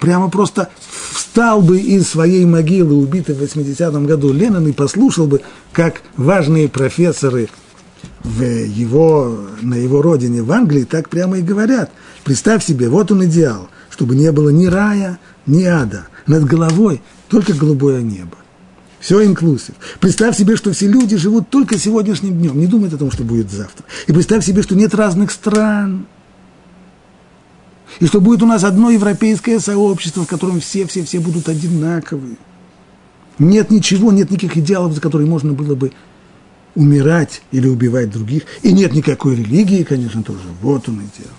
прямо 0.00 0.30
просто 0.30 0.70
встал 1.12 1.60
бы 1.60 1.78
из 1.78 2.08
своей 2.08 2.44
могилы, 2.46 2.94
убитый 2.94 3.34
в 3.34 3.42
80-м 3.42 4.06
году 4.06 4.32
Ленин, 4.32 4.66
и 4.66 4.72
послушал 4.72 5.26
бы, 5.26 5.42
как 5.72 6.02
важные 6.16 6.68
профессоры 6.68 7.48
в 8.24 8.42
его, 8.42 9.48
на 9.60 9.74
его 9.74 10.02
родине, 10.02 10.42
в 10.42 10.52
Англии, 10.52 10.84
так 10.84 11.08
прямо 11.08 11.38
и 11.38 11.42
говорят. 11.42 11.90
Представь 12.24 12.64
себе, 12.64 12.88
вот 12.88 13.10
он 13.10 13.24
идеал, 13.24 13.68
чтобы 13.90 14.14
не 14.14 14.30
было 14.32 14.50
ни 14.50 14.66
рая, 14.66 15.18
ни 15.46 15.64
ада. 15.64 16.06
Над 16.26 16.44
головой 16.44 17.02
только 17.28 17.52
голубое 17.52 18.00
небо. 18.02 18.36
Все 19.00 19.24
инклюзив. 19.24 19.74
Представь 19.98 20.38
себе, 20.38 20.56
что 20.56 20.72
все 20.72 20.86
люди 20.86 21.16
живут 21.16 21.50
только 21.50 21.76
сегодняшним 21.76 22.38
днем, 22.38 22.58
не 22.58 22.68
думают 22.68 22.94
о 22.94 22.98
том, 22.98 23.10
что 23.10 23.24
будет 23.24 23.50
завтра. 23.50 23.84
И 24.06 24.12
представь 24.12 24.46
себе, 24.46 24.62
что 24.62 24.76
нет 24.76 24.94
разных 24.94 25.32
стран. 25.32 26.06
И 27.98 28.06
что 28.06 28.20
будет 28.20 28.42
у 28.42 28.46
нас 28.46 28.62
одно 28.62 28.90
европейское 28.90 29.58
сообщество, 29.58 30.22
в 30.22 30.28
котором 30.28 30.60
все-все-все 30.60 31.18
будут 31.18 31.48
одинаковые. 31.48 32.36
Нет 33.40 33.70
ничего, 33.70 34.12
нет 34.12 34.30
никаких 34.30 34.56
идеалов, 34.58 34.94
за 34.94 35.00
которые 35.00 35.28
можно 35.28 35.52
было 35.52 35.74
бы 35.74 35.92
умирать 36.74 37.42
или 37.52 37.68
убивать 37.68 38.10
других. 38.10 38.44
И 38.62 38.72
нет 38.72 38.92
никакой 38.92 39.36
религии, 39.36 39.82
конечно, 39.82 40.22
тоже. 40.22 40.40
Вот 40.60 40.88
он 40.88 40.96
идеал. 40.96 41.34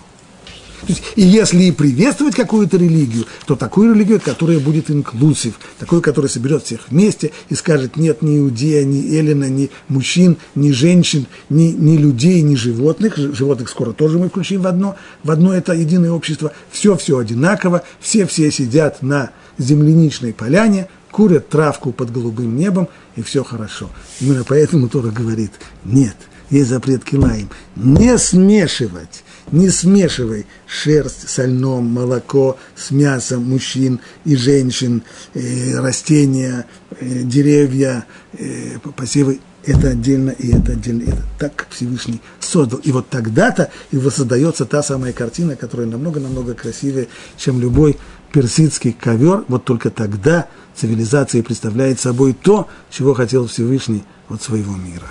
То 0.86 0.92
есть, 0.92 1.02
и 1.16 1.22
если 1.22 1.64
и 1.64 1.72
приветствовать 1.72 2.34
какую-то 2.34 2.76
религию, 2.76 3.24
то 3.46 3.56
такую 3.56 3.94
религию, 3.94 4.20
которая 4.20 4.58
будет 4.58 4.90
инклюзив, 4.90 5.54
такую, 5.78 6.02
которая 6.02 6.28
соберет 6.28 6.64
всех 6.64 6.90
вместе 6.90 7.32
и 7.48 7.54
скажет, 7.54 7.96
нет 7.96 8.20
ни 8.20 8.38
иудея, 8.38 8.84
ни 8.84 9.16
эллина, 9.16 9.48
ни 9.48 9.70
мужчин, 9.88 10.36
ни 10.54 10.72
женщин, 10.72 11.26
ни, 11.48 11.68
ни 11.68 11.96
людей, 11.96 12.42
ни 12.42 12.54
животных, 12.54 13.16
животных 13.16 13.70
скоро 13.70 13.92
тоже 13.92 14.18
мы 14.18 14.28
включим 14.28 14.60
в 14.60 14.66
одно, 14.66 14.96
в 15.22 15.30
одно 15.30 15.54
это 15.54 15.72
единое 15.72 16.10
общество, 16.10 16.52
все-все 16.70 17.16
одинаково, 17.16 17.82
все-все 18.00 18.50
сидят 18.50 19.00
на 19.00 19.30
земляничной 19.56 20.34
поляне, 20.34 20.88
курят 21.14 21.48
травку 21.48 21.92
под 21.92 22.10
голубым 22.10 22.56
небом, 22.56 22.88
и 23.14 23.22
все 23.22 23.44
хорошо. 23.44 23.88
Именно 24.20 24.42
поэтому 24.42 24.88
Тора 24.88 25.12
говорит, 25.12 25.52
нет, 25.84 26.16
есть 26.50 26.70
запрет 26.70 27.04
килаем, 27.04 27.48
не 27.76 28.18
смешивать 28.18 29.22
не 29.52 29.70
смешивай 29.70 30.46
шерсть 30.66 31.28
со 31.28 31.44
льном, 31.44 31.84
молоко 31.84 32.56
с 32.74 32.90
мясом 32.90 33.44
мужчин 33.44 34.00
и 34.24 34.36
женщин, 34.36 35.02
э, 35.34 35.78
растения, 35.78 36.66
э, 36.98 37.22
деревья, 37.22 38.06
э, 38.32 38.78
посевы. 38.96 39.40
Это 39.66 39.90
отдельно 39.90 40.30
и 40.30 40.54
это 40.54 40.72
отдельно. 40.72 41.04
Это 41.04 41.22
так, 41.38 41.56
как 41.56 41.68
Всевышний 41.70 42.20
создал. 42.38 42.80
И 42.80 42.92
вот 42.92 43.08
тогда-то 43.08 43.70
и 43.92 43.96
воссоздается 43.96 44.66
та 44.66 44.82
самая 44.82 45.12
картина, 45.14 45.56
которая 45.56 45.86
намного-намного 45.86 46.54
красивее, 46.54 47.08
чем 47.38 47.60
любой 47.60 47.96
персидский 48.34 48.92
ковер. 48.92 49.44
Вот 49.46 49.64
только 49.64 49.90
тогда 49.90 50.48
цивилизация 50.74 51.44
представляет 51.44 52.00
собой 52.00 52.32
то, 52.32 52.66
чего 52.90 53.14
хотел 53.14 53.46
Всевышний 53.46 54.02
от 54.28 54.42
своего 54.42 54.74
мира. 54.74 55.06